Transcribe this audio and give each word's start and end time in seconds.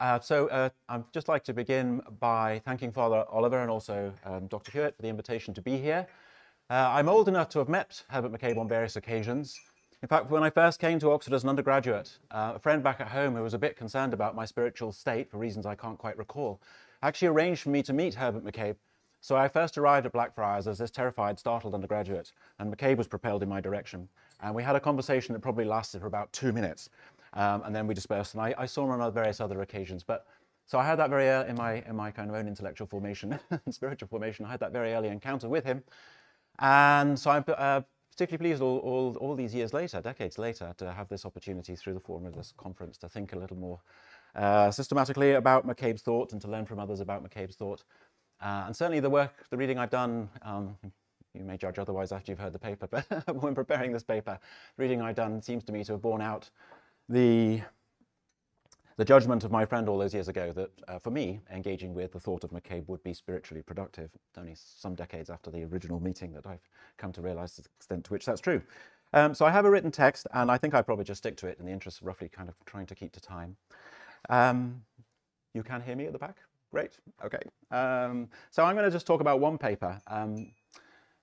Uh, 0.00 0.20
so 0.20 0.48
uh, 0.48 0.68
I'd 0.88 1.04
just 1.12 1.28
like 1.28 1.44
to 1.44 1.52
begin 1.52 2.02
by 2.20 2.60
thanking 2.64 2.92
Father 2.92 3.24
Oliver 3.30 3.60
and 3.60 3.70
also 3.70 4.12
um, 4.24 4.46
Dr. 4.46 4.72
Hewitt 4.72 4.96
for 4.96 5.02
the 5.02 5.08
invitation 5.08 5.54
to 5.54 5.62
be 5.62 5.78
here. 5.78 6.06
Uh, 6.68 6.90
I'm 6.92 7.08
old 7.08 7.28
enough 7.28 7.48
to 7.50 7.60
have 7.60 7.68
met 7.68 8.02
Herbert 8.08 8.32
McCabe 8.32 8.58
on 8.58 8.68
various 8.68 8.96
occasions. 8.96 9.58
In 10.02 10.08
fact, 10.08 10.30
when 10.30 10.42
I 10.42 10.50
first 10.50 10.80
came 10.80 10.98
to 10.98 11.10
Oxford 11.12 11.32
as 11.32 11.42
an 11.42 11.48
undergraduate, 11.48 12.18
uh, 12.30 12.52
a 12.56 12.58
friend 12.58 12.82
back 12.82 13.00
at 13.00 13.08
home 13.08 13.34
who 13.34 13.42
was 13.42 13.54
a 13.54 13.58
bit 13.58 13.76
concerned 13.76 14.12
about 14.12 14.34
my 14.34 14.44
spiritual 14.44 14.92
state 14.92 15.30
for 15.30 15.38
reasons 15.38 15.64
I 15.64 15.74
can't 15.74 15.98
quite 15.98 16.18
recall, 16.18 16.60
actually 17.02 17.28
arranged 17.28 17.62
for 17.62 17.70
me 17.70 17.82
to 17.84 17.92
meet 17.92 18.14
Herbert 18.14 18.44
McCabe. 18.44 18.76
So 19.20 19.36
I 19.36 19.48
first 19.48 19.78
arrived 19.78 20.06
at 20.06 20.12
Blackfriars 20.12 20.68
as 20.68 20.78
this 20.78 20.90
terrified, 20.90 21.38
startled 21.38 21.74
undergraduate, 21.74 22.32
and 22.58 22.72
McCabe 22.72 22.98
was 22.98 23.08
propelled 23.08 23.42
in 23.42 23.48
my 23.48 23.60
direction. 23.60 24.08
And 24.40 24.54
we 24.54 24.62
had 24.62 24.76
a 24.76 24.80
conversation 24.80 25.32
that 25.32 25.40
probably 25.40 25.64
lasted 25.64 26.00
for 26.00 26.06
about 26.06 26.32
two 26.32 26.52
minutes. 26.52 26.90
Um, 27.36 27.62
and 27.66 27.76
then 27.76 27.86
we 27.86 27.94
dispersed, 27.94 28.34
and 28.34 28.42
I, 28.42 28.54
I, 28.56 28.66
saw 28.66 28.84
him 28.84 28.98
on 28.98 29.12
various 29.12 29.40
other 29.42 29.60
occasions. 29.60 30.02
But 30.02 30.26
so 30.64 30.78
I 30.78 30.86
had 30.86 30.98
that 30.98 31.10
very 31.10 31.28
early 31.28 31.50
in 31.50 31.56
my 31.56 31.74
in 31.86 31.94
my 31.94 32.10
kind 32.10 32.30
of 32.30 32.34
own 32.34 32.48
intellectual 32.48 32.86
formation 32.86 33.38
and 33.50 33.74
spiritual 33.74 34.08
formation. 34.08 34.46
I 34.46 34.50
had 34.50 34.60
that 34.60 34.72
very 34.72 34.94
early 34.94 35.08
encounter 35.08 35.48
with 35.48 35.62
him, 35.62 35.84
and 36.58 37.18
so 37.18 37.30
I'm 37.30 37.44
uh, 37.46 37.82
particularly 38.16 38.50
pleased 38.50 38.62
all, 38.62 38.78
all, 38.78 39.14
all 39.16 39.34
these 39.34 39.54
years 39.54 39.74
later, 39.74 40.00
decades 40.00 40.38
later, 40.38 40.74
to 40.78 40.90
have 40.90 41.08
this 41.08 41.26
opportunity 41.26 41.76
through 41.76 41.92
the 41.92 42.00
forum 42.00 42.24
of 42.24 42.34
this 42.34 42.54
conference 42.56 42.96
to 42.96 43.08
think 43.10 43.34
a 43.34 43.38
little 43.38 43.58
more 43.58 43.78
uh, 44.34 44.70
systematically 44.70 45.32
about 45.32 45.66
McCabe's 45.66 46.00
thought 46.00 46.32
and 46.32 46.40
to 46.40 46.48
learn 46.48 46.64
from 46.64 46.78
others 46.78 47.00
about 47.00 47.22
McCabe's 47.22 47.56
thought. 47.56 47.84
Uh, 48.40 48.64
and 48.66 48.74
certainly 48.74 49.00
the 49.00 49.10
work, 49.10 49.44
the 49.50 49.56
reading 49.56 49.78
I've 49.78 49.90
done, 49.90 50.30
um, 50.42 50.76
you 51.34 51.44
may 51.44 51.58
judge 51.58 51.78
otherwise 51.78 52.10
after 52.10 52.32
you've 52.32 52.38
heard 52.38 52.54
the 52.54 52.58
paper, 52.58 52.86
but 52.90 53.36
when 53.42 53.54
preparing 53.54 53.92
this 53.92 54.02
paper, 54.02 54.38
the 54.76 54.82
reading 54.82 55.02
I've 55.02 55.16
done 55.16 55.42
seems 55.42 55.62
to 55.64 55.72
me 55.72 55.84
to 55.84 55.92
have 55.92 56.02
borne 56.02 56.22
out 56.22 56.48
the, 57.08 57.62
the 58.96 59.04
judgment 59.04 59.44
of 59.44 59.50
my 59.50 59.64
friend 59.64 59.88
all 59.88 59.98
those 59.98 60.14
years 60.14 60.28
ago 60.28 60.52
that 60.52 60.70
uh, 60.88 60.98
for 60.98 61.10
me, 61.10 61.40
engaging 61.52 61.94
with 61.94 62.12
the 62.12 62.20
thought 62.20 62.44
of 62.44 62.50
McCabe 62.50 62.88
would 62.88 63.02
be 63.02 63.14
spiritually 63.14 63.62
productive, 63.62 64.10
only 64.36 64.54
some 64.56 64.94
decades 64.94 65.30
after 65.30 65.50
the 65.50 65.64
original 65.64 66.00
meeting 66.00 66.32
that 66.32 66.46
I've 66.46 66.68
come 66.96 67.12
to 67.12 67.22
realize 67.22 67.56
the 67.56 67.64
extent 67.76 68.04
to 68.04 68.12
which 68.12 68.24
that's 68.24 68.40
true. 68.40 68.62
Um, 69.12 69.34
so 69.34 69.46
I 69.46 69.50
have 69.50 69.64
a 69.64 69.70
written 69.70 69.90
text, 69.90 70.26
and 70.34 70.50
I 70.50 70.58
think 70.58 70.74
I 70.74 70.82
probably 70.82 71.04
just 71.04 71.18
stick 71.18 71.36
to 71.38 71.46
it 71.46 71.58
in 71.58 71.66
the 71.66 71.72
interest 71.72 72.00
of 72.00 72.06
roughly 72.06 72.28
kind 72.28 72.48
of 72.48 72.54
trying 72.64 72.86
to 72.86 72.94
keep 72.94 73.12
to 73.12 73.20
time. 73.20 73.56
Um, 74.28 74.82
you 75.54 75.62
can 75.62 75.80
hear 75.80 75.96
me 75.96 76.06
at 76.06 76.12
the 76.12 76.18
back? 76.18 76.36
Great, 76.72 76.98
okay. 77.24 77.40
Um, 77.70 78.28
so 78.50 78.64
I'm 78.64 78.74
going 78.74 78.84
to 78.84 78.90
just 78.90 79.06
talk 79.06 79.20
about 79.20 79.40
one 79.40 79.56
paper. 79.56 80.00
Um, 80.08 80.50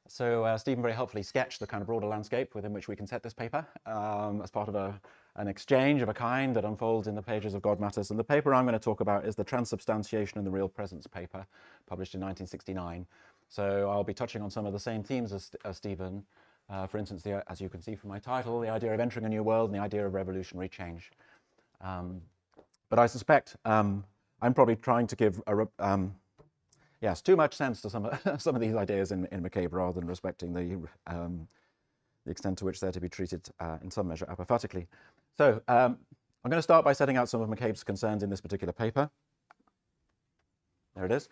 so 0.07 0.43
uh, 0.43 0.57
Stephen 0.57 0.81
very 0.81 0.93
helpfully 0.93 1.23
sketched 1.23 1.59
the 1.59 1.67
kind 1.67 1.81
of 1.81 1.87
broader 1.87 2.07
landscape 2.07 2.55
within 2.55 2.73
which 2.73 2.87
we 2.87 2.95
can 2.95 3.07
set 3.07 3.23
this 3.23 3.33
paper 3.33 3.65
um, 3.85 4.41
as 4.41 4.49
part 4.49 4.69
of 4.69 4.75
a 4.75 4.99
an 5.35 5.47
exchange 5.47 6.01
of 6.01 6.09
a 6.09 6.13
kind 6.13 6.55
that 6.55 6.63
unfolds 6.63 7.07
in 7.07 7.15
the 7.15 7.21
pages 7.21 7.53
of 7.53 7.61
God 7.61 7.79
Matters. 7.79 8.11
And 8.11 8.19
the 8.19 8.23
paper 8.23 8.53
I'm 8.53 8.65
going 8.65 8.73
to 8.73 8.79
talk 8.79 9.01
about 9.01 9.25
is 9.25 9.35
the 9.35 9.43
Transubstantiation 9.43 10.37
and 10.37 10.45
the 10.45 10.51
Real 10.51 10.67
Presence 10.67 11.07
paper, 11.07 11.45
published 11.87 12.13
in 12.13 12.21
1969. 12.21 13.05
So 13.49 13.89
I'll 13.89 14.03
be 14.03 14.13
touching 14.13 14.41
on 14.41 14.49
some 14.49 14.65
of 14.65 14.73
the 14.73 14.79
same 14.79 15.03
themes 15.03 15.33
as, 15.33 15.51
as 15.65 15.77
Stephen. 15.77 16.23
Uh, 16.69 16.87
for 16.87 16.97
instance, 16.97 17.23
the, 17.23 17.43
as 17.49 17.59
you 17.59 17.69
can 17.69 17.81
see 17.81 17.95
from 17.95 18.09
my 18.09 18.19
title, 18.19 18.59
the 18.59 18.69
idea 18.69 18.93
of 18.93 18.99
entering 18.99 19.25
a 19.25 19.29
new 19.29 19.43
world 19.43 19.69
and 19.69 19.79
the 19.79 19.83
idea 19.83 20.05
of 20.05 20.13
revolutionary 20.13 20.69
change. 20.69 21.11
Um, 21.81 22.21
but 22.89 22.99
I 22.99 23.07
suspect 23.07 23.55
um, 23.65 24.03
I'm 24.41 24.53
probably 24.53 24.75
trying 24.75 25.07
to 25.07 25.15
give 25.15 25.41
a, 25.47 25.67
um, 25.79 26.13
yes, 27.01 27.21
too 27.21 27.35
much 27.35 27.55
sense 27.55 27.81
to 27.81 27.89
some, 27.89 28.09
some 28.37 28.55
of 28.55 28.61
these 28.61 28.75
ideas 28.75 29.11
in, 29.11 29.25
in 29.31 29.41
McCabe 29.41 29.71
rather 29.71 29.99
than 29.99 30.07
respecting 30.07 30.53
the, 30.53 30.79
um, 31.07 31.47
the 32.25 32.31
extent 32.31 32.57
to 32.59 32.65
which 32.65 32.79
they're 32.79 32.91
to 32.91 33.01
be 33.01 33.09
treated 33.09 33.47
uh, 33.59 33.77
in 33.83 33.91
some 33.91 34.07
measure 34.07 34.25
apophatically. 34.25 34.87
So 35.37 35.61
um, 35.67 35.97
I'm 36.43 36.49
going 36.51 36.59
to 36.59 36.63
start 36.63 36.85
by 36.85 36.93
setting 36.93 37.17
out 37.17 37.29
some 37.29 37.41
of 37.41 37.49
McCabe's 37.49 37.83
concerns 37.83 38.23
in 38.23 38.29
this 38.29 38.41
particular 38.41 38.73
paper. 38.73 39.09
There 40.95 41.05
it 41.05 41.11
is. 41.11 41.27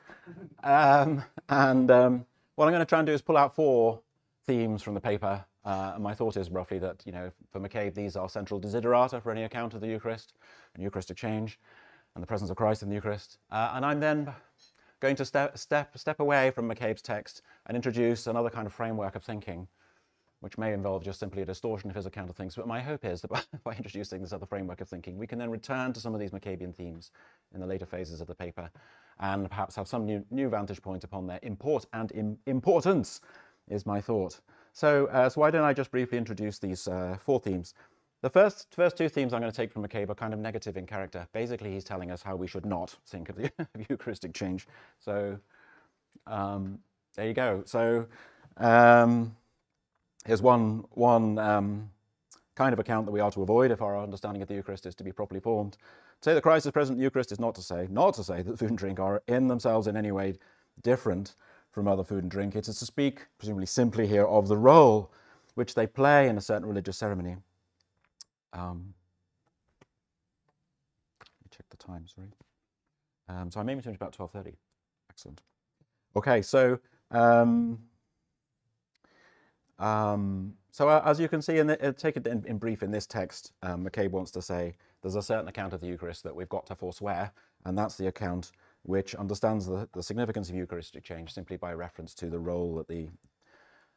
Um, 0.63 1.23
and 1.49 1.91
um, 1.91 2.25
what 2.55 2.65
I'm 2.65 2.71
going 2.71 2.81
to 2.81 2.85
try 2.85 2.99
and 2.99 3.05
do 3.05 3.13
is 3.13 3.21
pull 3.21 3.37
out 3.37 3.55
four 3.55 4.01
themes 4.45 4.81
from 4.81 4.95
the 4.95 5.01
paper. 5.01 5.45
Uh, 5.63 5.91
and 5.93 6.03
my 6.03 6.15
thought 6.15 6.35
is 6.35 6.49
roughly 6.49 6.79
that, 6.79 7.03
you 7.05 7.11
know, 7.11 7.31
for 7.51 7.59
McCabe, 7.59 7.93
these 7.93 8.15
are 8.15 8.27
central 8.27 8.59
desiderata 8.59 9.21
for 9.21 9.31
any 9.31 9.43
account 9.43 9.75
of 9.75 9.81
the 9.81 9.87
Eucharist 9.87 10.33
and 10.73 10.83
Eucharistic 10.83 11.15
change 11.15 11.59
and 12.15 12.23
the 12.23 12.27
presence 12.27 12.49
of 12.49 12.57
Christ 12.57 12.81
in 12.81 12.89
the 12.89 12.95
Eucharist. 12.95 13.37
Uh, 13.51 13.73
and 13.75 13.85
I'm 13.85 13.99
then 13.99 14.33
going 14.99 15.15
to 15.15 15.25
step, 15.25 15.57
step, 15.59 15.95
step 15.97 16.19
away 16.19 16.49
from 16.49 16.67
McCabe's 16.67 17.03
text 17.03 17.43
and 17.67 17.75
introduce 17.75 18.25
another 18.25 18.49
kind 18.49 18.65
of 18.65 18.73
framework 18.73 19.15
of 19.15 19.23
thinking 19.23 19.67
which 20.41 20.57
may 20.57 20.73
involve 20.73 21.03
just 21.03 21.19
simply 21.19 21.41
a 21.41 21.45
distortion 21.45 21.89
of 21.89 21.95
his 21.95 22.05
account 22.05 22.29
of 22.29 22.35
things. 22.35 22.55
But 22.55 22.67
my 22.67 22.81
hope 22.81 23.05
is 23.05 23.21
that 23.21 23.29
by, 23.63 23.73
introducing 23.75 24.21
this 24.21 24.33
other 24.33 24.45
framework 24.45 24.81
of 24.81 24.89
thinking, 24.89 25.17
we 25.17 25.27
can 25.27 25.39
then 25.39 25.49
return 25.49 25.93
to 25.93 25.99
some 25.99 26.13
of 26.13 26.19
these 26.19 26.31
McCabean 26.31 26.75
themes 26.75 27.11
in 27.53 27.61
the 27.61 27.65
later 27.65 27.85
phases 27.85 28.21
of 28.21 28.27
the 28.27 28.35
paper 28.35 28.69
and 29.19 29.49
perhaps 29.49 29.75
have 29.75 29.87
some 29.87 30.05
new, 30.05 30.25
new 30.31 30.49
vantage 30.49 30.81
point 30.81 31.03
upon 31.03 31.27
their 31.27 31.39
import 31.43 31.85
and 31.93 32.11
Im 32.13 32.37
importance, 32.47 33.21
is 33.69 33.85
my 33.85 34.01
thought. 34.01 34.39
So, 34.73 35.05
uh, 35.07 35.29
so 35.29 35.41
why 35.41 35.51
don't 35.51 35.63
I 35.63 35.73
just 35.73 35.91
briefly 35.91 36.17
introduce 36.17 36.59
these 36.59 36.87
uh, 36.87 37.17
four 37.23 37.39
themes. 37.39 37.73
The 38.21 38.29
first, 38.29 38.67
first 38.75 38.97
two 38.97 39.09
themes 39.09 39.33
I'm 39.33 39.41
going 39.41 39.51
to 39.51 39.55
take 39.55 39.71
from 39.71 39.85
McCabe 39.85 40.09
are 40.09 40.15
kind 40.15 40.33
of 40.33 40.39
negative 40.39 40.77
in 40.77 40.85
character. 40.85 41.27
Basically, 41.33 41.71
he's 41.71 41.83
telling 41.83 42.11
us 42.11 42.21
how 42.21 42.35
we 42.35 42.47
should 42.47 42.65
not 42.65 42.95
think 43.07 43.29
of 43.29 43.35
the 43.35 43.51
Eucharistic 43.89 44.33
change. 44.33 44.67
So 44.99 45.37
um, 46.27 46.79
there 47.15 47.27
you 47.27 47.33
go. 47.33 47.63
So 47.65 48.05
um, 48.57 49.35
Here's 50.25 50.41
one, 50.41 50.85
one 50.91 51.39
um, 51.39 51.89
kind 52.55 52.73
of 52.73 52.79
account 52.79 53.05
that 53.05 53.11
we 53.11 53.19
are 53.19 53.31
to 53.31 53.41
avoid 53.41 53.71
if 53.71 53.81
our 53.81 53.99
understanding 53.99 54.41
of 54.41 54.47
the 54.47 54.53
Eucharist 54.53 54.85
is 54.85 54.95
to 54.95 55.03
be 55.03 55.11
properly 55.11 55.39
formed. 55.39 55.73
To 55.73 56.29
say 56.29 56.33
that 56.33 56.41
Christ 56.41 56.65
is 56.67 56.71
present 56.71 56.95
in 56.95 56.99
the 56.99 57.03
Eucharist 57.03 57.31
is 57.31 57.39
not 57.39 57.55
to 57.55 57.61
say, 57.61 57.87
not 57.89 58.13
to 58.15 58.23
say 58.23 58.43
that 58.43 58.59
food 58.59 58.69
and 58.69 58.77
drink 58.77 58.99
are 58.99 59.23
in 59.27 59.47
themselves 59.47 59.87
in 59.87 59.97
any 59.97 60.11
way 60.11 60.35
different 60.83 61.35
from 61.71 61.87
other 61.87 62.03
food 62.03 62.23
and 62.23 62.31
drink. 62.31 62.55
It 62.55 62.67
is 62.67 62.77
to 62.79 62.85
speak, 62.85 63.25
presumably 63.39 63.65
simply 63.65 64.05
here, 64.05 64.25
of 64.25 64.47
the 64.47 64.57
role 64.57 65.11
which 65.55 65.73
they 65.73 65.87
play 65.87 66.27
in 66.27 66.37
a 66.37 66.41
certain 66.41 66.67
religious 66.67 66.97
ceremony. 66.97 67.37
Um, 68.53 68.93
let 71.19 71.27
me 71.43 71.49
check 71.49 71.65
the 71.69 71.77
time, 71.77 72.05
sorry. 72.07 72.27
Um, 73.27 73.49
so 73.49 73.59
I'm 73.59 73.69
aiming 73.69 73.81
to 73.81 73.83
finish 73.85 73.97
about 73.97 74.15
12.30. 74.15 74.53
Excellent. 75.09 75.41
Okay, 76.15 76.41
so 76.41 76.77
um, 77.11 77.79
um, 79.81 80.53
so 80.71 80.87
uh, 80.87 81.01
as 81.03 81.19
you 81.19 81.27
can 81.27 81.41
see, 81.41 81.57
in 81.57 81.67
the, 81.67 81.87
uh, 81.87 81.91
take 81.91 82.15
it 82.15 82.27
in, 82.27 82.45
in, 82.45 82.57
brief 82.57 82.83
in 82.83 82.91
this 82.91 83.07
text, 83.07 83.51
um, 83.63 83.85
McCabe 83.85 84.11
wants 84.11 84.31
to 84.31 84.41
say 84.41 84.75
there's 85.01 85.15
a 85.15 85.21
certain 85.21 85.47
account 85.47 85.73
of 85.73 85.81
the 85.81 85.87
Eucharist 85.87 86.23
that 86.23 86.35
we've 86.35 86.49
got 86.49 86.65
to 86.67 86.75
forswear, 86.75 87.31
and 87.65 87.77
that's 87.77 87.97
the 87.97 88.07
account 88.07 88.51
which 88.83 89.15
understands 89.15 89.65
the, 89.65 89.89
the 89.93 90.03
significance 90.03 90.49
of 90.49 90.55
Eucharistic 90.55 91.03
change 91.03 91.33
simply 91.33 91.57
by 91.57 91.73
reference 91.73 92.13
to 92.13 92.29
the 92.29 92.39
role 92.39 92.75
that 92.75 92.87
the, 92.87 93.09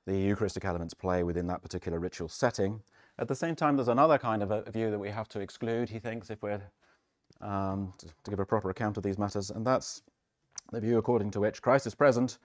the 0.06 0.16
Eucharistic 0.16 0.64
elements 0.64 0.94
play 0.94 1.22
within 1.22 1.46
that 1.46 1.62
particular 1.62 1.98
ritual 1.98 2.28
setting. 2.28 2.80
At 3.18 3.28
the 3.28 3.36
same 3.36 3.54
time, 3.54 3.76
there's 3.76 3.88
another 3.88 4.18
kind 4.18 4.42
of 4.42 4.50
a 4.50 4.68
view 4.70 4.90
that 4.90 4.98
we 4.98 5.10
have 5.10 5.28
to 5.28 5.40
exclude, 5.40 5.90
he 5.90 5.98
thinks, 5.98 6.30
if 6.30 6.42
we're 6.42 6.60
um, 7.40 7.92
to, 7.98 8.06
to 8.06 8.30
give 8.30 8.40
a 8.40 8.46
proper 8.46 8.70
account 8.70 8.96
of 8.96 9.02
these 9.02 9.18
matters, 9.18 9.50
and 9.50 9.66
that's 9.66 10.02
the 10.72 10.80
view 10.80 10.98
according 10.98 11.30
to 11.32 11.40
which 11.40 11.62
Christ 11.62 11.86
is 11.86 11.94
present 11.94 12.38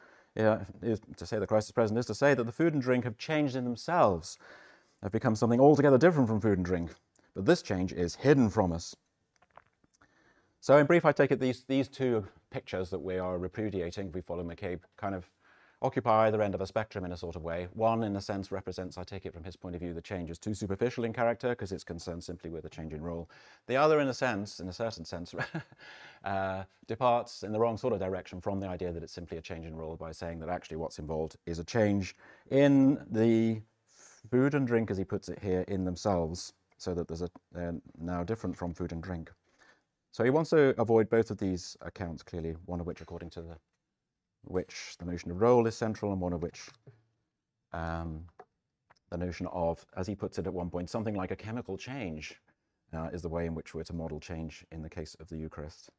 is 0.82 1.00
to 1.18 1.26
say 1.26 1.40
that 1.40 1.48
Christ 1.48 1.68
is 1.68 1.72
present 1.72 2.00
is 2.00 2.06
to 2.08 2.16
say 2.16 2.34
that 2.34 2.44
the 2.44 2.52
food 2.52 2.74
and 2.74 2.82
drink 2.82 3.04
have 3.04 3.18
changed 3.18 3.56
in 3.56 3.64
themselves, 3.64 4.38
have 5.04 5.12
become 5.12 5.36
something 5.36 5.60
altogether 5.60 5.98
different 5.98 6.28
from 6.28 6.42
food 6.42 6.58
and 6.58 6.66
drink. 6.66 6.92
But 7.36 7.46
this 7.46 7.62
change 7.62 7.94
is 7.94 8.16
hidden 8.16 8.50
from 8.50 8.72
us. 8.72 8.96
So 10.62 10.78
in 10.78 10.86
brief, 10.86 11.06
I 11.06 11.12
take 11.12 11.32
it 11.32 11.40
these, 11.40 11.64
these 11.68 11.88
two 11.88 12.28
pictures 12.50 12.90
that 12.90 13.00
we 13.00 13.18
are 13.18 13.38
repudiating, 13.38 14.08
if 14.08 14.16
we 14.16 14.22
follow 14.22 14.44
McCabe, 14.44 14.80
kind 14.98 15.16
of 15.16 15.30
occupy 15.82 16.28
either 16.28 16.42
end 16.42 16.54
of 16.54 16.62
a 16.62 16.68
spectrum 16.68 17.06
in 17.06 17.12
a 17.12 17.18
sort 17.18 17.36
of 17.36 17.44
way. 17.44 17.68
One, 17.74 18.04
in 18.04 18.16
a 18.16 18.22
sense, 18.22 18.52
represents, 18.52 18.98
I 18.98 19.04
take 19.04 19.26
it 19.26 19.34
from 19.34 19.44
his 19.44 19.56
point 19.56 19.76
of 19.76 19.82
view, 19.82 19.94
the 19.94 20.02
change 20.02 20.30
is 20.30 20.38
too 20.38 20.54
superficial 20.54 21.06
in 21.06 21.14
character 21.14 21.50
because 21.50 21.72
it's 21.72 21.86
concerned 21.86 22.24
simply 22.24 22.50
with 22.50 22.66
a 22.66 22.70
change 22.70 22.94
in 22.94 23.02
role. 23.02 23.30
The 23.68 23.78
other, 23.78 24.02
in 24.02 24.10
a 24.10 24.14
sense, 24.14 24.60
in 24.60 24.68
a 24.68 24.74
certain 24.74 25.06
sense, 25.06 25.34
uh, 26.26 26.64
departs 26.88 27.44
in 27.44 27.52
the 27.52 27.60
wrong 27.60 27.78
sort 27.78 27.94
of 27.94 28.00
direction 28.00 28.42
from 28.42 28.60
the 28.60 28.68
idea 28.68 28.92
that 28.92 29.04
it's 29.04 29.14
simply 29.14 29.38
a 29.38 29.42
change 29.42 29.66
in 29.66 29.76
role 29.76 29.96
by 29.96 30.12
saying 30.12 30.40
that 30.40 30.50
actually 30.50 30.78
what's 30.78 31.00
involved 31.00 31.38
is 31.46 31.60
a 31.60 31.64
change 31.64 32.16
in 32.52 33.00
the 33.10 33.62
food 34.30 34.56
and 34.56 34.68
drink, 34.68 34.92
as 34.92 34.98
he 34.98 35.06
puts 35.06 35.30
it 35.30 35.40
here, 35.40 35.64
in 35.70 35.86
themselves, 35.86 36.54
so 36.78 36.94
that 36.94 37.08
there's 37.08 37.22
a, 37.22 37.30
they're 37.54 37.76
now 37.98 38.24
different 38.24 38.56
from 38.56 38.74
food 38.74 38.92
and 38.92 39.02
drink. 39.02 39.32
So 40.12 40.24
he 40.24 40.30
wants 40.30 40.50
to 40.50 40.80
avoid 40.82 41.10
both 41.10 41.32
of 41.32 41.38
these 41.38 41.78
accounts, 41.82 42.24
clearly, 42.24 42.56
one 42.66 42.80
of 42.80 42.88
which, 42.88 43.00
according 43.00 43.30
to 43.32 43.42
the 43.42 43.58
which 44.44 44.96
the 45.00 45.06
notion 45.06 45.32
of 45.32 45.42
role 45.42 45.68
is 45.68 45.76
central 45.76 46.12
and 46.12 46.22
one 46.22 46.34
of 46.34 46.42
which 46.42 46.70
um, 47.74 48.26
the 49.10 49.18
notion 49.18 49.48
of, 49.48 49.86
as 49.96 50.08
he 50.08 50.16
puts 50.16 50.38
it 50.38 50.48
at 50.48 50.54
one 50.54 50.70
point, 50.70 50.90
something 50.90 51.16
like 51.16 51.32
a 51.32 51.36
chemical 51.36 51.78
change 51.78 52.36
uh, 52.94 53.10
is 53.14 53.22
the 53.22 53.30
way 53.30 53.46
in 53.46 53.56
which 53.56 53.74
we're 53.74 53.84
to 53.84 53.94
model 53.94 54.20
change 54.20 54.66
in 54.72 54.82
the 54.82 54.90
case 54.90 55.16
of 55.20 55.28
the 55.30 55.38
Eucharist. 55.38 55.90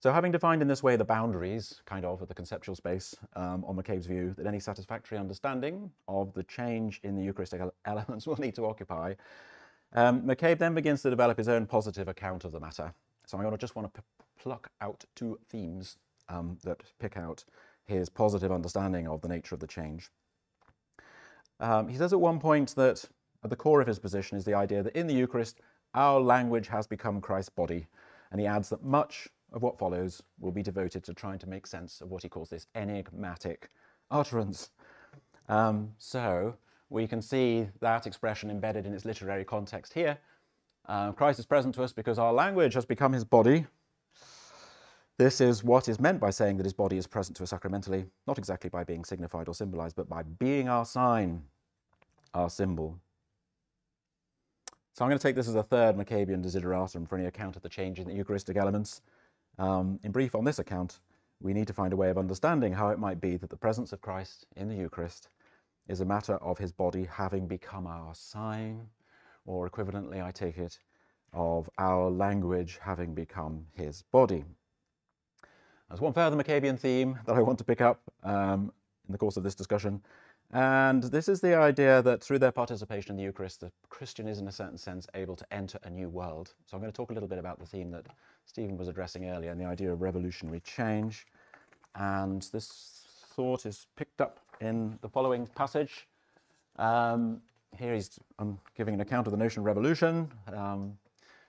So 0.00 0.12
having 0.12 0.32
defined 0.32 0.62
in 0.62 0.68
this 0.68 0.82
way 0.82 0.96
the 0.96 1.04
boundaries, 1.04 1.80
kind 1.86 2.04
of, 2.04 2.20
of 2.22 2.28
the 2.28 2.34
conceptual 2.34 2.74
space 2.74 3.14
um, 3.36 3.64
on 3.64 3.76
McCabe's 3.76 4.06
view, 4.06 4.34
that 4.36 4.46
any 4.46 4.58
satisfactory 4.58 5.16
understanding 5.16 5.90
of 6.08 6.32
the 6.34 6.42
change 6.42 7.00
in 7.04 7.14
the 7.14 7.22
Eucharistic 7.22 7.60
elements 7.84 8.26
will 8.26 8.36
need 8.36 8.54
to 8.56 8.66
occupy, 8.66 9.14
um, 9.94 10.22
McCabe 10.22 10.58
then 10.58 10.74
begins 10.74 11.02
to 11.02 11.10
develop 11.10 11.38
his 11.38 11.48
own 11.48 11.66
positive 11.66 12.08
account 12.08 12.44
of 12.44 12.52
the 12.52 12.58
matter. 12.58 12.92
So 13.26 13.38
I 13.38 13.56
just 13.56 13.76
want 13.76 13.94
to 13.94 14.02
pluck 14.38 14.70
out 14.80 15.04
two 15.14 15.38
themes 15.48 15.98
um, 16.32 16.58
that 16.64 16.80
pick 16.98 17.16
out 17.16 17.44
his 17.84 18.08
positive 18.08 18.50
understanding 18.50 19.06
of 19.06 19.20
the 19.20 19.28
nature 19.28 19.54
of 19.54 19.60
the 19.60 19.66
change. 19.66 20.10
Um, 21.60 21.88
he 21.88 21.96
says 21.96 22.12
at 22.12 22.20
one 22.20 22.40
point 22.40 22.74
that 22.76 23.04
at 23.44 23.50
the 23.50 23.56
core 23.56 23.80
of 23.80 23.86
his 23.86 23.98
position 23.98 24.36
is 24.36 24.44
the 24.44 24.54
idea 24.54 24.82
that 24.82 24.96
in 24.96 25.06
the 25.06 25.14
Eucharist, 25.14 25.60
our 25.94 26.20
language 26.20 26.68
has 26.68 26.86
become 26.86 27.20
Christ's 27.20 27.50
body. 27.50 27.86
And 28.30 28.40
he 28.40 28.46
adds 28.46 28.68
that 28.70 28.82
much 28.82 29.28
of 29.52 29.62
what 29.62 29.78
follows 29.78 30.22
will 30.40 30.52
be 30.52 30.62
devoted 30.62 31.04
to 31.04 31.14
trying 31.14 31.38
to 31.40 31.48
make 31.48 31.66
sense 31.66 32.00
of 32.00 32.10
what 32.10 32.22
he 32.22 32.28
calls 32.28 32.48
this 32.48 32.66
enigmatic 32.74 33.68
utterance. 34.10 34.70
Um, 35.48 35.92
so 35.98 36.54
we 36.88 37.06
can 37.06 37.20
see 37.20 37.68
that 37.80 38.06
expression 38.06 38.50
embedded 38.50 38.86
in 38.86 38.94
its 38.94 39.04
literary 39.04 39.44
context 39.44 39.92
here. 39.92 40.18
Uh, 40.86 41.12
Christ 41.12 41.38
is 41.38 41.46
present 41.46 41.74
to 41.74 41.82
us 41.82 41.92
because 41.92 42.18
our 42.18 42.32
language 42.32 42.74
has 42.74 42.86
become 42.86 43.12
his 43.12 43.24
body. 43.24 43.66
This 45.18 45.40
is 45.40 45.62
what 45.62 45.88
is 45.88 46.00
meant 46.00 46.20
by 46.20 46.30
saying 46.30 46.56
that 46.56 46.64
his 46.64 46.72
body 46.72 46.96
is 46.96 47.06
present 47.06 47.36
to 47.36 47.42
us 47.42 47.50
sacramentally, 47.50 48.06
not 48.26 48.38
exactly 48.38 48.70
by 48.70 48.82
being 48.82 49.04
signified 49.04 49.46
or 49.46 49.54
symbolized, 49.54 49.94
but 49.94 50.08
by 50.08 50.22
being 50.22 50.68
our 50.68 50.84
sign, 50.84 51.42
our 52.34 52.48
symbol. 52.48 52.98
So 54.94 55.04
I'm 55.04 55.10
going 55.10 55.18
to 55.18 55.22
take 55.22 55.36
this 55.36 55.48
as 55.48 55.54
a 55.54 55.62
third 55.62 55.96
McCabean 55.96 56.44
desideratum 56.44 57.08
for 57.08 57.16
any 57.16 57.26
account 57.26 57.56
of 57.56 57.62
the 57.62 57.68
change 57.68 57.98
in 57.98 58.06
the 58.06 58.14
Eucharistic 58.14 58.56
elements. 58.56 59.02
Um, 59.58 60.00
in 60.02 60.12
brief, 60.12 60.34
on 60.34 60.44
this 60.44 60.58
account, 60.58 61.00
we 61.40 61.52
need 61.52 61.66
to 61.66 61.72
find 61.72 61.92
a 61.92 61.96
way 61.96 62.10
of 62.10 62.18
understanding 62.18 62.72
how 62.72 62.88
it 62.88 62.98
might 62.98 63.20
be 63.20 63.36
that 63.36 63.50
the 63.50 63.56
presence 63.56 63.92
of 63.92 64.00
Christ 64.00 64.46
in 64.56 64.68
the 64.68 64.74
Eucharist 64.74 65.28
is 65.88 66.00
a 66.00 66.04
matter 66.04 66.34
of 66.36 66.58
his 66.58 66.72
body 66.72 67.08
having 67.10 67.46
become 67.46 67.86
our 67.86 68.14
sign, 68.14 68.86
or 69.44 69.68
equivalently, 69.68 70.24
I 70.24 70.30
take 70.30 70.58
it, 70.58 70.78
of 71.32 71.68
our 71.78 72.10
language 72.10 72.78
having 72.82 73.14
become 73.14 73.66
his 73.74 74.02
body. 74.12 74.44
There's 75.92 76.00
one 76.00 76.14
further 76.14 76.42
McCabean 76.42 76.78
theme 76.78 77.18
that 77.26 77.36
I 77.36 77.42
want 77.42 77.58
to 77.58 77.64
pick 77.64 77.82
up 77.82 78.00
um, 78.24 78.72
in 79.06 79.12
the 79.12 79.18
course 79.18 79.36
of 79.36 79.42
this 79.42 79.54
discussion, 79.54 80.00
and 80.50 81.02
this 81.02 81.28
is 81.28 81.42
the 81.42 81.54
idea 81.54 82.00
that 82.00 82.22
through 82.24 82.38
their 82.38 82.50
participation 82.50 83.10
in 83.10 83.16
the 83.18 83.24
Eucharist, 83.24 83.60
the 83.60 83.70
Christian 83.90 84.26
is, 84.26 84.38
in 84.38 84.48
a 84.48 84.52
certain 84.52 84.78
sense, 84.78 85.06
able 85.12 85.36
to 85.36 85.44
enter 85.52 85.78
a 85.82 85.90
new 85.90 86.08
world. 86.08 86.54
So 86.64 86.78
I'm 86.78 86.80
going 86.80 86.90
to 86.90 86.96
talk 86.96 87.10
a 87.10 87.12
little 87.12 87.28
bit 87.28 87.38
about 87.38 87.58
the 87.58 87.66
theme 87.66 87.90
that 87.90 88.06
Stephen 88.46 88.78
was 88.78 88.88
addressing 88.88 89.28
earlier 89.28 89.50
and 89.50 89.60
the 89.60 89.66
idea 89.66 89.92
of 89.92 90.00
revolutionary 90.00 90.60
change. 90.60 91.26
And 91.94 92.40
this 92.54 93.04
thought 93.34 93.66
is 93.66 93.86
picked 93.94 94.22
up 94.22 94.38
in 94.62 94.98
the 95.02 95.10
following 95.10 95.46
passage. 95.46 96.06
Um, 96.76 97.42
here 97.76 97.92
he's 97.92 98.18
um, 98.38 98.58
giving 98.78 98.94
an 98.94 99.02
account 99.02 99.26
of 99.26 99.30
the 99.30 99.38
notion 99.38 99.60
of 99.60 99.66
revolution, 99.66 100.32
um, 100.54 100.96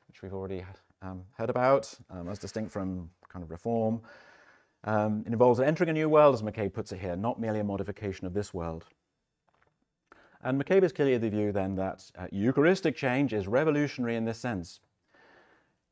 which 0.09 0.21
we've 0.21 0.33
already 0.33 0.65
um, 1.01 1.23
heard 1.37 1.49
about, 1.49 1.93
um, 2.09 2.27
as 2.27 2.39
distinct 2.39 2.71
from 2.71 3.09
kind 3.29 3.41
of 3.41 3.49
reform. 3.49 4.01
Um, 4.83 5.23
it 5.25 5.31
involves 5.31 5.59
entering 5.59 5.89
a 5.89 5.93
new 5.93 6.09
world, 6.09 6.35
as 6.35 6.41
McCabe 6.41 6.73
puts 6.73 6.91
it 6.91 6.99
here, 6.99 7.15
not 7.15 7.39
merely 7.39 7.59
a 7.59 7.63
modification 7.63 8.27
of 8.27 8.33
this 8.33 8.53
world. 8.53 8.85
And 10.43 10.61
McCabe 10.61 10.83
is 10.83 10.91
clearly 10.91 11.13
of 11.13 11.21
the 11.21 11.29
view 11.29 11.53
then 11.53 11.75
that 11.75 12.11
uh, 12.17 12.27
Eucharistic 12.31 12.97
change 12.97 13.33
is 13.33 13.47
revolutionary 13.47 14.17
in 14.17 14.25
this 14.25 14.37
sense. 14.37 14.81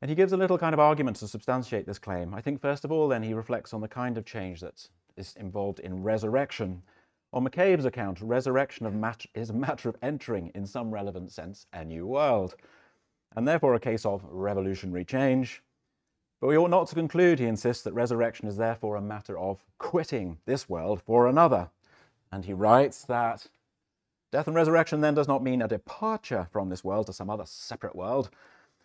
And 0.02 0.10
he 0.10 0.14
gives 0.14 0.32
a 0.32 0.36
little 0.36 0.58
kind 0.58 0.74
of 0.74 0.80
argument 0.80 1.16
to 1.18 1.28
substantiate 1.28 1.86
this 1.86 1.98
claim. 1.98 2.34
I 2.34 2.42
think 2.42 2.60
first 2.60 2.84
of 2.84 2.92
all 2.92 3.08
then 3.08 3.22
he 3.22 3.32
reflects 3.32 3.72
on 3.72 3.80
the 3.80 3.88
kind 3.88 4.18
of 4.18 4.26
change 4.26 4.60
that 4.60 4.86
is 5.16 5.34
involved 5.36 5.80
in 5.80 6.02
resurrection. 6.02 6.82
On 7.32 7.46
McCabe's 7.46 7.86
account, 7.86 8.20
resurrection 8.20 9.00
mat- 9.00 9.24
is 9.34 9.48
a 9.48 9.54
matter 9.54 9.88
of 9.88 9.96
entering, 10.02 10.50
in 10.54 10.66
some 10.66 10.90
relevant 10.90 11.32
sense, 11.32 11.66
a 11.72 11.82
new 11.82 12.06
world, 12.06 12.56
and 13.36 13.48
therefore 13.48 13.74
a 13.74 13.80
case 13.80 14.04
of 14.04 14.22
revolutionary 14.28 15.04
change, 15.04 15.62
but 16.42 16.48
we 16.48 16.56
ought 16.56 16.70
not 16.70 16.88
to 16.88 16.96
conclude, 16.96 17.38
he 17.38 17.46
insists, 17.46 17.84
that 17.84 17.92
resurrection 17.92 18.48
is 18.48 18.56
therefore 18.56 18.96
a 18.96 19.00
matter 19.00 19.38
of 19.38 19.64
quitting 19.78 20.38
this 20.44 20.68
world 20.68 21.00
for 21.00 21.28
another. 21.28 21.70
And 22.32 22.44
he 22.44 22.52
writes 22.52 23.04
that 23.04 23.46
death 24.32 24.48
and 24.48 24.56
resurrection 24.56 25.00
then 25.00 25.14
does 25.14 25.28
not 25.28 25.44
mean 25.44 25.62
a 25.62 25.68
departure 25.68 26.48
from 26.50 26.68
this 26.68 26.82
world 26.82 27.06
to 27.06 27.12
some 27.12 27.30
other 27.30 27.44
separate 27.46 27.94
world. 27.94 28.28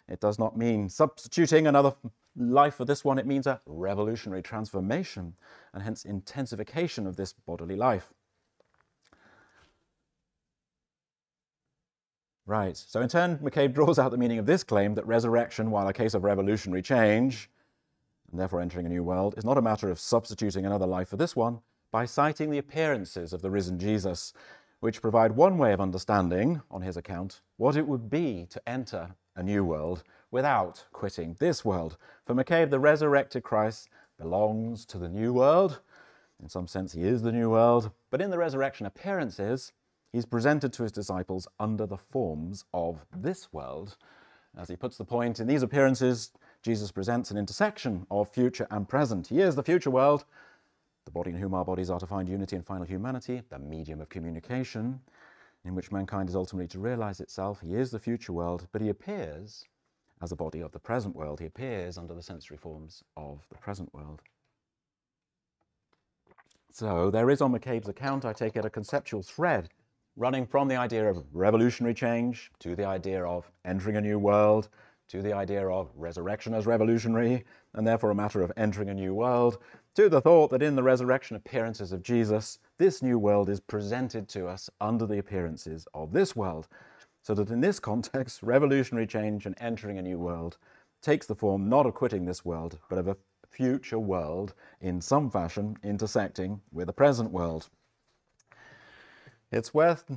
It 0.07 0.19
does 0.19 0.37
not 0.37 0.55
mean 0.55 0.87
substituting 0.87 1.65
another 1.65 1.95
life 2.35 2.75
for 2.75 2.85
this 2.85 3.03
one. 3.03 3.17
It 3.17 3.25
means 3.25 3.47
a 3.47 3.59
revolutionary 3.65 4.43
transformation 4.43 5.33
and 5.73 5.81
hence 5.81 6.05
intensification 6.05 7.07
of 7.07 7.15
this 7.15 7.33
bodily 7.33 7.75
life. 7.75 8.13
Right. 12.47 12.77
So 12.77 13.01
in 13.01 13.09
turn, 13.09 13.39
McCabe 13.39 13.73
draws 13.73 13.99
out 13.99 14.09
the 14.11 14.17
meaning 14.17 14.39
of 14.39 14.45
this 14.45 14.63
claim 14.63 14.95
that 14.95 15.05
resurrection, 15.05 15.69
while 15.69 15.89
a 15.89 15.93
case 15.93 16.13
of 16.13 16.23
revolutionary 16.23 16.81
change, 16.81 17.49
and 18.31 18.39
therefore 18.39 18.61
entering 18.61 18.85
a 18.85 18.89
new 18.89 19.03
world, 19.03 19.35
is 19.37 19.43
not 19.43 19.57
a 19.57 19.61
matter 19.61 19.91
of 19.91 19.99
substituting 19.99 20.65
another 20.65 20.87
life 20.87 21.09
for 21.09 21.17
this 21.17 21.35
one 21.35 21.59
by 21.91 22.05
citing 22.05 22.49
the 22.49 22.57
appearances 22.57 23.33
of 23.33 23.41
the 23.41 23.51
risen 23.51 23.77
Jesus, 23.77 24.31
which 24.79 25.01
provide 25.01 25.33
one 25.33 25.57
way 25.57 25.73
of 25.73 25.81
understanding, 25.81 26.61
on 26.71 26.81
his 26.81 26.95
account, 26.95 27.41
what 27.57 27.75
it 27.75 27.85
would 27.85 28.09
be 28.09 28.47
to 28.49 28.69
enter 28.69 29.09
a 29.35 29.43
new 29.43 29.65
world 29.65 30.03
without 30.31 30.85
quitting 30.93 31.35
this 31.39 31.65
world. 31.65 31.97
For 32.25 32.33
McCabe, 32.33 32.69
the 32.69 32.79
resurrected 32.79 33.43
Christ 33.43 33.89
belongs 34.17 34.85
to 34.85 34.97
the 34.97 35.09
new 35.09 35.33
world. 35.33 35.81
In 36.41 36.47
some 36.47 36.67
sense, 36.67 36.93
he 36.93 37.03
is 37.03 37.21
the 37.21 37.31
new 37.33 37.49
world. 37.49 37.91
But 38.09 38.21
in 38.21 38.29
the 38.29 38.37
resurrection 38.37 38.85
appearances, 38.85 39.73
he's 40.11 40.25
presented 40.25 40.73
to 40.73 40.83
his 40.83 40.91
disciples 40.91 41.47
under 41.59 41.85
the 41.85 41.97
forms 41.97 42.65
of 42.73 43.05
this 43.15 43.51
world. 43.51 43.97
As 44.57 44.69
he 44.69 44.75
puts 44.75 44.97
the 44.97 45.05
point, 45.05 45.39
in 45.39 45.47
these 45.47 45.63
appearances, 45.63 46.31
Jesus 46.63 46.91
presents 46.91 47.31
an 47.31 47.37
intersection 47.37 48.07
of 48.09 48.29
future 48.29 48.67
and 48.71 48.89
present. 48.89 49.27
He 49.27 49.39
is 49.39 49.55
the 49.55 49.63
future 49.63 49.91
world, 49.91 50.25
the 51.05 51.11
body 51.11 51.31
in 51.31 51.37
whom 51.37 51.53
our 51.53 51.65
bodies 51.65 51.89
are 51.89 51.99
to 51.99 52.07
find 52.07 52.27
unity 52.27 52.55
and 52.55 52.65
final 52.65 52.85
humanity, 52.85 53.43
the 53.49 53.59
medium 53.59 54.01
of 54.01 54.09
communication 54.09 54.99
in 55.63 55.75
which 55.75 55.91
mankind 55.91 56.29
is 56.29 56.35
ultimately 56.35 56.67
to 56.69 56.79
realize 56.79 57.19
itself. 57.19 57.61
He 57.61 57.75
is 57.75 57.91
the 57.91 57.99
future 57.99 58.33
world, 58.33 58.67
but 58.71 58.81
he 58.81 58.89
appears 58.89 59.65
as 60.21 60.31
a 60.31 60.35
body 60.35 60.61
of 60.61 60.71
the 60.71 60.79
present 60.79 61.15
world. 61.15 61.39
He 61.39 61.45
appears 61.45 61.97
under 61.97 62.13
the 62.13 62.23
sensory 62.23 62.57
forms 62.57 63.03
of 63.15 63.45
the 63.49 63.57
present 63.57 63.93
world. 63.93 64.21
So 66.71 67.11
there 67.11 67.29
is 67.29 67.41
on 67.41 67.51
McCabe's 67.51 67.89
account, 67.89 68.25
I 68.25 68.33
take 68.33 68.55
it, 68.55 68.65
a 68.65 68.69
conceptual 68.69 69.23
thread 69.23 69.69
running 70.17 70.47
from 70.47 70.67
the 70.67 70.75
idea 70.75 71.07
of 71.07 71.23
revolutionary 71.31 71.93
change 71.93 72.51
to 72.59 72.75
the 72.75 72.83
idea 72.83 73.23
of 73.23 73.49
entering 73.63 73.95
a 73.95 74.01
new 74.01 74.17
world 74.17 74.67
to 75.07 75.21
the 75.21 75.31
idea 75.31 75.65
of 75.69 75.89
resurrection 75.95 76.53
as 76.53 76.65
revolutionary 76.65 77.45
and 77.75 77.87
therefore 77.87 78.09
a 78.09 78.15
matter 78.15 78.41
of 78.41 78.51
entering 78.57 78.89
a 78.89 78.93
new 78.93 79.13
world 79.13 79.59
to 79.95 80.09
the 80.09 80.19
thought 80.19 80.49
that 80.49 80.61
in 80.61 80.75
the 80.75 80.83
resurrection 80.83 81.35
appearances 81.35 81.91
of 81.91 82.03
Jesus, 82.03 82.59
this 82.77 83.01
new 83.01 83.17
world 83.17 83.49
is 83.49 83.59
presented 83.59 84.27
to 84.29 84.47
us 84.47 84.69
under 84.81 85.05
the 85.05 85.17
appearances 85.17 85.87
of 85.93 86.11
this 86.11 86.35
world. 86.35 86.67
So 87.21 87.33
that 87.33 87.49
in 87.49 87.61
this 87.61 87.79
context, 87.79 88.43
revolutionary 88.43 89.07
change 89.07 89.45
and 89.45 89.55
entering 89.59 89.97
a 89.97 90.01
new 90.01 90.19
world 90.19 90.57
takes 91.01 91.25
the 91.25 91.35
form 91.35 91.69
not 91.69 91.85
of 91.85 91.93
quitting 91.93 92.25
this 92.25 92.43
world, 92.43 92.79
but 92.89 92.99
of 92.99 93.07
a 93.07 93.17
future 93.49 93.99
world 93.99 94.53
in 94.81 94.99
some 95.01 95.31
fashion 95.31 95.77
intersecting 95.83 96.61
with 96.71 96.87
the 96.87 96.93
present 96.93 97.31
world. 97.31 97.69
It's 99.51 99.73
worth 99.73 100.09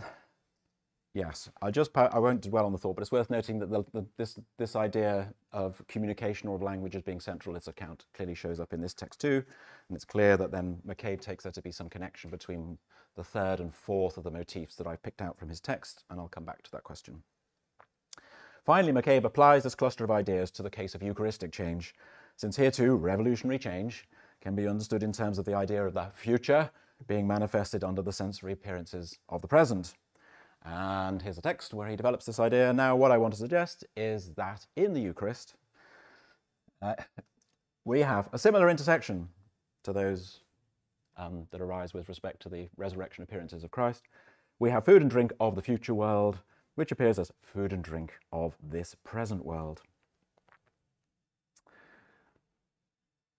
Yes, 1.12 1.50
I 1.60 1.72
just 1.72 1.90
I 1.96 2.20
won't 2.20 2.40
dwell 2.42 2.66
on 2.66 2.72
the 2.72 2.78
thought, 2.78 2.94
but 2.94 3.02
it's 3.02 3.10
worth 3.10 3.30
noting 3.30 3.58
that 3.58 3.68
the, 3.68 3.82
the, 3.92 4.06
this 4.16 4.38
this 4.58 4.76
idea 4.76 5.34
of 5.50 5.82
communication 5.88 6.48
or 6.48 6.54
of 6.54 6.62
language 6.62 6.94
as 6.94 7.02
being 7.02 7.18
central 7.18 7.56
its 7.56 7.66
account 7.66 8.04
clearly 8.14 8.36
shows 8.36 8.60
up 8.60 8.72
in 8.72 8.80
this 8.80 8.94
text 8.94 9.20
too, 9.20 9.42
and 9.88 9.96
it's 9.96 10.04
clear 10.04 10.36
that 10.36 10.52
then 10.52 10.78
McCabe 10.86 11.20
takes 11.20 11.42
there 11.42 11.52
to 11.52 11.62
be 11.62 11.72
some 11.72 11.88
connection 11.88 12.30
between 12.30 12.78
the 13.16 13.24
third 13.24 13.58
and 13.58 13.74
fourth 13.74 14.18
of 14.18 14.22
the 14.22 14.30
motifs 14.30 14.76
that 14.76 14.86
I've 14.86 15.02
picked 15.02 15.20
out 15.20 15.36
from 15.36 15.48
his 15.48 15.60
text, 15.60 16.04
and 16.10 16.20
I'll 16.20 16.28
come 16.28 16.44
back 16.44 16.62
to 16.62 16.70
that 16.70 16.84
question. 16.84 17.24
Finally, 18.64 18.92
McCabe 18.92 19.24
applies 19.24 19.64
this 19.64 19.74
cluster 19.74 20.04
of 20.04 20.12
ideas 20.12 20.52
to 20.52 20.62
the 20.62 20.70
case 20.70 20.94
of 20.94 21.02
Eucharistic 21.02 21.50
change, 21.50 21.92
since 22.36 22.56
here 22.56 22.70
too 22.70 22.94
revolutionary 22.94 23.58
change 23.58 24.06
can 24.40 24.54
be 24.54 24.68
understood 24.68 25.02
in 25.02 25.12
terms 25.12 25.38
of 25.38 25.44
the 25.44 25.54
idea 25.54 25.84
of 25.84 25.94
the 25.94 26.06
future 26.14 26.70
being 27.06 27.26
manifested 27.26 27.84
under 27.84 28.02
the 28.02 28.12
sensory 28.12 28.52
appearances 28.52 29.18
of 29.28 29.42
the 29.42 29.48
present. 29.48 29.94
And 30.64 31.22
here's 31.22 31.38
a 31.38 31.42
text 31.42 31.72
where 31.72 31.88
he 31.88 31.96
develops 31.96 32.26
this 32.26 32.38
idea. 32.38 32.72
Now, 32.72 32.94
what 32.96 33.10
I 33.10 33.18
want 33.18 33.32
to 33.34 33.40
suggest 33.40 33.84
is 33.96 34.30
that 34.34 34.66
in 34.76 34.92
the 34.92 35.00
Eucharist, 35.00 35.54
uh, 36.82 36.94
we 37.84 38.00
have 38.00 38.28
a 38.32 38.38
similar 38.38 38.68
intersection 38.68 39.28
to 39.84 39.92
those 39.92 40.40
um, 41.16 41.46
that 41.50 41.60
arise 41.60 41.94
with 41.94 42.08
respect 42.08 42.40
to 42.42 42.48
the 42.48 42.68
resurrection 42.76 43.24
appearances 43.24 43.64
of 43.64 43.70
Christ. 43.70 44.04
We 44.58 44.70
have 44.70 44.84
food 44.84 45.02
and 45.02 45.10
drink 45.10 45.32
of 45.40 45.54
the 45.54 45.62
future 45.62 45.94
world, 45.94 46.38
which 46.74 46.92
appears 46.92 47.18
as 47.18 47.32
food 47.42 47.72
and 47.72 47.82
drink 47.82 48.12
of 48.32 48.56
this 48.62 48.94
present 49.04 49.44
world. 49.44 49.80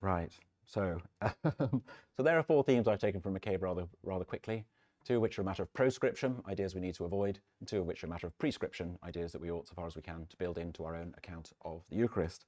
Right. 0.01 0.31
So, 0.71 1.01
so 1.43 2.23
there 2.23 2.39
are 2.39 2.43
four 2.43 2.63
themes 2.63 2.87
I've 2.87 2.99
taken 2.99 3.19
from 3.19 3.37
McCabe 3.37 3.61
rather 3.61 3.87
rather 4.03 4.23
quickly 4.23 4.65
two 5.03 5.15
of 5.15 5.21
which 5.21 5.37
are 5.37 5.41
a 5.41 5.45
matter 5.45 5.63
of 5.63 5.73
proscription, 5.73 6.41
ideas 6.47 6.75
we 6.75 6.81
need 6.81 6.95
to 6.95 7.05
avoid, 7.05 7.39
and 7.59 7.67
two 7.67 7.79
of 7.79 7.85
which 7.85 8.03
are 8.03 8.07
a 8.07 8.09
matter 8.09 8.27
of 8.27 8.37
prescription, 8.37 8.97
ideas 9.03 9.31
that 9.31 9.41
we 9.41 9.51
ought, 9.51 9.67
so 9.67 9.73
far 9.73 9.87
as 9.87 9.95
we 9.95 10.01
can, 10.01 10.25
to 10.29 10.37
build 10.37 10.57
into 10.57 10.83
our 10.83 10.95
own 10.95 11.13
account 11.17 11.51
of 11.65 11.81
the 11.89 11.95
Eucharist. 11.95 12.45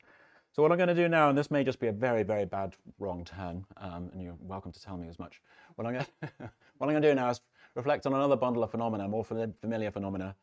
So 0.51 0.61
what 0.61 0.71
I'm 0.71 0.77
going 0.77 0.89
to 0.89 0.95
do 0.95 1.09
now, 1.09 1.29
and 1.29 1.37
this 1.37 1.49
may 1.49 1.63
just 1.63 1.79
be 1.79 1.87
a 1.87 1.91
very, 1.91 2.21
very 2.21 2.45
bad 2.45 2.75
wrong 2.99 3.25
turn, 3.25 3.65
um, 3.77 4.09
and 4.13 4.21
you're 4.21 4.35
welcome 4.39 4.71
to 4.71 4.81
tell 4.81 4.97
me 4.97 5.07
as 5.07 5.17
much. 5.17 5.41
What 5.75 5.87
I'm, 5.87 5.93
going 5.93 6.05
to, 6.21 6.29
what 6.77 6.87
I'm 6.87 6.93
going 6.93 7.01
to 7.01 7.09
do 7.09 7.15
now 7.15 7.29
is 7.31 7.41
reflect 7.73 8.05
on 8.05 8.13
another 8.13 8.35
bundle 8.35 8.63
of 8.63 8.69
phenomena, 8.69 9.07
more 9.07 9.25
familiar 9.25 9.91
phenomena, 9.91 10.35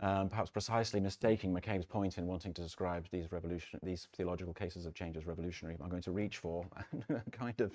um, 0.00 0.28
perhaps 0.28 0.50
precisely 0.50 1.00
mistaking 1.00 1.54
McCabe's 1.54 1.84
point 1.84 2.18
in 2.18 2.26
wanting 2.26 2.52
to 2.54 2.62
describe 2.62 3.06
these 3.10 3.30
revolution, 3.32 3.78
these 3.82 4.08
theological 4.16 4.54
cases 4.54 4.86
of 4.86 4.94
change 4.94 5.16
as 5.16 5.26
revolutionary. 5.26 5.76
I'm 5.82 5.90
going 5.90 6.02
to 6.02 6.12
reach 6.12 6.38
for 6.38 6.64
kind 7.32 7.60
of 7.60 7.72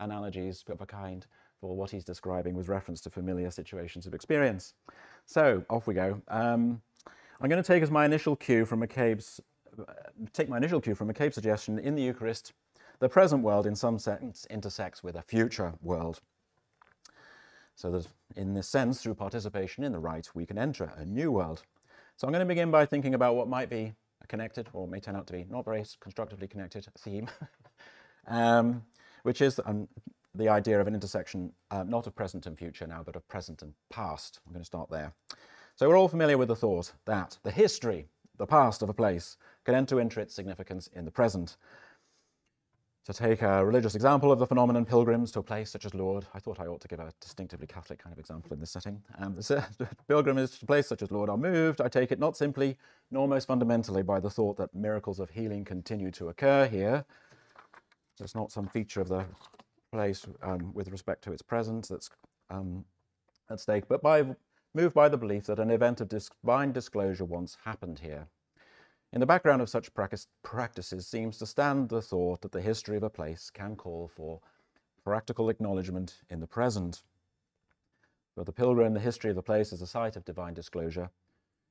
analogies 0.00 0.64
of 0.68 0.80
a 0.80 0.86
kind 0.86 1.26
for 1.60 1.74
what 1.74 1.90
he's 1.90 2.04
describing 2.04 2.54
with 2.54 2.68
reference 2.68 3.00
to 3.02 3.10
familiar 3.10 3.50
situations 3.50 4.06
of 4.06 4.14
experience. 4.14 4.74
So 5.24 5.64
off 5.70 5.86
we 5.86 5.94
go. 5.94 6.20
Um, 6.28 6.82
I'm 7.40 7.48
going 7.48 7.62
to 7.62 7.66
take 7.66 7.82
as 7.82 7.90
my 7.90 8.04
initial 8.04 8.36
cue 8.36 8.64
from 8.64 8.80
McCabe's 8.80 9.40
take 10.32 10.48
my 10.48 10.56
initial 10.56 10.80
cue 10.80 10.94
from 10.94 11.12
McCabe's 11.12 11.34
suggestion 11.34 11.78
in 11.78 11.94
the 11.94 12.02
Eucharist, 12.02 12.52
the 13.00 13.08
present 13.08 13.42
world 13.42 13.66
in 13.66 13.74
some 13.74 13.98
sense 13.98 14.46
intersects 14.50 15.02
with 15.02 15.16
a 15.16 15.22
future 15.22 15.72
world. 15.82 16.20
So 17.74 17.90
that 17.90 18.06
in 18.36 18.54
this 18.54 18.68
sense, 18.68 19.02
through 19.02 19.14
participation 19.14 19.84
in 19.84 19.92
the 19.92 19.98
rite, 19.98 20.30
we 20.34 20.46
can 20.46 20.58
enter 20.58 20.92
a 20.96 21.04
new 21.04 21.32
world. 21.32 21.62
So 22.16 22.26
I'm 22.26 22.32
going 22.32 22.46
to 22.46 22.46
begin 22.46 22.70
by 22.70 22.86
thinking 22.86 23.14
about 23.14 23.34
what 23.34 23.48
might 23.48 23.68
be 23.68 23.92
a 24.22 24.26
connected, 24.26 24.68
or 24.72 24.86
may 24.86 25.00
turn 25.00 25.16
out 25.16 25.26
to 25.26 25.32
be 25.32 25.46
not 25.50 25.64
very 25.64 25.84
constructively 26.00 26.46
connected 26.46 26.86
theme, 26.98 27.28
um, 28.28 28.82
which 29.22 29.40
is 29.40 29.60
um, 29.66 29.88
the 30.34 30.48
idea 30.48 30.80
of 30.80 30.86
an 30.86 30.94
intersection, 30.94 31.52
uh, 31.70 31.82
not 31.82 32.06
of 32.06 32.14
present 32.14 32.46
and 32.46 32.58
future 32.58 32.86
now, 32.86 33.02
but 33.04 33.16
of 33.16 33.26
present 33.28 33.62
and 33.62 33.72
past. 33.90 34.40
I'm 34.46 34.52
going 34.52 34.62
to 34.62 34.66
start 34.66 34.90
there. 34.90 35.12
So 35.76 35.88
we're 35.88 35.98
all 35.98 36.08
familiar 36.08 36.38
with 36.38 36.48
the 36.48 36.56
thought 36.56 36.92
that 37.04 37.36
the 37.42 37.50
history, 37.50 38.06
the 38.38 38.46
past 38.46 38.82
of 38.82 38.88
a 38.88 38.94
place, 38.94 39.36
can 39.64 39.74
enter 39.74 40.00
into 40.00 40.20
its 40.20 40.34
significance 40.34 40.88
in 40.92 41.04
the 41.04 41.10
present. 41.10 41.56
To 43.06 43.12
take 43.12 43.42
a 43.42 43.62
religious 43.62 43.94
example 43.94 44.32
of 44.32 44.38
the 44.38 44.46
phenomenon, 44.46 44.86
pilgrims 44.86 45.30
to 45.32 45.40
a 45.40 45.42
place 45.42 45.70
such 45.70 45.84
as 45.84 45.92
Lourdes, 45.92 46.26
I 46.32 46.38
thought 46.38 46.58
I 46.58 46.66
ought 46.66 46.80
to 46.80 46.88
give 46.88 47.00
a 47.00 47.12
distinctively 47.20 47.66
Catholic 47.66 47.98
kind 47.98 48.14
of 48.14 48.18
example 48.18 48.54
in 48.54 48.60
this 48.60 48.70
setting. 48.70 49.02
Um, 49.18 49.38
pilgrims 50.08 50.58
to 50.58 50.64
a 50.64 50.66
place 50.66 50.86
such 50.86 51.02
as 51.02 51.10
Lourdes 51.10 51.28
are 51.28 51.36
moved, 51.36 51.82
I 51.82 51.88
take 51.88 52.12
it, 52.12 52.18
not 52.18 52.34
simply 52.34 52.78
nor 53.10 53.28
most 53.28 53.46
fundamentally 53.46 54.02
by 54.02 54.20
the 54.20 54.30
thought 54.30 54.56
that 54.56 54.74
miracles 54.74 55.20
of 55.20 55.28
healing 55.28 55.66
continue 55.66 56.10
to 56.12 56.30
occur 56.30 56.66
here. 56.66 57.04
So 58.14 58.24
it's 58.24 58.34
not 58.34 58.50
some 58.50 58.68
feature 58.68 59.02
of 59.02 59.08
the 59.08 59.26
place 59.92 60.24
um, 60.42 60.72
with 60.72 60.88
respect 60.88 61.22
to 61.24 61.32
its 61.32 61.42
presence 61.42 61.88
that's 61.88 62.08
um, 62.48 62.86
at 63.50 63.60
stake, 63.60 63.84
but 63.86 64.00
by 64.00 64.24
moved 64.72 64.94
by 64.94 65.10
the 65.10 65.18
belief 65.18 65.44
that 65.44 65.58
an 65.58 65.70
event 65.70 66.00
of 66.00 66.08
divine 66.08 66.72
disclosure 66.72 67.26
once 67.26 67.58
happened 67.64 67.98
here. 67.98 68.28
In 69.14 69.20
the 69.20 69.26
background 69.26 69.62
of 69.62 69.68
such 69.68 69.94
practices 70.42 71.06
seems 71.06 71.38
to 71.38 71.46
stand 71.46 71.88
the 71.88 72.02
thought 72.02 72.40
that 72.40 72.50
the 72.50 72.60
history 72.60 72.96
of 72.96 73.04
a 73.04 73.08
place 73.08 73.48
can 73.48 73.76
call 73.76 74.08
for 74.08 74.40
practical 75.04 75.50
acknowledgement 75.50 76.22
in 76.30 76.40
the 76.40 76.48
present. 76.48 77.04
For 78.34 78.42
the 78.42 78.50
pilgrim, 78.50 78.92
the 78.92 78.98
history 78.98 79.30
of 79.30 79.36
the 79.36 79.42
place 79.42 79.72
as 79.72 79.80
a 79.80 79.86
site 79.86 80.16
of 80.16 80.24
divine 80.24 80.52
disclosure 80.52 81.10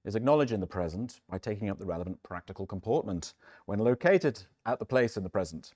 is 0.06 0.16
acknowledged 0.16 0.54
in 0.54 0.62
the 0.62 0.68
present 0.68 1.20
by 1.30 1.38
taking 1.38 1.70
up 1.70 1.80
the 1.80 1.86
relevant 1.86 2.24
practical 2.24 2.66
comportment 2.66 3.34
when 3.66 3.80
located 3.80 4.42
at 4.66 4.80
the 4.80 4.86
place 4.86 5.18
in 5.18 5.24
the 5.24 5.30
present. 5.30 5.74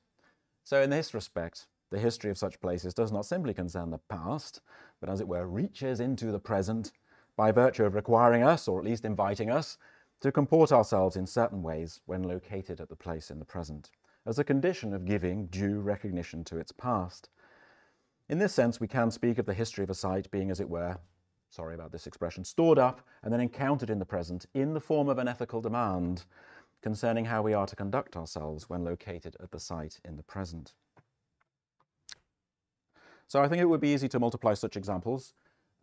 So 0.64 0.82
in 0.82 0.90
this 0.90 1.14
respect, 1.14 1.68
the 1.90 2.00
history 2.00 2.32
of 2.32 2.38
such 2.38 2.62
places 2.62 2.94
does 2.94 3.12
not 3.12 3.26
simply 3.26 3.54
concern 3.54 3.90
the 3.90 4.00
past, 4.08 4.62
but 5.02 5.10
as 5.10 5.20
it 5.20 5.28
were, 5.28 5.46
reaches 5.46 6.00
into 6.00 6.32
the 6.32 6.40
present 6.40 6.94
by 7.36 7.52
virtue 7.52 7.84
of 7.84 7.94
requiring 7.94 8.42
us, 8.42 8.70
or 8.70 8.80
at 8.80 8.86
least 8.86 9.04
inviting 9.04 9.52
us, 9.52 9.78
to 10.22 10.32
comport 10.32 10.72
ourselves 10.72 11.16
in 11.16 11.28
certain 11.28 11.62
ways 11.62 12.02
when 12.06 12.24
located 12.24 12.82
at 12.82 12.90
the 12.90 12.96
place 12.96 13.30
in 13.30 13.40
the 13.40 13.46
present, 13.46 13.92
as 14.26 14.40
a 14.40 14.44
condition 14.44 14.94
of 14.94 15.06
giving 15.06 15.48
due 15.48 15.80
recognition 15.80 16.44
to 16.44 16.58
its 16.58 16.72
past. 16.72 17.30
In 18.30 18.40
this 18.40 18.54
sense, 18.54 18.80
we 18.80 18.88
can 18.88 19.12
speak 19.12 19.38
of 19.38 19.46
the 19.46 19.54
history 19.54 19.84
of 19.84 19.90
a 19.90 19.96
site 19.96 20.30
being, 20.32 20.52
as 20.52 20.60
it 20.60 20.70
were, 20.70 20.98
sorry 21.50 21.76
about 21.76 21.92
this 21.92 22.08
expression, 22.08 22.44
stored 22.44 22.80
up 22.80 23.02
and 23.24 23.32
then 23.32 23.40
encountered 23.40 23.90
in 23.90 24.00
the 24.00 24.06
present 24.06 24.46
in 24.54 24.74
the 24.74 24.80
form 24.80 25.08
of 25.08 25.18
an 25.18 25.28
ethical 25.28 25.62
demand 25.62 26.26
concerning 26.82 27.26
how 27.26 27.42
we 27.42 27.54
are 27.54 27.66
to 27.66 27.76
conduct 27.76 28.16
ourselves 28.16 28.70
when 28.70 28.84
located 28.84 29.36
at 29.42 29.52
the 29.52 29.60
site 29.60 30.00
in 30.04 30.18
the 30.18 30.24
present. 30.24 30.74
So 33.28 33.42
I 33.42 33.48
think 33.48 33.62
it 33.62 33.66
would 33.66 33.82
be 33.82 33.94
easy 33.94 34.08
to 34.10 34.20
multiply 34.20 34.54
such 34.54 34.78
examples. 34.78 35.34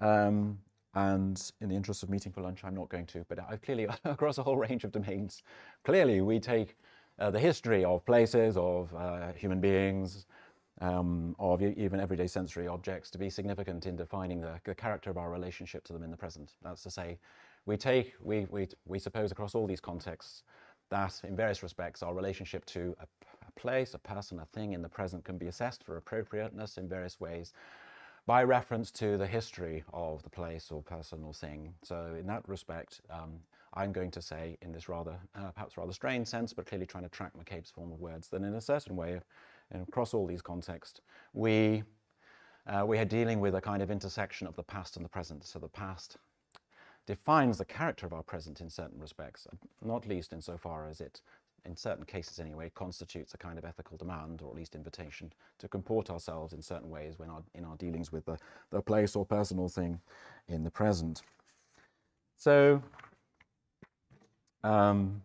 Um, 0.00 0.58
and 0.94 1.52
in 1.60 1.68
the 1.68 1.74
interest 1.74 2.02
of 2.02 2.10
meeting 2.10 2.32
for 2.32 2.40
lunch, 2.40 2.64
I'm 2.64 2.74
not 2.74 2.88
going 2.88 3.06
to, 3.06 3.24
but 3.28 3.38
I've 3.48 3.62
clearly, 3.62 3.86
across 4.04 4.38
a 4.38 4.42
whole 4.42 4.56
range 4.56 4.84
of 4.84 4.92
domains, 4.92 5.42
clearly 5.84 6.20
we 6.20 6.38
take 6.38 6.76
uh, 7.18 7.30
the 7.30 7.40
history 7.40 7.84
of 7.84 8.04
places, 8.04 8.56
of 8.56 8.94
uh, 8.94 9.32
human 9.32 9.60
beings, 9.60 10.26
um, 10.80 11.36
of 11.38 11.62
even 11.62 12.00
everyday 12.00 12.26
sensory 12.26 12.66
objects 12.66 13.10
to 13.10 13.18
be 13.18 13.30
significant 13.30 13.86
in 13.86 13.96
defining 13.96 14.40
the, 14.40 14.58
the, 14.64 14.74
character 14.74 15.10
of 15.10 15.16
our 15.16 15.30
relationship 15.30 15.84
to 15.84 15.92
them 15.92 16.02
in 16.02 16.10
the 16.10 16.16
present. 16.16 16.54
That's 16.62 16.82
to 16.82 16.90
say, 16.90 17.18
we 17.66 17.76
take, 17.76 18.14
we, 18.20 18.46
we, 18.50 18.68
we 18.84 18.98
suppose 18.98 19.30
across 19.30 19.54
all 19.54 19.66
these 19.66 19.80
contexts 19.80 20.42
that 20.90 21.20
in 21.24 21.36
various 21.36 21.62
respects 21.62 22.02
our 22.02 22.14
relationship 22.14 22.64
to 22.66 22.94
a, 23.00 23.06
a 23.46 23.60
place, 23.60 23.94
a 23.94 23.98
person, 23.98 24.40
a 24.40 24.46
thing 24.46 24.72
in 24.72 24.82
the 24.82 24.88
present 24.88 25.24
can 25.24 25.38
be 25.38 25.46
assessed 25.46 25.84
for 25.84 25.96
appropriateness 25.96 26.76
in 26.76 26.88
various 26.88 27.20
ways 27.20 27.52
by 28.26 28.42
reference 28.42 28.90
to 28.90 29.16
the 29.16 29.26
history 29.26 29.84
of 29.92 30.22
the 30.22 30.30
place 30.30 30.70
or 30.70 30.82
person 30.82 31.22
or 31.24 31.34
thing. 31.34 31.74
So 31.82 32.16
in 32.18 32.26
that 32.26 32.48
respect, 32.48 33.00
um, 33.10 33.34
I'm 33.74 33.92
going 33.92 34.10
to 34.12 34.22
say 34.22 34.56
in 34.62 34.72
this 34.72 34.88
rather, 34.88 35.16
uh, 35.34 35.50
perhaps 35.50 35.76
rather 35.76 35.92
strained 35.92 36.26
sense, 36.26 36.52
but 36.52 36.66
clearly 36.66 36.86
trying 36.86 37.04
to 37.04 37.10
track 37.10 37.32
McCabe's 37.36 37.70
form 37.70 37.92
of 37.92 38.00
words, 38.00 38.28
that 38.28 38.42
in 38.42 38.54
a 38.54 38.60
certain 38.60 38.96
way, 38.96 39.20
across 39.74 40.14
all 40.14 40.26
these 40.26 40.42
contexts, 40.42 41.00
we, 41.32 41.82
uh, 42.66 42.84
we 42.86 42.98
are 42.98 43.04
dealing 43.04 43.40
with 43.40 43.54
a 43.56 43.60
kind 43.60 43.82
of 43.82 43.90
intersection 43.90 44.46
of 44.46 44.56
the 44.56 44.62
past 44.62 44.96
and 44.96 45.04
the 45.04 45.08
present. 45.08 45.44
So 45.44 45.58
the 45.58 45.68
past 45.68 46.16
defines 47.06 47.58
the 47.58 47.64
character 47.64 48.06
of 48.06 48.12
our 48.12 48.22
present 48.22 48.60
in 48.60 48.70
certain 48.70 49.00
respects, 49.00 49.46
not 49.82 50.06
least 50.06 50.32
insofar 50.32 50.88
as 50.88 51.00
it 51.00 51.20
in 51.64 51.76
certain 51.76 52.04
cases 52.04 52.38
anyway, 52.38 52.70
constitutes 52.74 53.34
a 53.34 53.38
kind 53.38 53.58
of 53.58 53.64
ethical 53.64 53.96
demand, 53.96 54.42
or 54.42 54.50
at 54.50 54.56
least 54.56 54.74
invitation, 54.74 55.32
to 55.58 55.68
comport 55.68 56.10
ourselves 56.10 56.52
in 56.52 56.60
certain 56.60 56.90
ways 56.90 57.18
when 57.18 57.30
our, 57.30 57.42
in 57.54 57.64
our 57.64 57.76
dealings 57.76 58.12
with 58.12 58.24
the, 58.26 58.36
the 58.70 58.82
place 58.82 59.16
or 59.16 59.24
personal 59.24 59.68
thing 59.68 60.00
in 60.48 60.64
the 60.64 60.70
present. 60.70 61.22
So, 62.36 62.82
um, 64.62 65.22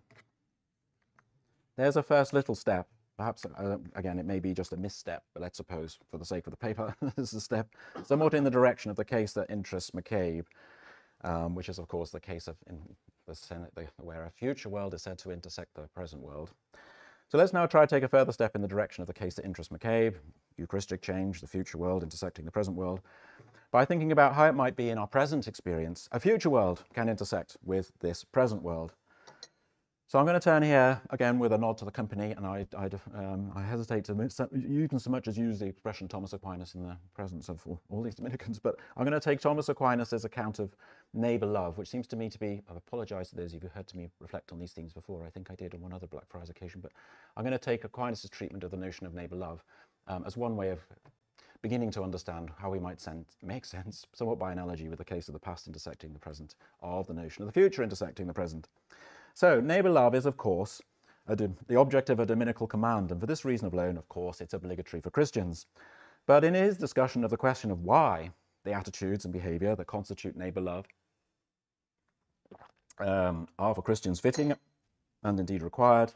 there's 1.76 1.98
a 1.98 2.04
first 2.04 2.34
little 2.34 2.56
step. 2.56 2.88
Perhaps, 3.18 3.46
uh, 3.46 3.78
again, 3.96 4.18
it 4.18 4.26
may 4.26 4.40
be 4.40 4.54
just 4.54 4.72
a 4.72 4.78
misstep, 4.78 5.24
but 5.34 5.42
let's 5.42 5.58
suppose, 5.58 5.98
for 6.10 6.18
the 6.18 6.26
sake 6.26 6.48
of 6.48 6.52
the 6.52 6.58
paper, 6.58 6.96
this 7.18 7.30
is 7.30 7.34
a 7.34 7.42
step 7.42 7.68
somewhat 8.04 8.34
in 8.34 8.44
the 8.44 8.52
direction 8.52 8.92
of 8.92 8.98
the 8.98 9.06
case 9.06 9.34
that 9.34 9.50
interests 9.50 9.92
McCabe, 9.92 10.46
um, 11.24 11.56
which 11.56 11.68
is, 11.68 11.80
of 11.80 11.88
course, 11.90 12.12
the 12.12 12.20
case 12.20 12.48
of 12.48 12.56
in, 12.70 12.80
where 13.98 14.24
a 14.24 14.30
future 14.30 14.70
world 14.70 14.94
is 14.94 15.04
said 15.04 15.18
to 15.20 15.32
intersect 15.32 15.74
the 15.76 15.88
present 15.96 16.22
world. 16.22 16.52
So 17.30 17.38
let's 17.38 17.54
now 17.54 17.68
try 17.68 17.86
to 17.86 17.88
take 17.88 18.04
a 18.04 18.08
further 18.08 18.32
step 18.32 18.56
in 18.56 18.62
the 18.62 18.68
direction 18.68 19.02
of 19.02 19.08
the 19.08 19.14
case 19.14 19.36
that 19.36 19.46
interests 19.46 19.72
McCabe, 19.72 20.16
Eucharistic 20.58 21.02
change, 21.02 21.42
the 21.42 21.48
future 21.48 21.78
world 21.78 22.02
intersecting 22.02 22.44
the 22.44 22.52
present 22.52 22.76
world, 22.76 23.02
by 23.72 23.86
thinking 23.86 24.12
about 24.12 24.34
how 24.34 24.46
it 24.46 24.56
might 24.56 24.76
be 24.76 24.90
in 24.90 24.98
our 24.98 25.06
present 25.06 25.48
experience, 25.48 26.10
a 26.12 26.20
future 26.20 26.50
world 26.50 26.84
can 26.94 27.08
intersect 27.08 27.56
with 27.64 27.92
this 28.00 28.24
present 28.24 28.64
world. 28.64 28.94
So 30.10 30.18
I'm 30.18 30.26
going 30.26 30.34
to 30.34 30.44
turn 30.44 30.64
here 30.64 31.00
again 31.12 31.38
with 31.38 31.54
a 31.54 31.58
nod 31.60 31.78
to 31.78 31.86
the 31.86 31.92
company, 31.92 32.32
and 32.32 32.44
I, 32.44 32.66
I, 32.76 32.90
um, 33.16 33.52
I 33.56 33.62
hesitate 33.62 34.06
to 34.06 34.14
even 34.68 34.98
so 34.98 35.12
much 35.12 35.28
as 35.28 35.38
use 35.38 35.60
the 35.60 35.68
expression 35.68 36.08
Thomas 36.08 36.34
Aquinas 36.34 36.74
in 36.74 36.82
the 36.82 36.98
presence 37.14 37.48
of 37.48 37.62
all, 37.68 37.80
all 37.92 38.02
these 38.02 38.16
Dominicans, 38.16 38.58
but 38.58 38.78
I'm 38.98 39.04
going 39.04 39.14
to 39.14 39.20
take 39.20 39.40
Thomas 39.40 39.70
Aquinas' 39.70 40.26
account 40.26 40.58
of 40.58 40.76
neighbour 41.14 41.46
love, 41.46 41.78
which 41.78 41.90
seems 41.90 42.08
to 42.08 42.16
me 42.16 42.28
to 42.28 42.40
be, 42.40 42.60
I 42.68 42.76
apologise 42.76 43.30
to 43.30 43.36
those 43.36 43.54
of 43.54 43.62
you 43.62 43.70
who 43.70 43.78
heard 43.78 43.94
me 43.94 44.10
reflect 44.20 44.52
on 44.52 44.58
these 44.58 44.72
things 44.72 44.94
before, 44.94 45.28
I 45.28 45.30
think 45.30 45.52
I 45.52 45.54
did 45.54 45.76
on 45.76 45.82
one 45.82 45.94
other 45.94 46.08
Blackfriars 46.08 46.50
occasion, 46.50 46.82
but 46.82 46.92
I'm 47.38 47.44
going 47.44 47.52
to 47.52 47.60
take 47.60 47.84
Aquinas' 47.84 48.28
treatment 48.32 48.64
of 48.64 48.72
the 48.72 48.78
notion 48.78 49.06
of 49.06 49.14
neighbour 49.14 49.36
love 49.36 49.64
um, 50.08 50.24
as 50.26 50.36
one 50.36 50.56
way 50.56 50.70
of 50.72 50.80
beginning 51.62 51.92
to 51.92 52.02
understand 52.02 52.50
how 52.58 52.72
we 52.72 52.80
might 52.80 53.06
make 53.44 53.64
sense, 53.64 54.08
somewhat 54.14 54.40
by 54.40 54.54
analogy 54.54 54.90
with 54.90 54.98
the 54.98 55.06
case 55.06 55.28
of 55.28 55.34
the 55.34 55.40
past 55.40 55.68
intersecting 55.68 56.14
the 56.14 56.20
present, 56.20 56.56
of 56.82 57.06
the 57.06 57.14
notion 57.14 57.44
of 57.44 57.46
the 57.46 57.54
future 57.54 57.84
intersecting 57.84 58.26
the 58.26 58.34
present. 58.34 58.70
So 59.34 59.60
neighbour 59.60 59.90
love 59.90 60.16
is, 60.16 60.26
of 60.26 60.38
course, 60.38 60.82
the 61.28 61.76
object 61.76 62.10
of 62.10 62.20
a 62.20 62.26
dominical 62.26 62.68
command, 62.68 63.12
and 63.12 63.20
for 63.20 63.28
this 63.28 63.46
reason 63.46 63.70
alone, 63.72 63.98
of 63.98 64.10
course, 64.10 64.42
it's 64.42 64.54
obligatory 64.54 65.02
for 65.02 65.12
Christians. 65.12 65.68
But 66.26 66.44
in 66.44 66.54
his 66.54 66.78
discussion 66.78 67.24
of 67.24 67.30
the 67.30 67.38
question 67.38 67.72
of 67.72 67.84
why 67.84 68.32
the 68.64 68.74
attitudes 68.74 69.26
and 69.26 69.34
behaviour 69.34 69.76
that 69.76 69.86
constitute 69.86 70.36
neighbour 70.36 70.62
love 70.62 70.86
um, 73.00 73.48
are 73.58 73.74
for 73.74 73.82
Christians 73.82 74.20
fitting 74.20 74.54
and 75.24 75.40
indeed 75.40 75.62
required, 75.62 76.12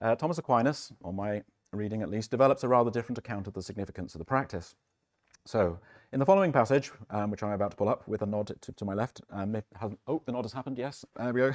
uh, 0.00 0.14
Thomas 0.16 0.38
Aquinas, 0.38 0.92
on 1.04 1.16
my 1.16 1.42
reading 1.72 2.02
at 2.02 2.10
least, 2.10 2.30
develops 2.30 2.64
a 2.64 2.68
rather 2.68 2.90
different 2.90 3.18
account 3.18 3.46
of 3.46 3.54
the 3.54 3.62
significance 3.62 4.14
of 4.14 4.18
the 4.18 4.24
practice. 4.24 4.74
So, 5.44 5.78
In 6.12 6.18
the 6.18 6.26
following 6.26 6.52
passage, 6.52 6.90
um, 7.08 7.30
which 7.30 7.42
I'm 7.42 7.52
about 7.52 7.70
to 7.70 7.76
pull 7.78 7.88
up 7.88 8.06
with 8.06 8.20
a 8.20 8.26
nod 8.26 8.54
to, 8.60 8.72
to 8.72 8.84
my 8.84 8.92
left, 8.92 9.22
um, 9.30 9.56
oh, 10.06 10.20
the 10.26 10.32
nod 10.32 10.44
has 10.44 10.52
happened, 10.52 10.76
yes, 10.76 11.06
there 11.16 11.32
we 11.32 11.40
go. 11.40 11.52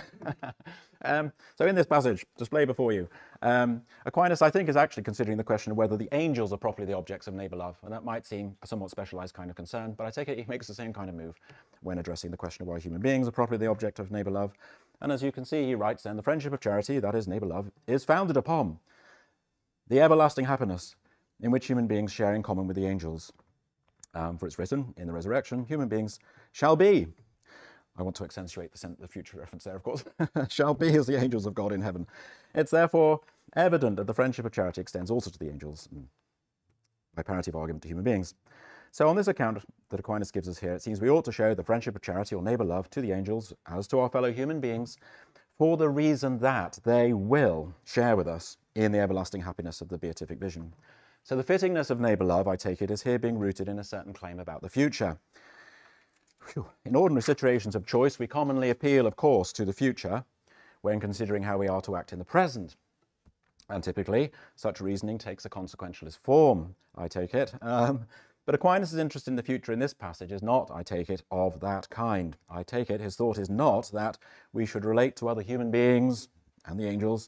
um, 1.06 1.32
so 1.56 1.68
in 1.68 1.76
this 1.76 1.86
passage, 1.86 2.26
display 2.40 2.66
before 2.66 2.92
you, 2.92 3.08
um, 3.44 3.84
Aquinas, 4.08 4.42
I 4.42 4.50
think, 4.50 4.68
is 4.68 4.76
actually 4.76 5.04
considering 5.04 5.38
the 5.38 5.44
question 5.44 5.72
of 5.72 5.78
whether 5.78 5.96
the 5.96 6.10
angels 6.12 6.52
are 6.52 6.58
properly 6.58 6.88
the 6.88 6.98
objects 6.98 7.28
of 7.28 7.36
neighbour 7.36 7.56
love, 7.56 7.78
and 7.84 7.94
that 7.94 8.04
might 8.04 8.26
seem 8.26 8.58
a 8.64 8.68
somewhat 8.68 8.90
specialised 8.90 9.36
kind 9.36 9.52
of 9.52 9.56
concern, 9.56 9.94
but 9.96 10.08
I 10.08 10.10
take 10.10 10.28
it 10.28 10.40
he 10.40 10.46
makes 10.48 10.66
the 10.66 10.74
same 10.74 10.92
kind 10.92 11.08
of 11.08 11.16
move 11.16 11.36
when 11.82 12.00
addressing 12.00 12.32
the 12.32 12.38
question 12.38 12.64
of 12.64 12.68
why 12.68 12.80
human 12.80 13.00
beings 13.00 13.28
are 13.28 13.32
properly 13.32 13.60
the 13.60 13.70
object 13.70 14.00
of 14.00 14.10
neighbour 14.10 14.32
love. 14.32 14.54
And 15.02 15.12
as 15.12 15.22
you 15.22 15.32
can 15.32 15.46
see, 15.46 15.66
he 15.66 15.76
writes 15.76 16.02
then, 16.02 16.16
the 16.16 16.24
friendship 16.24 16.52
of 16.52 16.62
charity, 16.62 16.98
that 16.98 17.14
is 17.14 17.28
neighbour 17.28 17.46
love, 17.46 17.70
is 17.86 18.04
founded 18.04 18.38
upon 18.38 18.80
the 19.88 20.02
everlasting 20.02 20.46
happiness 20.46 20.96
in 21.42 21.52
which 21.52 21.68
human 21.68 21.86
beings 21.86 22.12
share 22.12 22.34
in 22.34 22.42
common 22.42 22.66
with 22.66 22.76
the 22.76 22.88
angels. 22.88 23.32
Um, 24.14 24.38
for 24.38 24.48
it's 24.48 24.58
written, 24.58 24.94
in 24.98 25.08
the 25.08 25.14
resurrection, 25.14 25.66
human 25.66 25.88
beings 25.88 26.20
shall 26.52 26.76
be. 26.76 27.08
I 27.98 28.04
want 28.04 28.16
to 28.18 28.24
accentuate 28.24 28.72
the, 28.72 28.96
the 29.00 29.08
future 29.08 29.38
reference 29.38 29.64
there, 29.64 29.76
of 29.76 29.84
course. 29.84 30.04
shall 30.50 30.74
be 30.74 30.96
as 30.96 31.08
the 31.08 31.22
angels 31.22 31.46
of 31.46 31.54
God 31.54 31.72
in 31.72 31.82
heaven. 31.82 32.08
It's 32.54 32.72
therefore 32.72 33.22
evident 33.56 33.98
that 33.98 34.08
the 34.08 34.14
friendship 34.14 34.46
of 34.46 34.52
charity 34.52 34.82
extends 34.82 35.12
also 35.12 35.30
to 35.30 35.40
the 35.40 35.50
angels, 35.50 35.90
by 37.16 37.24
parity 37.24 37.52
of 37.52 37.56
argument 37.56 37.84
to 37.84 37.90
human 37.90 38.04
beings. 38.04 38.36
So 38.92 39.08
on 39.10 39.16
this 39.16 39.28
account 39.28 39.64
that 39.90 40.00
Aquinas 40.00 40.32
gives 40.32 40.48
us 40.48 40.58
here, 40.58 40.74
it 40.74 40.82
seems 40.82 41.02
we 41.02 41.10
ought 41.10 41.26
to 41.26 41.32
show 41.32 41.54
the 41.54 41.64
friendship 41.64 41.96
of 41.96 42.02
charity 42.02 42.36
or 42.36 42.42
neighbour 42.42 42.64
love 42.64 42.90
to 42.92 43.02
the 43.02 43.12
angels 43.12 43.54
as 43.68 43.88
to 43.88 44.00
our 44.00 44.10
fellow 44.10 44.32
human 44.32 44.60
beings 44.60 44.98
for 45.58 45.76
the 45.76 45.90
reason 45.90 46.38
that 46.40 46.80
they 46.84 47.14
will 47.14 47.74
share 47.84 48.16
with 48.16 48.28
us 48.28 48.58
in 48.76 48.92
the 48.92 49.00
everlasting 49.00 49.42
happiness 49.42 49.82
of 49.82 49.90
the 49.90 49.98
beatific 49.98 50.40
vision. 50.40 50.74
So 51.28 51.36
the 51.36 51.44
fittingness 51.44 51.90
of 51.90 52.00
neighbour 52.00 52.24
love, 52.24 52.48
I 52.48 52.56
take 52.56 52.82
it, 52.82 52.90
is 52.90 53.04
here 53.04 53.20
being 53.20 53.38
rooted 53.38 53.68
in 53.68 53.80
a 53.80 53.84
certain 53.84 54.14
claim 54.14 54.40
about 54.40 54.62
the 54.62 54.70
future. 54.70 55.18
In 56.86 56.96
ordinary 56.96 57.22
situations 57.22 57.76
of 57.76 57.86
choice, 57.86 58.18
we 58.18 58.28
commonly 58.28 58.70
appeal, 58.70 59.06
of 59.06 59.18
course, 59.18 59.52
to 59.52 59.66
the 59.66 59.74
future 59.74 60.24
when 60.84 61.02
considering 61.02 61.44
how 61.44 61.58
we 61.58 61.68
are 61.68 61.82
to 61.82 61.98
act 61.98 62.14
in 62.14 62.20
the 62.20 62.24
present. 62.24 62.78
And 63.68 63.84
typically, 63.84 64.32
such 64.56 64.80
reasoning 64.80 65.18
takes 65.18 65.44
a 65.44 65.50
consequentialist 65.50 66.18
form, 66.20 66.74
I 66.96 67.10
take 67.10 67.34
it. 67.34 67.54
Um, 67.62 68.06
but 68.46 68.56
Aquinas' 68.56 68.96
interest 68.96 69.28
in 69.28 69.36
the 69.36 69.44
future 69.44 69.74
in 69.74 69.80
this 69.80 69.94
passage 69.94 70.32
is 70.32 70.42
not, 70.42 70.72
I 70.74 70.82
take 70.82 71.10
it, 71.10 71.24
of 71.30 71.60
that 71.60 71.90
kind. 71.90 72.38
I 72.50 72.64
take 72.64 72.90
it, 72.90 73.02
his 73.02 73.18
thought 73.18 73.38
is 73.38 73.50
not 73.50 73.92
that 73.92 74.18
we 74.54 74.66
should 74.66 74.86
relate 74.86 75.18
to 75.18 75.28
other 75.28 75.42
human 75.42 75.72
beings 75.72 76.30
and 76.66 76.80
the 76.80 76.88
angels 76.88 77.28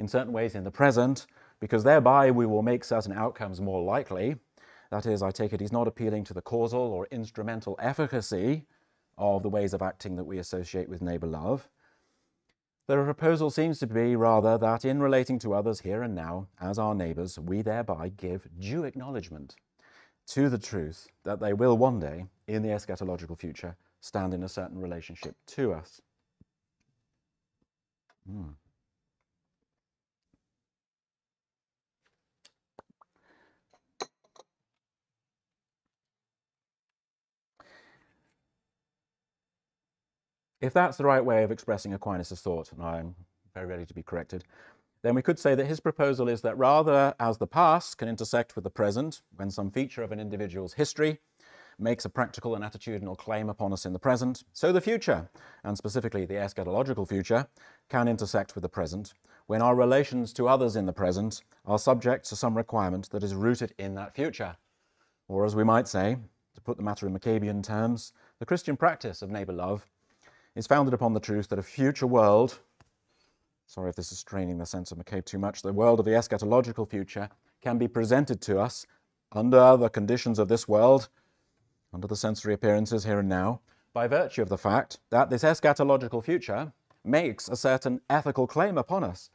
in 0.00 0.08
certain 0.08 0.32
ways 0.32 0.56
in 0.56 0.64
the 0.64 0.70
present, 0.72 1.26
because 1.60 1.84
thereby 1.84 2.30
we 2.30 2.46
will 2.46 2.62
make 2.62 2.84
certain 2.84 3.12
outcomes 3.12 3.60
more 3.60 3.82
likely. 3.82 4.36
That 4.90 5.06
is, 5.06 5.22
I 5.22 5.30
take 5.30 5.52
it 5.52 5.60
he's 5.60 5.72
not 5.72 5.88
appealing 5.88 6.24
to 6.24 6.34
the 6.34 6.42
causal 6.42 6.80
or 6.80 7.08
instrumental 7.10 7.76
efficacy 7.80 8.66
of 9.18 9.42
the 9.42 9.48
ways 9.48 9.72
of 9.74 9.82
acting 9.82 10.16
that 10.16 10.24
we 10.24 10.38
associate 10.38 10.88
with 10.88 11.02
neighbour 11.02 11.26
love. 11.26 11.68
The 12.86 13.02
proposal 13.02 13.50
seems 13.50 13.80
to 13.80 13.86
be 13.86 14.14
rather 14.14 14.56
that 14.58 14.84
in 14.84 15.00
relating 15.02 15.40
to 15.40 15.54
others 15.54 15.80
here 15.80 16.02
and 16.02 16.14
now 16.14 16.46
as 16.60 16.78
our 16.78 16.94
neighbours, 16.94 17.38
we 17.38 17.62
thereby 17.62 18.10
give 18.10 18.48
due 18.60 18.84
acknowledgement 18.84 19.56
to 20.28 20.48
the 20.48 20.58
truth 20.58 21.08
that 21.24 21.40
they 21.40 21.52
will 21.52 21.76
one 21.76 21.98
day, 21.98 22.26
in 22.46 22.62
the 22.62 22.68
eschatological 22.68 23.38
future, 23.38 23.76
stand 24.00 24.34
in 24.34 24.44
a 24.44 24.48
certain 24.48 24.78
relationship 24.80 25.34
to 25.46 25.72
us. 25.72 26.00
Mm. 28.30 28.54
If 40.60 40.72
that's 40.72 40.96
the 40.96 41.04
right 41.04 41.24
way 41.24 41.42
of 41.42 41.50
expressing 41.50 41.92
Aquinas' 41.92 42.40
thought, 42.40 42.72
and 42.72 42.82
I'm 42.82 43.14
very 43.52 43.66
ready 43.66 43.84
to 43.84 43.92
be 43.92 44.02
corrected, 44.02 44.44
then 45.02 45.14
we 45.14 45.20
could 45.20 45.38
say 45.38 45.54
that 45.54 45.66
his 45.66 45.80
proposal 45.80 46.28
is 46.28 46.40
that 46.40 46.56
rather 46.56 47.14
as 47.20 47.36
the 47.36 47.46
past 47.46 47.98
can 47.98 48.08
intersect 48.08 48.54
with 48.54 48.64
the 48.64 48.70
present 48.70 49.20
when 49.36 49.50
some 49.50 49.70
feature 49.70 50.02
of 50.02 50.12
an 50.12 50.20
individual's 50.20 50.72
history 50.72 51.18
makes 51.78 52.06
a 52.06 52.08
practical 52.08 52.54
and 52.54 52.64
attitudinal 52.64 53.18
claim 53.18 53.50
upon 53.50 53.70
us 53.70 53.84
in 53.84 53.92
the 53.92 53.98
present, 53.98 54.44
so 54.54 54.72
the 54.72 54.80
future, 54.80 55.28
and 55.62 55.76
specifically 55.76 56.24
the 56.24 56.34
eschatological 56.34 57.06
future, 57.06 57.46
can 57.90 58.08
intersect 58.08 58.54
with 58.54 58.62
the 58.62 58.68
present 58.68 59.12
when 59.46 59.60
our 59.60 59.76
relations 59.76 60.32
to 60.32 60.48
others 60.48 60.74
in 60.74 60.86
the 60.86 60.92
present 60.92 61.42
are 61.66 61.78
subject 61.78 62.26
to 62.26 62.34
some 62.34 62.56
requirement 62.56 63.10
that 63.10 63.22
is 63.22 63.34
rooted 63.34 63.74
in 63.76 63.94
that 63.94 64.14
future. 64.14 64.56
Or 65.28 65.44
as 65.44 65.54
we 65.54 65.64
might 65.64 65.86
say, 65.86 66.16
to 66.54 66.60
put 66.62 66.78
the 66.78 66.82
matter 66.82 67.06
in 67.06 67.16
McCabean 67.16 67.62
terms, 67.62 68.14
the 68.38 68.46
Christian 68.46 68.78
practice 68.78 69.20
of 69.20 69.30
neighbour 69.30 69.52
love 69.52 69.86
is 70.56 70.66
founded 70.66 70.94
upon 70.94 71.12
the 71.12 71.20
truth 71.20 71.48
that 71.48 71.58
a 71.58 71.62
future 71.62 72.06
world, 72.06 72.58
sorry 73.66 73.90
if 73.90 73.94
this 73.94 74.10
is 74.10 74.18
straining 74.18 74.56
the 74.56 74.64
sense 74.64 74.90
of 74.90 74.98
McCabe 74.98 75.26
too 75.26 75.38
much, 75.38 75.60
the 75.60 75.72
world 75.72 76.00
of 76.00 76.06
the 76.06 76.12
eschatological 76.12 76.88
future 76.88 77.28
can 77.60 77.76
be 77.76 77.86
presented 77.86 78.40
to 78.40 78.58
us 78.58 78.86
under 79.32 79.76
the 79.76 79.90
conditions 79.90 80.38
of 80.38 80.48
this 80.48 80.66
world, 80.66 81.10
under 81.92 82.06
the 82.06 82.16
sensory 82.16 82.54
appearances 82.54 83.04
here 83.04 83.18
and 83.18 83.28
now, 83.28 83.60
by 83.92 84.06
virtue 84.06 84.40
of 84.40 84.48
the 84.48 84.58
fact 84.58 84.98
that 85.10 85.28
this 85.28 85.42
eschatological 85.42 86.24
future 86.24 86.72
makes 87.04 87.48
a 87.48 87.56
certain 87.56 88.00
ethical 88.08 88.46
claim 88.46 88.78
upon 88.78 89.04
us 89.04 89.30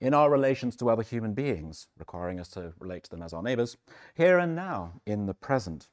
in 0.00 0.14
our 0.14 0.30
relations 0.30 0.76
to 0.76 0.88
other 0.88 1.02
human 1.02 1.34
beings, 1.34 1.88
requiring 1.98 2.38
us 2.38 2.48
to 2.48 2.72
relate 2.78 3.04
to 3.04 3.10
them 3.10 3.22
as 3.22 3.32
our 3.32 3.42
neighbours, 3.42 3.76
here 4.14 4.38
and 4.38 4.54
now, 4.54 4.92
in 5.06 5.26
the 5.26 5.34
present. 5.34 5.88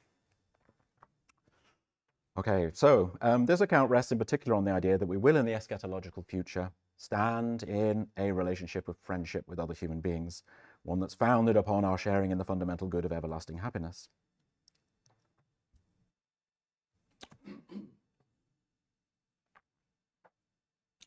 Okay, 2.38 2.70
so 2.72 3.12
um, 3.20 3.44
this 3.44 3.60
account 3.60 3.90
rests 3.90 4.12
in 4.12 4.18
particular 4.18 4.56
on 4.56 4.64
the 4.64 4.70
idea 4.70 4.96
that 4.96 5.06
we 5.06 5.16
will 5.16 5.36
in 5.36 5.44
the 5.44 5.52
eschatological 5.52 6.24
future 6.26 6.70
stand 6.96 7.64
in 7.64 8.06
a 8.18 8.30
relationship 8.30 8.88
of 8.88 8.96
friendship 9.02 9.44
with 9.48 9.58
other 9.58 9.74
human 9.74 10.00
beings, 10.00 10.44
one 10.84 11.00
that's 11.00 11.14
founded 11.14 11.56
upon 11.56 11.84
our 11.84 11.98
sharing 11.98 12.30
in 12.30 12.38
the 12.38 12.44
fundamental 12.44 12.86
good 12.86 13.04
of 13.04 13.12
everlasting 13.12 13.58
happiness. 13.58 14.08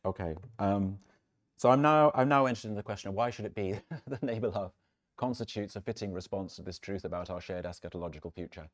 Okay, 0.04 0.34
um, 0.58 0.98
so 1.56 1.70
I'm 1.70 1.80
now, 1.80 2.12
I'm 2.14 2.28
now 2.28 2.46
interested 2.46 2.68
in 2.68 2.74
the 2.74 2.82
question 2.82 3.08
of 3.08 3.14
why 3.14 3.30
should 3.30 3.46
it 3.46 3.54
be 3.54 3.80
that 4.06 4.22
neighbour 4.22 4.50
love 4.50 4.72
constitutes 5.16 5.76
a 5.76 5.80
fitting 5.80 6.12
response 6.12 6.56
to 6.56 6.62
this 6.62 6.78
truth 6.78 7.04
about 7.04 7.30
our 7.30 7.40
shared 7.40 7.64
eschatological 7.64 8.34
future. 8.34 8.68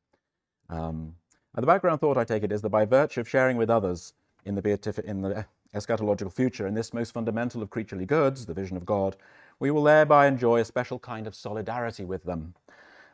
Um, 0.69 1.15
the 1.59 1.67
background 1.67 1.99
thought, 1.99 2.17
I 2.17 2.23
take 2.23 2.43
it, 2.43 2.51
is 2.51 2.61
that 2.61 2.69
by 2.69 2.85
virtue 2.85 3.19
of 3.19 3.27
sharing 3.27 3.57
with 3.57 3.69
others 3.69 4.13
in 4.45 4.55
the, 4.55 4.61
beatific, 4.61 5.05
in 5.05 5.21
the 5.21 5.45
eschatological 5.75 6.31
future, 6.31 6.67
in 6.67 6.73
this 6.73 6.93
most 6.93 7.13
fundamental 7.13 7.61
of 7.61 7.69
creaturely 7.69 8.05
goods, 8.05 8.45
the 8.45 8.53
vision 8.53 8.77
of 8.77 8.85
God, 8.85 9.17
we 9.59 9.71
will 9.71 9.83
thereby 9.83 10.27
enjoy 10.27 10.59
a 10.59 10.65
special 10.65 10.97
kind 10.99 11.27
of 11.27 11.35
solidarity 11.35 12.05
with 12.05 12.23
them. 12.23 12.53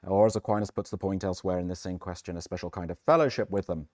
Or, 0.06 0.28
as 0.28 0.36
Aquinas 0.36 0.72
puts 0.72 0.92
the 0.92 0.98
point 0.98 1.24
elsewhere 1.24 1.60
in 1.60 1.68
this 1.68 1.80
same 1.80 1.98
question, 1.98 2.38
a 2.38 2.42
special 2.42 2.70
kind 2.70 2.92
of 2.92 3.00
fellowship 3.06 3.50
with 3.50 3.68
them. 3.68 3.88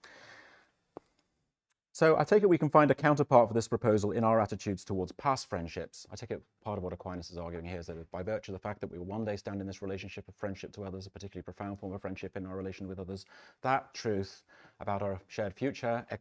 So 1.94 2.18
I 2.18 2.24
take 2.24 2.42
it 2.42 2.48
we 2.48 2.58
can 2.58 2.70
find 2.70 2.90
a 2.90 2.94
counterpart 2.94 3.46
for 3.46 3.54
this 3.54 3.68
proposal 3.68 4.10
in 4.10 4.24
our 4.24 4.40
attitudes 4.40 4.84
towards 4.84 5.12
past 5.12 5.48
friendships. 5.48 6.08
I 6.10 6.16
take 6.16 6.32
it 6.32 6.42
part 6.64 6.76
of 6.76 6.82
what 6.82 6.92
Aquinas 6.92 7.30
is 7.30 7.38
arguing 7.38 7.64
here 7.64 7.78
is 7.78 7.86
that 7.86 8.10
by 8.10 8.24
virtue 8.24 8.50
of 8.50 8.54
the 8.54 8.68
fact 8.68 8.80
that 8.80 8.90
we 8.90 8.98
will 8.98 9.06
one 9.06 9.24
day 9.24 9.36
stand 9.36 9.60
in 9.60 9.66
this 9.68 9.80
relationship 9.80 10.26
of 10.26 10.34
friendship 10.34 10.72
to 10.72 10.82
others, 10.82 11.06
a 11.06 11.10
particularly 11.10 11.44
profound 11.44 11.78
form 11.78 11.92
of 11.92 12.00
friendship 12.00 12.36
in 12.36 12.46
our 12.46 12.56
relation 12.56 12.88
with 12.88 12.98
others, 12.98 13.26
that 13.62 13.94
truth 13.94 14.42
about 14.80 15.02
our 15.02 15.20
shared 15.28 15.54
future 15.54 16.04
ex 16.10 16.20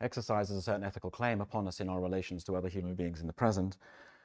exercises 0.00 0.56
a 0.56 0.62
certain 0.62 0.82
ethical 0.82 1.08
claim 1.08 1.40
upon 1.40 1.68
us 1.68 1.78
in 1.78 1.88
our 1.88 2.00
relations 2.00 2.42
to 2.42 2.56
other 2.56 2.68
human 2.68 2.96
beings 2.96 3.20
in 3.20 3.28
the 3.28 3.32
present. 3.32 3.76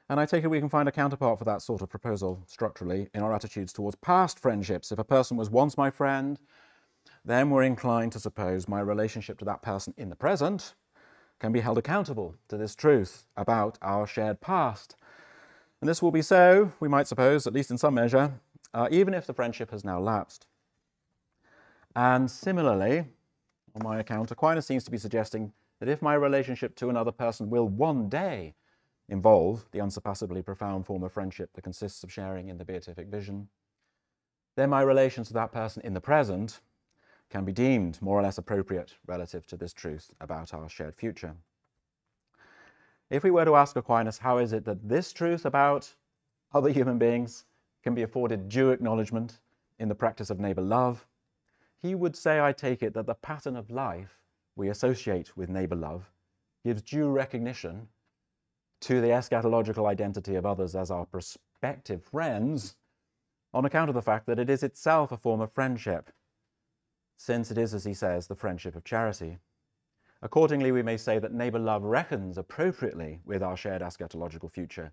And 0.08 0.18
I 0.18 0.26
take 0.26 0.42
it 0.42 0.48
we 0.48 0.58
can 0.58 0.68
find 0.68 0.88
a 0.88 0.92
counterpart 0.92 1.38
for 1.38 1.44
that 1.44 1.62
sort 1.62 1.80
of 1.80 1.88
proposal 1.88 2.42
structurally 2.48 3.08
in 3.14 3.22
our 3.22 3.32
attitudes 3.32 3.72
towards 3.72 3.94
past 3.94 4.40
friendships. 4.40 4.90
If 4.90 4.98
a 4.98 5.04
person 5.04 5.36
was 5.36 5.48
once 5.48 5.76
my 5.76 5.90
friend, 5.90 6.40
then 7.26 7.50
we're 7.50 7.64
inclined 7.64 8.12
to 8.12 8.20
suppose 8.20 8.68
my 8.68 8.80
relationship 8.80 9.36
to 9.40 9.44
that 9.44 9.60
person 9.60 9.92
in 9.96 10.08
the 10.08 10.16
present 10.16 10.74
can 11.40 11.50
be 11.50 11.60
held 11.60 11.76
accountable 11.76 12.36
to 12.48 12.56
this 12.56 12.76
truth 12.76 13.26
about 13.36 13.76
our 13.82 14.06
shared 14.06 14.40
past. 14.40 14.94
And 15.80 15.88
this 15.90 16.00
will 16.00 16.12
be 16.12 16.22
so, 16.22 16.72
we 16.78 16.88
might 16.88 17.08
suppose, 17.08 17.46
at 17.46 17.52
least 17.52 17.72
in 17.72 17.78
some 17.78 17.94
measure, 17.94 18.32
uh, 18.72 18.88
even 18.92 19.12
if 19.12 19.26
the 19.26 19.34
friendship 19.34 19.72
has 19.72 19.84
now 19.84 19.98
lapsed. 20.00 20.46
And 21.96 22.30
similarly, 22.30 22.98
on 23.74 23.82
my 23.82 23.98
account, 23.98 24.30
Aquinas 24.30 24.66
seems 24.66 24.84
to 24.84 24.90
be 24.90 24.98
suggesting 24.98 25.52
that 25.80 25.88
if 25.88 26.00
my 26.00 26.14
relationship 26.14 26.76
to 26.76 26.88
another 26.90 27.12
person 27.12 27.50
will 27.50 27.68
one 27.68 28.08
day 28.08 28.54
involve 29.08 29.66
the 29.72 29.80
unsurpassably 29.80 30.42
profound 30.42 30.86
form 30.86 31.02
of 31.02 31.12
friendship 31.12 31.50
that 31.54 31.62
consists 31.62 32.04
of 32.04 32.12
sharing 32.12 32.48
in 32.48 32.58
the 32.58 32.64
beatific 32.64 33.08
vision, 33.08 33.48
then 34.56 34.70
my 34.70 34.80
relations 34.80 35.26
to 35.28 35.34
that 35.34 35.52
person 35.52 35.82
in 35.84 35.92
the 35.92 36.00
present 36.00 36.60
can 37.30 37.44
be 37.44 37.52
deemed 37.52 38.00
more 38.00 38.18
or 38.18 38.22
less 38.22 38.38
appropriate 38.38 38.94
relative 39.06 39.46
to 39.46 39.56
this 39.56 39.72
truth 39.72 40.12
about 40.20 40.54
our 40.54 40.68
shared 40.68 40.94
future. 40.94 41.34
If 43.10 43.24
we 43.24 43.30
were 43.30 43.44
to 43.44 43.56
ask 43.56 43.76
Aquinas, 43.76 44.18
how 44.18 44.38
is 44.38 44.52
it 44.52 44.64
that 44.64 44.88
this 44.88 45.12
truth 45.12 45.44
about 45.44 45.94
other 46.52 46.70
human 46.70 46.98
beings 46.98 47.44
can 47.82 47.94
be 47.94 48.02
afforded 48.02 48.48
due 48.48 48.70
acknowledgement 48.70 49.40
in 49.78 49.88
the 49.88 49.94
practice 49.94 50.30
of 50.30 50.40
neighbour 50.40 50.62
love, 50.62 51.06
he 51.80 51.94
would 51.94 52.16
say, 52.16 52.40
I 52.40 52.52
take 52.52 52.82
it, 52.82 52.94
that 52.94 53.06
the 53.06 53.14
pattern 53.14 53.56
of 53.56 53.70
life 53.70 54.18
we 54.56 54.70
associate 54.70 55.36
with 55.36 55.50
neighbor 55.50 55.76
love 55.76 56.10
gives 56.64 56.82
due 56.82 57.08
recognition 57.08 57.88
to 58.80 59.00
the 59.00 59.08
eschatological 59.08 59.86
identity 59.86 60.34
of 60.34 60.46
others 60.46 60.74
as 60.74 60.90
our 60.90 61.06
prospective 61.06 62.02
friends 62.02 62.76
on 63.54 63.64
account 63.64 63.88
of 63.88 63.94
the 63.94 64.02
fact 64.02 64.26
that 64.26 64.38
it 64.38 64.50
is 64.50 64.62
itself 64.62 65.12
a 65.12 65.16
form 65.16 65.40
of 65.40 65.52
friendship, 65.52 66.10
since 67.16 67.50
it 67.50 67.58
is, 67.58 67.74
as 67.74 67.84
he 67.84 67.94
says, 67.94 68.26
the 68.26 68.34
friendship 68.34 68.76
of 68.76 68.84
charity. 68.84 69.38
Accordingly, 70.22 70.72
we 70.72 70.82
may 70.82 70.96
say 70.96 71.18
that 71.18 71.32
neighbor 71.32 71.58
love 71.58 71.82
reckons 71.82 72.38
appropriately 72.38 73.20
with 73.24 73.42
our 73.42 73.56
shared 73.56 73.82
eschatological 73.82 74.50
future 74.50 74.92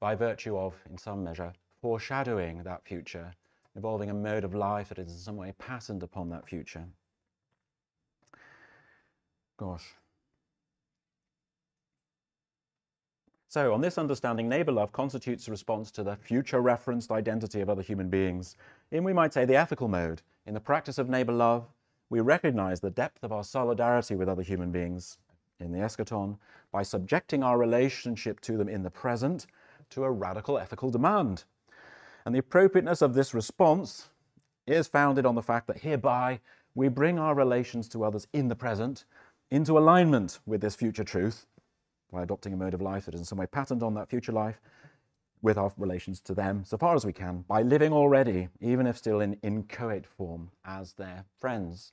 by 0.00 0.14
virtue 0.14 0.56
of, 0.56 0.74
in 0.90 0.98
some 0.98 1.22
measure, 1.22 1.52
foreshadowing 1.80 2.62
that 2.62 2.84
future, 2.84 3.32
involving 3.76 4.10
a 4.10 4.14
mode 4.14 4.44
of 4.44 4.54
life 4.54 4.88
that 4.88 4.98
is 4.98 5.10
in 5.10 5.18
some 5.18 5.36
way 5.36 5.52
patterned 5.58 6.02
upon 6.02 6.28
that 6.30 6.48
future. 6.48 6.84
Gosh. 9.56 9.94
So, 13.54 13.72
on 13.72 13.80
this 13.80 13.98
understanding, 13.98 14.48
neighbor 14.48 14.72
love 14.72 14.90
constitutes 14.90 15.46
a 15.46 15.52
response 15.52 15.92
to 15.92 16.02
the 16.02 16.16
future 16.16 16.60
referenced 16.60 17.12
identity 17.12 17.60
of 17.60 17.70
other 17.70 17.82
human 17.82 18.08
beings 18.08 18.56
in, 18.90 19.04
we 19.04 19.12
might 19.12 19.32
say, 19.32 19.44
the 19.44 19.54
ethical 19.54 19.86
mode. 19.86 20.22
In 20.44 20.54
the 20.54 20.60
practice 20.60 20.98
of 20.98 21.08
neighbor 21.08 21.30
love, 21.32 21.68
we 22.10 22.18
recognize 22.18 22.80
the 22.80 22.90
depth 22.90 23.22
of 23.22 23.30
our 23.30 23.44
solidarity 23.44 24.16
with 24.16 24.28
other 24.28 24.42
human 24.42 24.72
beings 24.72 25.18
in 25.60 25.70
the 25.70 25.78
eschaton 25.78 26.36
by 26.72 26.82
subjecting 26.82 27.44
our 27.44 27.56
relationship 27.56 28.40
to 28.40 28.56
them 28.56 28.68
in 28.68 28.82
the 28.82 28.90
present 28.90 29.46
to 29.90 30.02
a 30.02 30.10
radical 30.10 30.58
ethical 30.58 30.90
demand. 30.90 31.44
And 32.26 32.34
the 32.34 32.40
appropriateness 32.40 33.02
of 33.02 33.14
this 33.14 33.34
response 33.34 34.08
is 34.66 34.88
founded 34.88 35.24
on 35.24 35.36
the 35.36 35.42
fact 35.42 35.68
that 35.68 35.78
hereby 35.78 36.40
we 36.74 36.88
bring 36.88 37.20
our 37.20 37.36
relations 37.36 37.88
to 37.90 38.02
others 38.02 38.26
in 38.32 38.48
the 38.48 38.56
present 38.56 39.04
into 39.52 39.78
alignment 39.78 40.40
with 40.44 40.60
this 40.60 40.74
future 40.74 41.04
truth 41.04 41.46
by 42.14 42.22
adopting 42.22 42.52
a 42.52 42.56
mode 42.56 42.74
of 42.74 42.80
life 42.80 43.06
that 43.06 43.14
is 43.14 43.20
in 43.20 43.24
some 43.24 43.38
way 43.38 43.46
patterned 43.46 43.82
on 43.82 43.94
that 43.94 44.08
future 44.08 44.32
life 44.32 44.60
with 45.42 45.58
our 45.58 45.72
relations 45.76 46.20
to 46.20 46.34
them 46.34 46.64
so 46.64 46.78
far 46.78 46.94
as 46.94 47.04
we 47.04 47.12
can 47.12 47.44
by 47.48 47.60
living 47.60 47.92
already, 47.92 48.48
even 48.60 48.86
if 48.86 48.96
still 48.96 49.20
in 49.20 49.34
inchoate 49.42 50.06
form, 50.06 50.50
as 50.64 50.94
their 50.94 51.24
friends. 51.38 51.92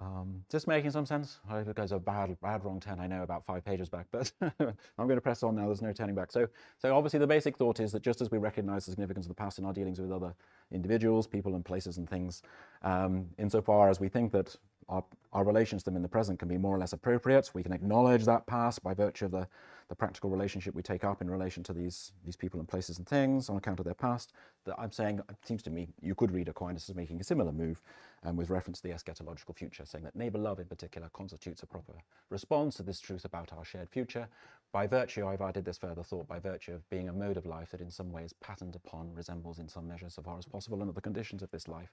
Um, 0.00 0.44
just 0.50 0.66
making 0.66 0.90
some 0.92 1.04
sense? 1.04 1.40
I 1.46 1.58
hope 1.58 1.68
it 1.68 1.76
goes 1.76 1.92
a 1.92 1.98
bad, 1.98 2.34
bad 2.40 2.64
wrong 2.64 2.80
10, 2.80 2.98
I 2.98 3.06
know, 3.06 3.22
about 3.22 3.44
five 3.44 3.62
pages 3.64 3.90
back, 3.90 4.06
but 4.10 4.32
I'm 4.40 4.74
going 4.96 5.16
to 5.16 5.20
press 5.20 5.42
on 5.42 5.54
now, 5.54 5.66
there's 5.66 5.82
no 5.82 5.92
turning 5.92 6.14
back. 6.14 6.32
So, 6.32 6.48
so 6.78 6.96
obviously 6.96 7.18
the 7.18 7.26
basic 7.26 7.58
thought 7.58 7.80
is 7.80 7.92
that 7.92 8.02
just 8.02 8.22
as 8.22 8.30
we 8.30 8.38
recognize 8.38 8.86
the 8.86 8.92
significance 8.92 9.26
of 9.26 9.28
the 9.28 9.34
past 9.34 9.58
in 9.58 9.66
our 9.66 9.74
dealings 9.74 10.00
with 10.00 10.10
other 10.10 10.34
individuals, 10.72 11.26
people 11.26 11.54
and 11.54 11.64
places 11.64 11.98
and 11.98 12.08
things, 12.08 12.42
um, 12.80 13.26
insofar 13.38 13.90
as 13.90 14.00
we 14.00 14.08
think 14.08 14.32
that 14.32 14.56
our, 14.90 15.04
our 15.32 15.44
relations 15.44 15.82
to 15.82 15.90
them 15.90 15.96
in 15.96 16.02
the 16.02 16.08
present 16.08 16.38
can 16.38 16.48
be 16.48 16.58
more 16.58 16.74
or 16.74 16.78
less 16.78 16.92
appropriate. 16.92 17.50
We 17.54 17.62
can 17.62 17.72
acknowledge 17.72 18.24
that 18.24 18.46
past 18.46 18.82
by 18.82 18.92
virtue 18.92 19.26
of 19.26 19.30
the, 19.30 19.46
the 19.88 19.94
practical 19.94 20.30
relationship 20.30 20.74
we 20.74 20.82
take 20.82 21.04
up 21.04 21.22
in 21.22 21.30
relation 21.30 21.62
to 21.62 21.72
these, 21.72 22.12
these 22.24 22.36
people 22.36 22.58
and 22.60 22.68
places 22.68 22.98
and 22.98 23.06
things 23.06 23.48
on 23.48 23.56
account 23.56 23.78
of 23.78 23.84
their 23.84 23.94
past. 23.94 24.32
That 24.64 24.74
I'm 24.78 24.90
saying, 24.90 25.20
it 25.28 25.36
seems 25.44 25.62
to 25.62 25.70
me, 25.70 25.88
you 26.02 26.14
could 26.14 26.32
read 26.32 26.48
Aquinas 26.48 26.90
as 26.90 26.96
making 26.96 27.20
a 27.20 27.24
similar 27.24 27.52
move 27.52 27.80
um, 28.24 28.36
with 28.36 28.50
reference 28.50 28.80
to 28.80 28.88
the 28.88 28.94
eschatological 28.94 29.56
future, 29.56 29.84
saying 29.86 30.04
that 30.04 30.16
neighbor 30.16 30.38
love 30.38 30.58
in 30.58 30.66
particular 30.66 31.08
constitutes 31.12 31.62
a 31.62 31.66
proper 31.66 31.94
response 32.28 32.74
to 32.76 32.82
this 32.82 33.00
truth 33.00 33.24
about 33.24 33.52
our 33.52 33.64
shared 33.64 33.88
future. 33.88 34.28
By 34.72 34.86
virtue, 34.86 35.26
I've 35.26 35.40
added 35.40 35.64
this 35.64 35.78
further 35.78 36.02
thought, 36.02 36.28
by 36.28 36.40
virtue 36.40 36.72
of 36.72 36.88
being 36.90 37.08
a 37.08 37.12
mode 37.12 37.36
of 37.36 37.46
life 37.46 37.70
that 37.70 37.80
in 37.80 37.90
some 37.90 38.12
ways 38.12 38.34
patterned 38.40 38.76
upon, 38.76 39.14
resembles 39.14 39.58
in 39.60 39.68
some 39.68 39.86
measure, 39.88 40.10
so 40.10 40.22
far 40.22 40.38
as 40.38 40.46
possible, 40.46 40.80
under 40.80 40.92
the 40.92 41.00
conditions 41.00 41.42
of 41.42 41.50
this 41.50 41.68
life. 41.68 41.92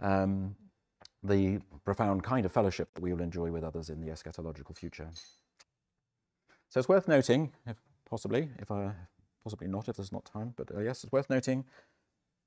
Um, 0.00 0.54
the 1.22 1.60
profound 1.84 2.22
kind 2.22 2.46
of 2.46 2.52
fellowship 2.52 2.88
that 2.94 3.02
we 3.02 3.12
will 3.12 3.22
enjoy 3.22 3.50
with 3.50 3.64
others 3.64 3.90
in 3.90 4.00
the 4.00 4.08
eschatological 4.08 4.76
future. 4.76 5.08
So 6.68 6.78
it's 6.78 6.88
worth 6.88 7.08
noting, 7.08 7.52
if 7.66 7.76
possibly, 8.08 8.50
if 8.58 8.70
I, 8.70 8.92
possibly 9.42 9.68
not 9.68 9.88
if 9.88 9.96
there's 9.96 10.12
not 10.12 10.24
time, 10.24 10.54
but 10.56 10.70
uh, 10.74 10.80
yes, 10.80 11.02
it's 11.02 11.12
worth 11.12 11.30
noting 11.30 11.64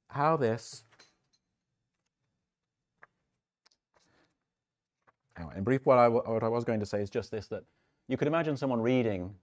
how 0.08 0.38
this, 0.38 0.84
in 5.56 5.64
brief, 5.64 5.86
what 5.86 5.98
I, 5.98 6.08
what 6.08 6.44
I 6.44 6.48
was 6.48 6.64
going 6.64 6.80
to 6.80 6.86
say 6.86 7.02
is 7.02 7.10
just 7.10 7.32
this, 7.32 7.48
that 7.48 7.64
you 8.08 8.16
could 8.16 8.28
imagine 8.28 8.56
someone 8.56 8.80
reading 8.80 9.34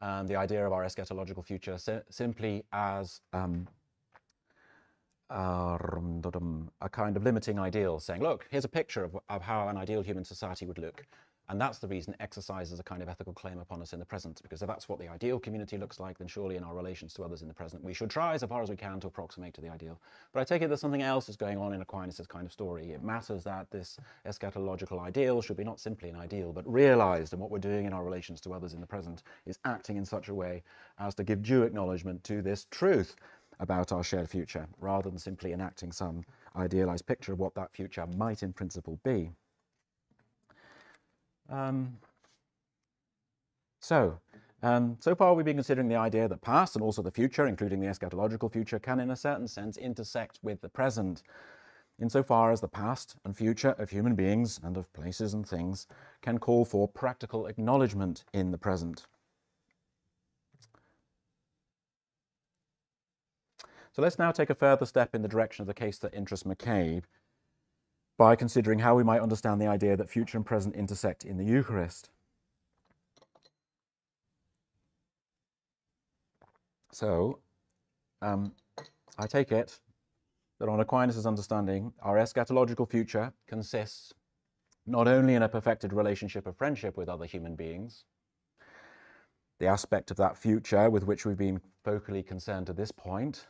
um, 0.00 0.26
the 0.26 0.36
idea 0.36 0.64
of 0.64 0.72
our 0.72 0.84
eschatological 0.84 1.44
future 1.44 1.76
si 1.78 1.98
simply 2.10 2.62
as 2.72 3.20
um, 3.32 3.66
a 5.30 6.88
kind 6.90 7.16
of 7.16 7.22
limiting 7.22 7.58
ideal, 7.58 8.00
saying, 8.00 8.22
look, 8.22 8.46
here's 8.50 8.64
a 8.64 8.68
picture 8.68 9.04
of, 9.04 9.16
of 9.28 9.42
how 9.42 9.68
an 9.68 9.76
ideal 9.76 10.02
human 10.02 10.24
society 10.24 10.66
would 10.66 10.78
look. 10.78 11.04
And 11.50 11.58
that's 11.58 11.78
the 11.78 11.88
reason 11.88 12.14
exercise 12.20 12.72
is 12.72 12.78
a 12.78 12.82
kind 12.82 13.02
of 13.02 13.08
ethical 13.08 13.32
claim 13.32 13.58
upon 13.58 13.80
us 13.80 13.94
in 13.94 13.98
the 13.98 14.04
present, 14.04 14.38
because 14.42 14.60
if 14.60 14.68
that's 14.68 14.86
what 14.86 14.98
the 14.98 15.08
ideal 15.08 15.38
community 15.38 15.78
looks 15.78 15.98
like, 15.98 16.18
then 16.18 16.28
surely 16.28 16.56
in 16.56 16.62
our 16.62 16.74
relations 16.74 17.14
to 17.14 17.22
others 17.22 17.40
in 17.40 17.48
the 17.48 17.54
present, 17.54 17.82
we 17.82 17.94
should 17.94 18.10
try 18.10 18.34
as 18.34 18.42
far 18.42 18.62
as 18.62 18.68
we 18.68 18.76
can 18.76 19.00
to 19.00 19.06
approximate 19.06 19.54
to 19.54 19.62
the 19.62 19.70
ideal. 19.70 19.98
But 20.34 20.40
I 20.40 20.44
take 20.44 20.60
it 20.60 20.68
that 20.68 20.78
something 20.78 21.00
else 21.00 21.30
is 21.30 21.36
going 21.36 21.56
on 21.56 21.72
in 21.72 21.80
Aquinas' 21.80 22.26
kind 22.26 22.44
of 22.44 22.52
story. 22.52 22.90
It 22.92 23.02
matters 23.02 23.44
that 23.44 23.70
this 23.70 23.96
eschatological 24.26 25.00
ideal 25.00 25.40
should 25.40 25.56
be 25.56 25.64
not 25.64 25.80
simply 25.80 26.10
an 26.10 26.16
ideal, 26.16 26.52
but 26.52 26.70
realized, 26.70 27.32
and 27.32 27.40
what 27.40 27.50
we're 27.50 27.58
doing 27.58 27.86
in 27.86 27.94
our 27.94 28.04
relations 28.04 28.42
to 28.42 28.52
others 28.52 28.74
in 28.74 28.82
the 28.82 28.86
present 28.86 29.22
is 29.46 29.58
acting 29.64 29.96
in 29.96 30.04
such 30.04 30.28
a 30.28 30.34
way 30.34 30.62
as 30.98 31.14
to 31.14 31.24
give 31.24 31.42
due 31.42 31.62
acknowledgement 31.62 32.22
to 32.24 32.42
this 32.42 32.66
truth 32.70 33.16
about 33.60 33.92
our 33.92 34.04
shared 34.04 34.28
future, 34.28 34.66
rather 34.80 35.10
than 35.10 35.18
simply 35.18 35.52
enacting 35.52 35.92
some 35.92 36.22
idealized 36.56 37.06
picture 37.06 37.32
of 37.32 37.38
what 37.38 37.54
that 37.54 37.72
future 37.72 38.06
might 38.16 38.42
in 38.42 38.52
principle 38.52 38.98
be. 39.04 39.30
Um, 41.48 41.98
so, 43.80 44.18
um, 44.62 44.96
so 45.00 45.14
far 45.14 45.34
we've 45.34 45.46
been 45.46 45.56
considering 45.56 45.88
the 45.88 45.96
idea 45.96 46.28
that 46.28 46.42
past 46.42 46.74
and 46.74 46.82
also 46.82 47.00
the 47.00 47.10
future, 47.10 47.46
including 47.46 47.80
the 47.80 47.86
eschatological 47.86 48.52
future, 48.52 48.78
can 48.78 49.00
in 49.00 49.10
a 49.10 49.16
certain 49.16 49.48
sense 49.48 49.76
intersect 49.76 50.38
with 50.42 50.60
the 50.60 50.68
present, 50.68 51.22
insofar 52.00 52.52
as 52.52 52.60
the 52.60 52.68
past 52.68 53.16
and 53.24 53.36
future 53.36 53.74
of 53.78 53.90
human 53.90 54.14
beings 54.14 54.60
and 54.62 54.76
of 54.76 54.92
places 54.92 55.34
and 55.34 55.46
things 55.46 55.86
can 56.22 56.38
call 56.38 56.64
for 56.64 56.88
practical 56.88 57.46
acknowledgement 57.46 58.24
in 58.32 58.50
the 58.50 58.58
present. 58.58 59.06
So 63.98 64.02
let's 64.02 64.16
now 64.16 64.30
take 64.30 64.48
a 64.48 64.54
further 64.54 64.86
step 64.86 65.12
in 65.16 65.22
the 65.22 65.28
direction 65.28 65.64
of 65.64 65.66
the 65.66 65.74
case 65.74 65.98
that 65.98 66.14
interests 66.14 66.46
McCabe 66.46 67.02
by 68.16 68.36
considering 68.36 68.78
how 68.78 68.94
we 68.94 69.02
might 69.02 69.20
understand 69.20 69.60
the 69.60 69.66
idea 69.66 69.96
that 69.96 70.08
future 70.08 70.38
and 70.38 70.46
present 70.46 70.76
intersect 70.76 71.24
in 71.24 71.36
the 71.36 71.44
Eucharist. 71.44 72.08
So, 76.92 77.40
um, 78.22 78.52
I 79.18 79.26
take 79.26 79.50
it 79.50 79.80
that 80.60 80.68
on 80.68 80.78
Aquinas' 80.78 81.26
understanding, 81.26 81.92
our 82.00 82.18
eschatological 82.18 82.88
future 82.88 83.32
consists 83.48 84.14
not 84.86 85.08
only 85.08 85.34
in 85.34 85.42
a 85.42 85.48
perfected 85.48 85.92
relationship 85.92 86.46
of 86.46 86.56
friendship 86.56 86.96
with 86.96 87.08
other 87.08 87.26
human 87.26 87.56
beings, 87.56 88.04
the 89.58 89.66
aspect 89.66 90.12
of 90.12 90.16
that 90.18 90.36
future 90.36 90.88
with 90.88 91.02
which 91.02 91.26
we've 91.26 91.36
been 91.36 91.60
focally 91.84 92.24
concerned 92.24 92.68
to 92.68 92.72
this 92.72 92.92
point, 92.92 93.48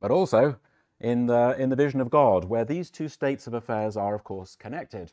but 0.00 0.10
also 0.10 0.56
in 1.00 1.26
the, 1.26 1.56
in 1.58 1.68
the 1.68 1.76
vision 1.76 2.00
of 2.00 2.10
God, 2.10 2.44
where 2.44 2.64
these 2.64 2.90
two 2.90 3.08
states 3.08 3.46
of 3.46 3.54
affairs 3.54 3.96
are, 3.96 4.14
of 4.14 4.24
course, 4.24 4.56
connected. 4.56 5.12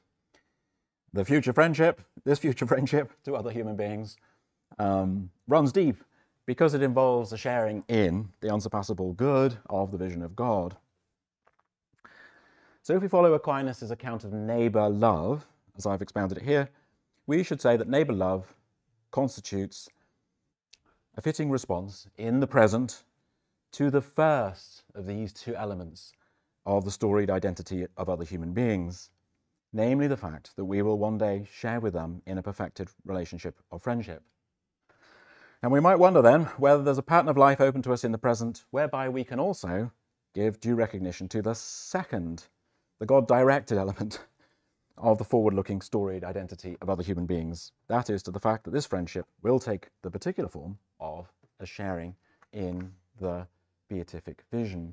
The 1.11 1.25
future 1.25 1.53
friendship, 1.53 2.01
this 2.23 2.39
future 2.39 2.65
friendship 2.73 3.11
to 3.23 3.35
other 3.35 3.51
human 3.51 3.75
beings, 3.75 4.17
um, 4.79 5.29
runs 5.47 5.71
deep 5.71 5.97
because 6.45 6.73
it 6.73 6.81
involves 6.81 7.31
a 7.31 7.37
sharing 7.37 7.83
in 7.87 8.29
the 8.41 8.51
unsurpassable 8.51 9.13
good 9.13 9.57
of 9.69 9.91
the 9.91 9.97
vision 9.97 10.21
of 10.21 10.35
God. 10.35 10.75
So 12.81 12.95
if 12.95 13.01
we 13.01 13.07
follow 13.07 13.33
Aquinas' 13.33 13.91
account 13.91 14.25
of 14.25 14.33
neighbor 14.33 14.89
love, 14.89 15.47
as 15.77 15.85
I've 15.85 16.01
expounded 16.01 16.37
it 16.37 16.43
here, 16.43 16.69
we 17.27 17.43
should 17.43 17.61
say 17.61 17.77
that 17.77 17.87
neighbor 17.87 18.13
love 18.13 18.53
constitutes 19.11 19.87
a 21.15 21.21
fitting 21.21 21.49
response 21.49 22.07
in 22.17 22.39
the 22.39 22.47
present 22.47 23.03
to 23.73 23.89
the 23.89 24.01
first 24.01 24.83
of 24.93 25.07
these 25.07 25.33
two 25.33 25.55
elements 25.55 26.13
of 26.65 26.85
the 26.85 26.91
storied 26.91 27.29
identity 27.29 27.85
of 27.97 28.07
other 28.07 28.23
human 28.23 28.53
beings, 28.53 29.09
namely 29.73 30.07
the 30.07 30.15
fact 30.15 30.55
that 30.55 30.65
we 30.65 30.81
will 30.81 30.99
one 30.99 31.17
day 31.17 31.45
share 31.51 31.79
with 31.79 31.93
them 31.93 32.21
in 32.27 32.37
a 32.37 32.43
perfected 32.43 32.87
relationship 33.03 33.59
of 33.71 33.81
friendship. 33.81 34.21
And 35.63 35.71
we 35.71 35.79
might 35.79 35.97
wonder 35.97 36.21
then 36.21 36.43
whether 36.57 36.83
there's 36.83 36.99
a 36.99 37.03
pattern 37.03 37.29
of 37.29 37.37
life 37.37 37.59
open 37.59 37.81
to 37.81 37.93
us 37.93 38.03
in 38.03 38.11
the 38.11 38.17
present 38.17 38.63
whereby 38.69 39.09
we 39.09 39.23
can 39.23 39.39
also 39.39 39.91
give 40.35 40.59
due 40.59 40.75
recognition 40.75 41.27
to 41.29 41.41
the 41.41 41.55
second, 41.55 42.45
the 42.99 43.05
God 43.07 43.27
directed 43.27 43.77
element 43.77 44.19
of 44.97 45.17
the 45.17 45.23
forward 45.23 45.55
looking 45.55 45.81
storied 45.81 46.23
identity 46.23 46.77
of 46.79 46.89
other 46.89 47.01
human 47.01 47.25
beings. 47.25 47.71
That 47.87 48.11
is, 48.11 48.21
to 48.23 48.31
the 48.31 48.39
fact 48.39 48.65
that 48.65 48.71
this 48.71 48.85
friendship 48.85 49.25
will 49.41 49.57
take 49.57 49.87
the 50.03 50.11
particular 50.11 50.47
form 50.49 50.77
of 50.99 51.31
a 51.59 51.65
sharing 51.65 52.15
in 52.51 52.91
the 53.19 53.47
beatific 53.93 54.43
vision. 54.51 54.91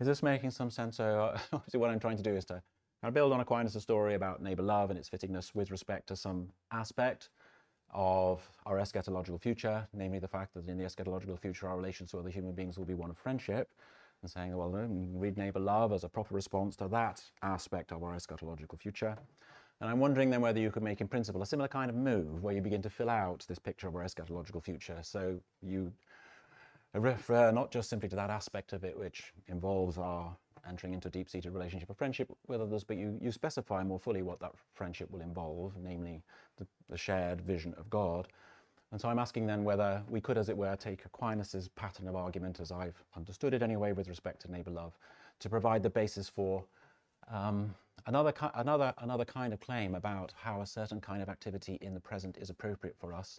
Is 0.00 0.06
this 0.06 0.22
making 0.22 0.50
some 0.50 0.70
sense? 0.70 0.98
So 0.98 1.32
uh, 1.34 1.38
obviously 1.52 1.80
what 1.80 1.90
I'm 1.90 1.98
trying 1.98 2.18
to 2.18 2.22
do 2.22 2.36
is 2.36 2.44
to 2.46 2.54
kind 3.00 3.08
of 3.08 3.14
build 3.14 3.32
on 3.32 3.40
Aquinas' 3.40 3.82
story 3.82 4.14
about 4.14 4.42
neighbor 4.42 4.62
love 4.62 4.90
and 4.90 4.98
its 4.98 5.08
fittingness 5.08 5.54
with 5.54 5.70
respect 5.70 6.08
to 6.08 6.16
some 6.16 6.48
aspect 6.72 7.30
of 7.94 8.46
our 8.66 8.76
eschatological 8.76 9.40
future, 9.40 9.86
namely 9.94 10.18
the 10.18 10.28
fact 10.28 10.52
that 10.54 10.68
in 10.68 10.76
the 10.76 10.84
eschatological 10.84 11.38
future 11.40 11.68
our 11.68 11.76
relations 11.76 12.10
to 12.10 12.18
other 12.18 12.28
human 12.28 12.52
beings 12.52 12.76
will 12.76 12.84
be 12.84 12.94
one 12.94 13.10
of 13.10 13.16
friendship, 13.16 13.70
and 14.22 14.30
saying, 14.30 14.54
well, 14.56 14.70
read 14.70 15.38
neighbor 15.38 15.60
love 15.60 15.92
as 15.92 16.04
a 16.04 16.08
proper 16.08 16.34
response 16.34 16.76
to 16.76 16.88
that 16.88 17.22
aspect 17.42 17.92
of 17.92 18.02
our 18.02 18.14
eschatological 18.14 18.78
future. 18.78 19.16
And 19.80 19.90
I'm 19.90 20.00
wondering 20.00 20.30
then 20.30 20.40
whether 20.40 20.58
you 20.58 20.70
could 20.70 20.82
make 20.82 21.00
in 21.00 21.08
principle 21.08 21.42
a 21.42 21.46
similar 21.46 21.68
kind 21.68 21.90
of 21.90 21.96
move 21.96 22.42
where 22.42 22.54
you 22.54 22.62
begin 22.62 22.82
to 22.82 22.90
fill 22.90 23.10
out 23.10 23.44
this 23.48 23.58
picture 23.58 23.88
of 23.88 23.94
our 23.94 24.02
eschatological 24.02 24.62
future. 24.62 24.98
So 25.02 25.38
you 25.62 25.92
refer 26.96 27.50
not 27.52 27.70
just 27.70 27.88
simply 27.88 28.08
to 28.08 28.16
that 28.16 28.30
aspect 28.30 28.72
of 28.72 28.84
it 28.84 28.98
which 28.98 29.32
involves 29.48 29.98
our 29.98 30.36
entering 30.68 30.94
into 30.94 31.08
a 31.08 31.10
deep-seated 31.10 31.52
relationship 31.52 31.90
of 31.90 31.96
friendship 31.96 32.28
with 32.48 32.60
others, 32.60 32.84
but 32.84 32.96
you, 32.96 33.18
you 33.20 33.30
specify 33.30 33.82
more 33.82 33.98
fully 33.98 34.22
what 34.22 34.40
that 34.40 34.52
friendship 34.74 35.10
will 35.10 35.20
involve, 35.20 35.72
namely 35.82 36.22
the, 36.56 36.66
the 36.88 36.98
shared 36.98 37.40
vision 37.40 37.74
of 37.78 37.88
God. 37.88 38.28
And 38.92 39.00
so 39.00 39.08
I'm 39.08 39.18
asking 39.18 39.46
then 39.46 39.64
whether 39.64 40.02
we 40.08 40.20
could, 40.20 40.38
as 40.38 40.48
it 40.48 40.56
were, 40.56 40.76
take 40.76 41.04
Aquinas' 41.04 41.68
pattern 41.74 42.08
of 42.08 42.16
argument, 42.16 42.60
as 42.60 42.72
I've 42.72 43.02
understood 43.16 43.54
it 43.54 43.62
anyway, 43.62 43.92
with 43.92 44.08
respect 44.08 44.42
to 44.42 44.50
neighbor 44.50 44.70
love, 44.70 44.96
to 45.40 45.48
provide 45.48 45.82
the 45.82 45.90
basis 45.90 46.28
for 46.28 46.64
um, 47.30 47.74
another, 48.06 48.32
another, 48.54 48.94
another 48.98 49.24
kind 49.24 49.52
of 49.52 49.60
claim 49.60 49.94
about 49.94 50.32
how 50.36 50.60
a 50.60 50.66
certain 50.66 51.00
kind 51.00 51.22
of 51.22 51.28
activity 51.28 51.78
in 51.80 51.94
the 51.94 52.00
present 52.00 52.38
is 52.40 52.50
appropriate 52.50 52.96
for 52.98 53.12
us, 53.12 53.38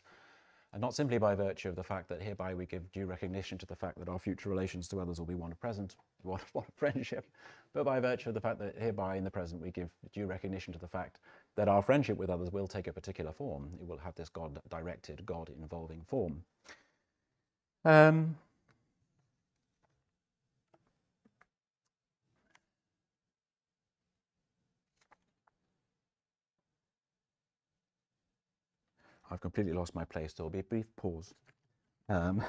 and 0.77 0.81
not 0.83 0.93
simply 0.93 1.17
by 1.17 1.33
virtue 1.33 1.69
of 1.69 1.75
the 1.75 1.83
fact 1.83 2.07
that 2.07 2.21
hereby 2.21 2.53
we 2.53 2.67
give 2.67 2.91
due 2.91 3.07
recognition 3.07 3.57
to 3.57 3.65
the 3.65 3.75
fact 3.75 3.97
that 3.97 4.07
our 4.07 4.19
future 4.19 4.47
relations 4.47 4.87
to 4.87 4.99
others 4.99 5.17
will 5.17 5.25
be 5.25 5.33
one 5.33 5.51
of 5.51 5.59
present, 5.59 5.95
one, 6.21 6.39
one 6.53 6.65
of 6.67 6.73
friendship, 6.75 7.27
but 7.73 7.83
by 7.83 7.99
virtue 7.99 8.29
of 8.29 8.35
the 8.35 8.41
fact 8.41 8.59
that 8.59 8.75
hereby 8.77 9.15
in 9.15 9.23
the 9.23 9.31
present 9.31 9.59
we 9.59 9.71
give 9.71 9.89
due 10.13 10.27
recognition 10.27 10.71
to 10.71 10.77
the 10.77 10.87
fact 10.87 11.17
that 11.55 11.67
our 11.67 11.81
friendship 11.81 12.15
with 12.15 12.29
others 12.29 12.51
will 12.51 12.67
take 12.67 12.85
a 12.85 12.93
particular 12.93 13.31
form. 13.31 13.71
It 13.81 13.87
will 13.87 13.97
have 13.97 14.13
this 14.13 14.29
God-directed, 14.29 15.25
God-involving 15.25 16.03
form. 16.07 16.43
Um, 17.83 18.37
I've 29.31 29.41
completely 29.41 29.73
lost 29.73 29.95
my 29.95 30.05
place. 30.05 30.33
There 30.33 30.43
will 30.43 30.51
be 30.51 30.59
a 30.59 30.63
brief 30.63 30.87
pause. 30.95 31.33
Um, 32.09 32.43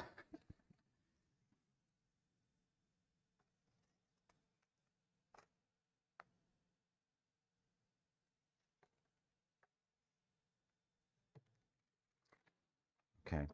okay. 13.27 13.45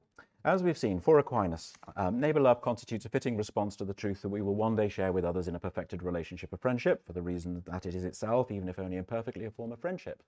As 0.44 0.62
we've 0.62 0.78
seen, 0.78 1.00
for 1.00 1.18
Aquinas, 1.18 1.74
um, 1.98 2.20
neighbor 2.20 2.40
love 2.40 2.62
constitutes 2.62 3.06
a 3.06 3.10
fitting 3.10 3.36
response 3.36 3.76
to 3.78 3.86
the 3.86 3.96
truth 3.96 4.22
that 4.22 4.30
we 4.30 4.44
will 4.44 4.56
one 4.56 4.76
day 4.76 4.90
share 4.90 5.12
with 5.12 5.26
others 5.26 5.48
in 5.48 5.56
a 5.56 5.60
perfected 5.60 6.04
relationship 6.04 6.54
of 6.54 6.62
friendship, 6.62 7.04
for 7.06 7.14
the 7.14 7.22
reason 7.22 7.64
that 7.66 7.88
it 7.88 7.96
is 7.96 8.06
itself, 8.06 8.52
even 8.52 8.70
if 8.70 8.78
only 8.78 8.98
imperfectly, 8.98 9.46
a 9.46 9.52
form 9.52 9.72
of 9.72 9.80
friendship. 9.80 10.22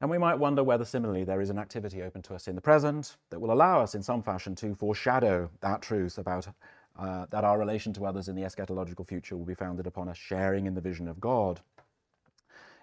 And 0.00 0.10
we 0.10 0.18
might 0.18 0.38
wonder 0.38 0.62
whether 0.62 0.84
similarly 0.84 1.24
there 1.24 1.40
is 1.40 1.48
an 1.48 1.58
activity 1.58 2.02
open 2.02 2.20
to 2.22 2.34
us 2.34 2.48
in 2.48 2.54
the 2.54 2.60
present 2.60 3.16
that 3.30 3.40
will 3.40 3.52
allow 3.52 3.80
us 3.80 3.94
in 3.94 4.02
some 4.02 4.22
fashion 4.22 4.54
to 4.56 4.74
foreshadow 4.74 5.50
that 5.60 5.80
truth 5.80 6.18
about 6.18 6.48
uh, 6.98 7.26
that 7.30 7.44
our 7.44 7.58
relation 7.58 7.92
to 7.92 8.06
others 8.06 8.28
in 8.28 8.34
the 8.34 8.42
eschatological 8.42 9.06
future 9.06 9.36
will 9.36 9.44
be 9.44 9.54
founded 9.54 9.86
upon 9.86 10.08
a 10.08 10.14
sharing 10.14 10.66
in 10.66 10.74
the 10.74 10.80
vision 10.80 11.08
of 11.08 11.20
God. 11.20 11.60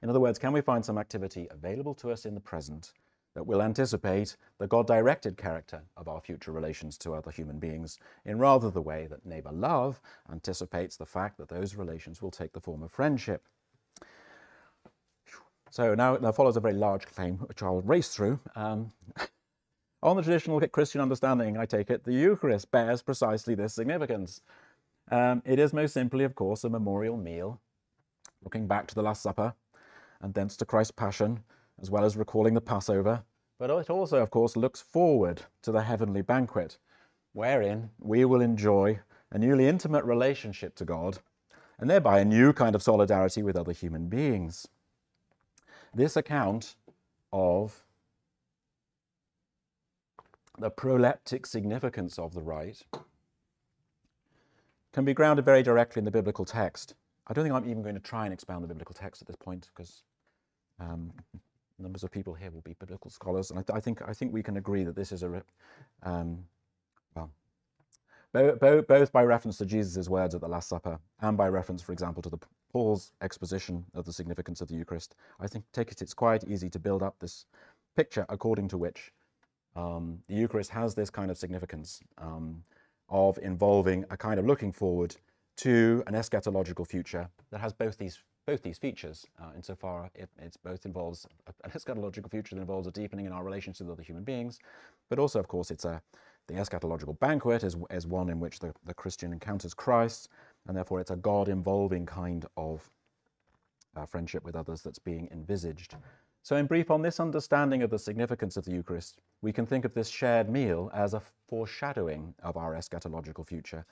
In 0.04 0.10
other 0.10 0.20
words, 0.20 0.38
can 0.38 0.54
we 0.54 0.62
find 0.62 0.86
some 0.86 0.98
activity 0.98 1.48
available 1.50 1.96
to 1.96 2.12
us 2.12 2.26
in 2.26 2.36
the 2.36 2.40
present 2.40 2.94
that 3.34 3.48
will 3.48 3.62
anticipate 3.62 4.36
the 4.60 4.68
God-directed 4.68 5.38
character 5.38 5.82
of 5.98 6.08
our 6.08 6.22
future 6.22 6.52
relations 6.52 6.98
to 7.00 7.14
other 7.14 7.32
human 7.32 7.58
beings 7.58 7.98
in 8.26 8.38
rather 8.38 8.70
the 8.70 8.82
way 8.82 9.08
that 9.08 9.26
neighbor 9.26 9.52
love 9.52 10.00
anticipates 10.32 10.98
the 10.98 11.06
fact 11.06 11.38
that 11.38 11.50
those 11.50 11.76
relations 11.76 12.22
will 12.22 12.32
take 12.32 12.54
the 12.54 12.62
form 12.62 12.84
of 12.84 12.92
friendship. 12.92 13.48
So 15.74 15.96
now, 15.96 16.18
now 16.18 16.32
follows 16.32 16.56
a 16.56 16.60
very 16.60 16.76
large 16.76 17.08
claim, 17.08 17.40
which 17.40 17.64
I'll 17.64 17.82
race 17.82 18.10
through. 18.10 18.40
Um, 18.56 18.92
on 20.04 20.16
the 20.16 20.22
traditional 20.22 20.60
Christian 20.68 21.02
understanding, 21.02 21.58
I 21.58 21.66
take 21.66 21.90
it, 21.90 22.04
the 22.04 22.14
Eucharist 22.14 22.70
bears 22.70 23.02
precisely 23.02 23.56
this 23.56 23.74
significance. 23.74 24.42
Um, 25.10 25.42
it 25.44 25.58
is 25.58 25.74
most 25.74 25.96
simply, 25.96 26.26
of 26.26 26.36
course, 26.36 26.64
a 26.64 26.70
memorial 26.70 27.18
meal, 27.18 27.60
looking 28.44 28.68
back 28.68 28.86
to 28.86 28.94
the 28.94 29.02
Last 29.02 29.24
Supper 29.24 29.56
and 30.22 30.36
thence 30.36 30.56
to 30.58 30.66
Christ's 30.66 30.92
Passion, 30.92 31.44
as 31.82 31.90
well 31.90 32.06
as 32.06 32.16
recalling 32.16 32.54
the 32.54 32.62
Passover. 32.62 33.24
But 33.58 33.72
it 33.72 33.90
also, 33.90 34.22
of 34.22 34.30
course, 34.30 34.56
looks 34.56 34.80
forward 34.80 35.42
to 35.64 35.72
the 35.72 35.82
heavenly 35.82 36.22
banquet, 36.22 36.78
wherein 37.32 37.90
we 38.00 38.26
will 38.26 38.42
enjoy 38.42 39.00
a 39.32 39.40
newly 39.40 39.68
intimate 39.68 40.06
relationship 40.06 40.76
to 40.76 40.86
God, 40.86 41.18
and 41.80 41.90
thereby 41.90 42.20
a 42.20 42.26
new 42.26 42.54
kind 42.54 42.76
of 42.76 42.84
solidarity 42.84 43.42
with 43.42 43.58
other 43.58 43.72
human 43.72 44.08
beings. 44.08 44.68
This 45.94 46.18
account 46.18 46.76
of 47.32 47.84
the 50.58 50.72
proleptic 50.72 51.46
significance 51.46 52.18
of 52.18 52.34
the 52.34 52.42
rite 52.42 52.84
can 54.92 55.06
be 55.06 55.14
grounded 55.14 55.46
very 55.46 55.64
directly 55.64 56.00
in 56.00 56.06
the 56.06 56.12
biblical 56.12 56.46
text. 56.46 56.96
I 57.28 57.34
don't 57.34 57.44
think 57.44 57.56
I'm 57.56 57.70
even 57.70 57.82
going 57.84 57.96
to 57.96 58.02
try 58.02 58.26
and 58.26 58.34
expound 58.34 58.64
the 58.64 58.68
biblical 58.68 58.94
text 58.94 59.22
at 59.22 59.28
this 59.28 59.36
point 59.36 59.70
because 59.74 60.04
um, 60.80 61.12
numbers 61.80 62.04
of 62.04 62.12
people 62.12 62.34
here 62.34 62.52
will 62.52 62.62
be 62.62 62.76
biblical 62.80 63.10
scholars, 63.10 63.50
and 63.50 63.60
I, 63.60 63.64
th 63.64 63.72
I, 63.76 63.80
think 63.80 64.02
I 64.02 64.14
think 64.14 64.34
we 64.34 64.44
can 64.44 64.58
agree 64.58 64.84
that 64.84 64.96
this 64.96 65.12
is 65.12 65.24
a 65.24 65.44
um, 66.04 66.46
well, 67.16 67.32
bo 68.34 68.56
bo 68.56 68.82
both 68.82 69.12
by 69.12 69.24
reference 69.24 69.58
to 69.58 69.66
Jesus' 69.66 70.10
words 70.10 70.36
at 70.36 70.42
the 70.42 70.48
Last 70.48 70.70
Supper 70.70 71.00
and 71.22 71.38
by 71.38 71.48
reference, 71.48 71.82
for 71.82 71.94
example, 71.94 72.22
to 72.24 72.30
the 72.30 72.40
Paul's 72.74 73.12
exposition 73.22 73.86
of 73.94 74.06
the 74.06 74.12
significance 74.12 74.60
of 74.60 74.68
the 74.68 74.74
Eucharist, 74.74 75.16
I 75.40 75.48
think 75.48 75.64
take 75.72 75.92
it 75.92 76.02
it's 76.02 76.14
quite 76.14 76.44
easy 76.44 76.70
to 76.72 76.80
build 76.80 77.04
up 77.04 77.16
this 77.20 77.46
picture 77.96 78.26
according 78.30 78.68
to 78.70 78.78
which 78.78 79.14
um, 79.76 80.20
the 80.28 80.34
Eucharist 80.34 80.72
has 80.72 80.96
this 80.96 81.12
kind 81.12 81.30
of 81.30 81.38
significance 81.38 82.02
um, 82.18 82.64
of 83.10 83.38
involving 83.38 84.06
a 84.10 84.18
kind 84.18 84.40
of 84.40 84.46
looking 84.48 84.72
forward 84.72 85.16
to 85.58 86.04
an 86.08 86.14
eschatological 86.14 86.86
future 86.86 87.30
that 87.52 87.60
has 87.60 87.74
both 87.74 87.98
these 87.98 88.24
both 88.46 88.62
these 88.62 88.78
features, 88.78 89.26
uh, 89.42 89.52
insofar 89.56 90.10
it 90.16 90.30
it's 90.38 90.58
both 90.58 90.86
involves 90.86 91.26
an 91.64 91.72
eschatological 91.72 92.30
future 92.30 92.56
that 92.56 92.62
involves 92.62 92.88
a 92.88 92.92
deepening 92.92 93.26
in 93.26 93.32
our 93.32 93.44
relations 93.44 93.80
with 93.80 93.90
other 93.90 94.04
human 94.04 94.24
beings, 94.24 94.60
but 95.10 95.18
also, 95.18 95.40
of 95.40 95.48
course, 95.48 95.72
it's 95.72 95.86
a 95.86 96.02
the 96.48 96.56
eschatological 96.56 97.18
banquet 97.20 97.64
is, 97.64 97.78
is 97.90 98.06
one 98.06 98.30
in 98.30 98.40
which 98.40 98.60
the, 98.60 98.74
the 98.86 98.94
Christian 98.94 99.32
encounters 99.32 99.74
Christ, 99.74 100.28
and 100.68 100.76
therefore 100.76 101.02
it's 101.02 101.12
a 101.12 101.16
God-involving 101.16 102.06
kind 102.06 102.46
of 102.58 102.90
uh, 103.96 104.06
friendship 104.06 104.44
with 104.44 104.56
others 104.56 104.82
that's 104.82 105.00
being 105.00 105.28
envisaged. 105.32 105.96
So 106.42 106.58
in 106.58 106.66
brief, 106.66 106.92
on 106.92 107.02
this 107.02 107.20
understanding 107.20 107.84
of 107.84 107.90
the 107.90 108.00
significance 108.00 108.58
of 108.58 108.66
the 108.66 108.72
Eucharist, 108.72 109.22
we 109.42 109.54
can 109.54 109.66
think 109.66 109.86
of 109.86 109.94
this 109.94 110.10
shared 110.10 110.50
meal 110.50 110.92
as 110.94 111.14
a 111.14 111.22
foreshadowing 111.48 112.34
of 112.44 112.58
our 112.58 112.74
eschatological 112.74 113.48
future, 113.48 113.86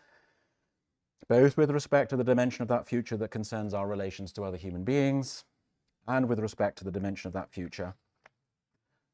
both 1.30 1.56
with 1.56 1.72
respect 1.72 2.10
to 2.10 2.18
the 2.18 2.24
dimension 2.24 2.62
of 2.62 2.68
that 2.68 2.88
future 2.88 3.16
that 3.18 3.32
concerns 3.32 3.74
our 3.74 3.88
relations 3.88 4.34
to 4.34 4.44
other 4.44 4.58
human 4.58 4.84
beings, 4.84 5.46
and 6.08 6.28
with 6.28 6.40
respect 6.40 6.78
to 6.80 6.84
the 6.84 6.92
dimension 6.92 7.28
of 7.28 7.34
that 7.34 7.52
future 7.52 7.94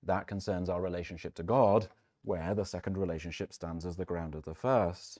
that 0.03 0.25
concerns 0.25 0.69
our 0.69 0.81
relationship 0.81 1.35
to 1.35 1.43
God, 1.43 1.87
where 2.23 2.55
the 2.55 2.65
second 2.65 2.97
relationship 2.97 3.53
stands 3.53 3.85
as 3.85 3.95
the 3.95 4.05
ground 4.05 4.35
of 4.35 4.43
the 4.45 4.55
first. 4.55 5.19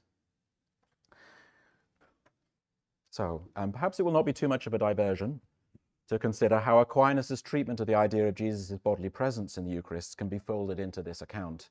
So 3.18 3.42
um, 3.56 3.72
perhaps 3.72 4.00
it 4.00 4.04
will 4.04 4.12
not 4.12 4.28
be 4.28 4.32
too 4.32 4.48
much 4.48 4.68
of 4.68 4.76
a 4.76 4.78
diversion 4.78 5.42
to 6.08 6.20
consider 6.20 6.60
how 6.60 6.78
Aquinas' 6.78 7.42
treatment 7.42 7.80
of 7.80 7.88
the 7.88 7.96
idea 7.96 8.28
of 8.28 8.36
Jesus' 8.36 8.78
bodily 8.78 9.10
presence 9.10 9.58
in 9.58 9.66
the 9.66 9.72
Eucharist 9.72 10.20
can 10.20 10.30
be 10.30 10.38
folded 10.38 10.80
into 10.80 11.02
this 11.02 11.24
account. 11.24 11.70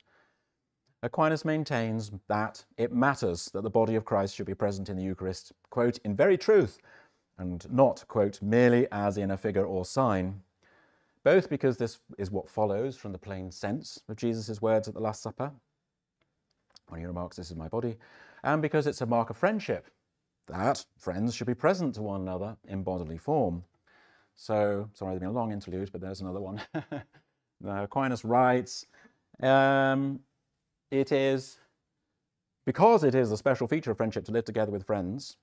Aquinas 1.05 1.45
maintains 1.45 2.11
that 2.27 2.65
it 2.79 2.93
matters 2.93 3.49
that 3.55 3.63
the 3.63 3.71
body 3.71 3.95
of 3.95 4.05
Christ 4.05 4.35
should 4.35 4.47
be 4.47 4.57
present 4.57 4.89
in 4.89 4.97
the 4.97 5.05
Eucharist, 5.05 5.53
quote, 5.71 5.99
in 5.99 6.17
very 6.17 6.37
truth, 6.37 6.79
and 7.39 7.65
not, 7.73 8.05
quote, 8.09 8.43
merely 8.43 8.89
as 8.91 9.17
in 9.17 9.31
a 9.31 9.37
figure 9.37 9.65
or 9.65 9.85
sign, 9.85 10.43
both 11.23 11.49
because 11.49 11.77
this 11.77 12.01
is 12.19 12.29
what 12.29 12.51
follows 12.51 12.97
from 12.97 13.13
the 13.13 13.19
plain 13.19 13.53
sense 13.53 14.01
of 14.09 14.17
Jesus' 14.17 14.61
words 14.61 14.89
at 14.89 14.95
the 14.95 15.01
Last 15.01 15.23
Supper, 15.23 15.53
when 16.89 16.99
he 16.99 17.07
remarks, 17.07 17.37
This 17.37 17.53
is 17.53 17.57
my 17.57 17.69
body, 17.69 17.99
and 18.43 18.61
because 18.61 18.89
it's 18.89 19.01
a 19.01 19.07
mark 19.07 19.31
of 19.31 19.37
friendship, 19.37 19.87
that 20.47 20.85
friends 20.99 21.35
should 21.35 21.47
be 21.47 21.55
present 21.55 21.95
to 21.95 22.03
one 22.03 22.21
another 22.21 22.57
in 22.69 22.83
bodily 22.83 23.19
form. 23.19 23.65
So, 24.35 24.89
sorry, 24.93 25.13
there's 25.13 25.21
been 25.21 25.31
a 25.31 25.33
long 25.33 25.53
interlude, 25.53 25.91
but 25.93 26.01
there's 26.01 26.21
another 26.21 26.41
one. 26.41 26.61
Aquinas 27.67 28.25
writes, 28.25 28.87
um, 29.43 30.21
it 30.91 31.11
is 31.11 31.59
because 32.65 33.05
it 33.05 33.15
is 33.15 33.31
a 33.33 33.37
special 33.37 33.67
feature 33.67 33.91
of 33.91 33.97
friendship 33.97 34.25
to 34.27 34.33
live 34.33 34.45
together 34.45 34.73
with 34.73 34.87
friends, 34.87 35.37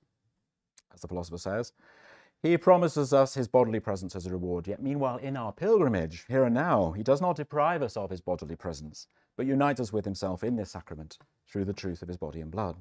as 0.93 1.01
the 1.01 1.07
philosopher 1.07 1.37
says. 1.37 1.73
He 2.41 2.57
promises 2.57 3.13
us 3.13 3.33
his 3.33 3.47
bodily 3.47 3.79
presence 3.79 4.15
as 4.17 4.25
a 4.25 4.31
reward, 4.31 4.67
yet 4.67 4.83
meanwhile, 4.83 5.17
in 5.17 5.37
our 5.37 5.53
pilgrimage, 5.53 6.25
here 6.27 6.43
and 6.43 6.53
now, 6.53 6.91
he 6.91 7.01
does 7.01 7.21
not 7.21 7.37
deprive 7.37 7.81
us 7.81 7.95
of 7.95 8.09
his 8.09 8.19
bodily 8.19 8.57
presence, 8.57 9.07
but 9.37 9.45
unites 9.45 9.79
us 9.79 9.93
with 9.93 10.03
himself 10.03 10.43
in 10.43 10.57
this 10.57 10.71
sacrament 10.71 11.17
through 11.49 11.63
the 11.63 11.73
truth 11.73 12.01
of 12.01 12.09
his 12.09 12.17
body 12.17 12.41
and 12.41 12.51
blood. 12.51 12.75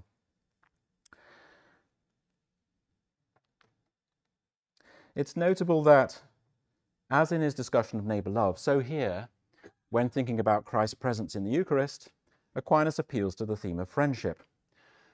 It's 5.14 5.36
notable 5.36 5.82
that, 5.82 6.22
as 7.10 7.32
in 7.32 7.42
his 7.42 7.54
discussion 7.54 7.98
of 7.98 8.06
neighbour 8.06 8.30
love, 8.30 8.58
so 8.58 8.80
here, 8.80 9.28
when 9.90 10.08
thinking 10.08 10.40
about 10.40 10.64
Christ's 10.64 10.94
presence 10.94 11.36
in 11.36 11.44
the 11.44 11.50
Eucharist, 11.50 12.10
Aquinas 12.54 12.98
appeals 12.98 13.34
to 13.34 13.44
the 13.44 13.56
theme 13.56 13.78
of 13.78 13.90
friendship. 13.90 14.42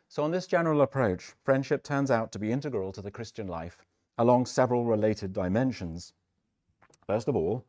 So, 0.07 0.23
on 0.23 0.31
this 0.31 0.47
general 0.47 0.83
approach, 0.83 1.35
friendship 1.43 1.83
turns 1.83 2.13
out 2.13 2.31
to 2.33 2.39
be 2.39 2.53
integral 2.53 2.93
to 2.93 3.03
the 3.03 3.11
Christian 3.11 3.49
life 3.49 3.85
along 4.17 4.47
several 4.47 4.85
related 4.85 5.33
dimensions. 5.33 6.13
First 7.07 7.27
of 7.27 7.35
all, 7.35 7.65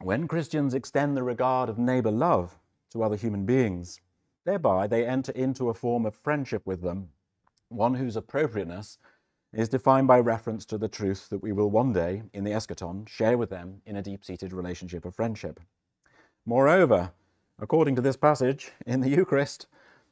when 0.00 0.26
Christians 0.26 0.74
extend 0.74 1.16
the 1.16 1.22
regard 1.22 1.68
of 1.68 1.78
neighbor 1.78 2.10
love 2.10 2.58
to 2.90 3.04
other 3.04 3.16
human 3.16 3.46
beings, 3.46 4.00
thereby 4.44 4.88
they 4.88 5.06
enter 5.06 5.32
into 5.32 5.68
a 5.68 5.74
form 5.74 6.06
of 6.06 6.14
friendship 6.16 6.66
with 6.66 6.82
them, 6.82 7.10
one 7.68 7.94
whose 7.94 8.16
appropriateness 8.16 8.98
is 9.54 9.68
defined 9.68 10.08
by 10.08 10.18
reference 10.18 10.64
to 10.64 10.78
the 10.78 10.88
truth 10.88 11.28
that 11.28 11.42
we 11.42 11.52
will 11.52 11.70
one 11.70 11.92
day, 11.92 12.22
in 12.32 12.44
the 12.44 12.50
eschaton, 12.50 13.08
share 13.08 13.38
with 13.38 13.50
them 13.50 13.80
in 13.86 13.96
a 13.96 14.02
deep 14.02 14.24
seated 14.24 14.52
relationship 14.52 15.04
of 15.04 15.14
friendship. 15.14 15.60
Moreover, 16.44 17.12
according 17.58 17.94
to 17.96 18.02
this 18.02 18.16
passage 18.16 18.72
in 18.86 19.00
the 19.00 19.08
Eucharist, 19.08 19.66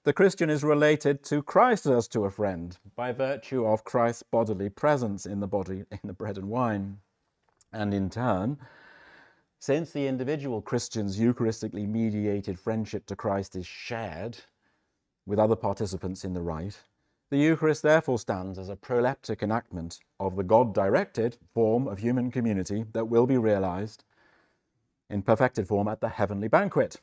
the 0.05 0.12
Christian 0.12 0.50
is 0.50 0.64
related 0.64 1.22
to 1.24 1.42
Christ 1.42 1.87
as 1.87 2.09
to 2.09 2.24
a 2.24 2.31
friend 2.31 2.76
by 2.96 3.12
virtue 3.12 3.66
of 3.66 3.85
Christ's 3.85 4.22
bodily 4.22 4.68
presence 4.68 5.26
in 5.26 5.40
the 5.40 5.46
body, 5.46 5.85
in 5.90 6.00
the 6.05 6.12
bread 6.12 6.38
and 6.38 6.48
wine. 6.48 6.98
And 7.72 7.94
in 7.94 8.11
turn, 8.11 8.59
since 9.59 9.92
the 9.92 10.07
individual 10.09 10.61
Christian's 10.61 11.20
Eucharistically 11.20 11.87
mediated 11.87 12.59
friendship 12.59 13.07
to 13.07 13.16
Christ 13.16 13.55
is 13.55 13.66
shared 13.66 14.38
with 15.24 15.38
other 15.38 15.57
participants 15.57 16.24
in 16.24 16.35
the 16.35 16.42
rite, 16.42 16.78
the 17.33 17.38
Eucharist 17.38 17.83
therefore 17.83 18.18
stands 18.18 18.59
as 18.59 18.68
a 18.68 18.77
proleptic 18.77 19.42
enactment 19.42 20.01
of 20.21 20.37
the 20.37 20.42
God 20.42 20.75
directed 20.75 21.38
form 21.55 21.88
of 21.88 21.99
human 21.99 22.31
community 22.31 22.85
that 22.92 23.09
will 23.09 23.27
be 23.27 23.38
realized 23.38 24.05
in 25.09 25.23
perfected 25.23 25.66
form 25.66 25.88
at 25.88 26.03
the 26.03 26.11
heavenly 26.11 26.47
banquet. 26.47 27.01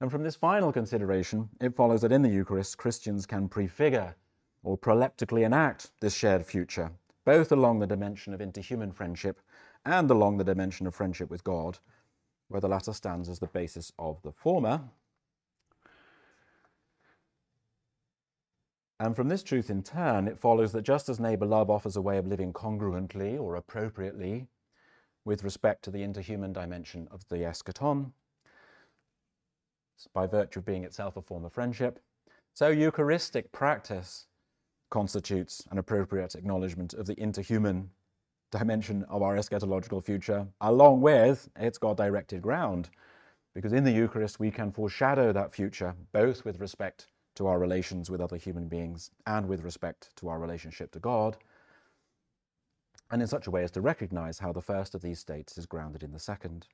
And 0.00 0.08
from 0.08 0.22
this 0.22 0.36
final 0.36 0.72
consideration, 0.72 1.48
it 1.60 1.74
follows 1.74 2.02
that 2.02 2.12
in 2.12 2.22
the 2.22 2.28
Eucharist, 2.28 2.78
Christians 2.78 3.26
can 3.26 3.48
prefigure 3.48 4.14
or 4.62 4.78
proleptically 4.78 5.44
enact 5.44 5.90
this 5.98 6.14
shared 6.14 6.46
future, 6.46 6.92
both 7.24 7.50
along 7.50 7.80
the 7.80 7.88
dimension 7.88 8.32
of 8.32 8.38
interhuman 8.38 8.94
friendship 8.94 9.40
and 9.84 10.08
along 10.12 10.36
the 10.36 10.44
dimension 10.44 10.86
of 10.86 10.94
friendship 10.94 11.28
with 11.28 11.42
God, 11.42 11.76
where 12.46 12.60
the 12.60 12.68
latter 12.68 12.92
stands 12.92 13.28
as 13.28 13.40
the 13.40 13.48
basis 13.48 13.90
of 13.98 14.22
the 14.22 14.30
former. 14.30 14.80
And 18.98 19.14
from 19.14 19.28
this 19.28 19.42
truth, 19.42 19.68
in 19.68 19.82
turn, 19.82 20.26
it 20.26 20.38
follows 20.38 20.72
that 20.72 20.82
just 20.82 21.08
as 21.08 21.20
neighbor 21.20 21.44
love 21.44 21.68
offers 21.68 21.96
a 21.96 22.02
way 22.02 22.16
of 22.16 22.26
living 22.26 22.52
congruently 22.52 23.38
or 23.38 23.56
appropriately 23.56 24.46
with 25.26 25.44
respect 25.44 25.82
to 25.84 25.90
the 25.90 25.98
interhuman 25.98 26.52
dimension 26.52 27.06
of 27.10 27.28
the 27.28 27.36
eschaton, 27.36 28.12
by 30.14 30.26
virtue 30.26 30.60
of 30.60 30.64
being 30.64 30.84
itself 30.84 31.16
a 31.16 31.22
form 31.22 31.44
of 31.44 31.52
friendship. 31.52 32.00
So 32.54 32.68
Eucharistic 32.68 33.52
practice 33.52 34.28
constitutes 34.90 35.66
an 35.70 35.78
appropriate 35.78 36.34
acknowledgement 36.34 36.94
of 36.94 37.06
the 37.06 37.16
interhuman 37.16 37.88
dimension 38.50 39.04
of 39.10 39.22
our 39.22 39.36
eschatological 39.36 40.02
future, 40.02 40.46
along 40.60 41.00
with 41.02 41.50
its 41.56 41.76
God 41.76 41.96
directed 41.96 42.40
ground. 42.40 42.88
Because 43.54 43.72
in 43.72 43.84
the 43.84 43.92
Eucharist, 43.92 44.38
we 44.38 44.50
can 44.50 44.70
foreshadow 44.70 45.32
that 45.32 45.52
future, 45.52 45.94
both 46.12 46.44
with 46.44 46.60
respect 46.60 47.08
to 47.36 47.46
our 47.46 47.58
relations 47.58 48.10
with 48.10 48.20
other 48.20 48.36
human 48.36 48.68
beings 48.68 49.10
and 49.26 49.48
with 49.48 49.62
respect 49.62 50.14
to 50.16 50.28
our 50.28 50.38
relationship 50.38 50.90
to 50.92 50.98
God, 50.98 51.36
and 53.10 53.22
in 53.22 53.28
such 53.28 53.46
a 53.46 53.50
way 53.50 53.62
as 53.62 53.70
to 53.72 53.80
recognize 53.80 54.38
how 54.38 54.52
the 54.52 54.62
first 54.62 54.94
of 54.94 55.02
these 55.02 55.20
states 55.20 55.56
is 55.56 55.66
grounded 55.66 56.02
in 56.02 56.12
the 56.12 56.18
second. 56.18 56.66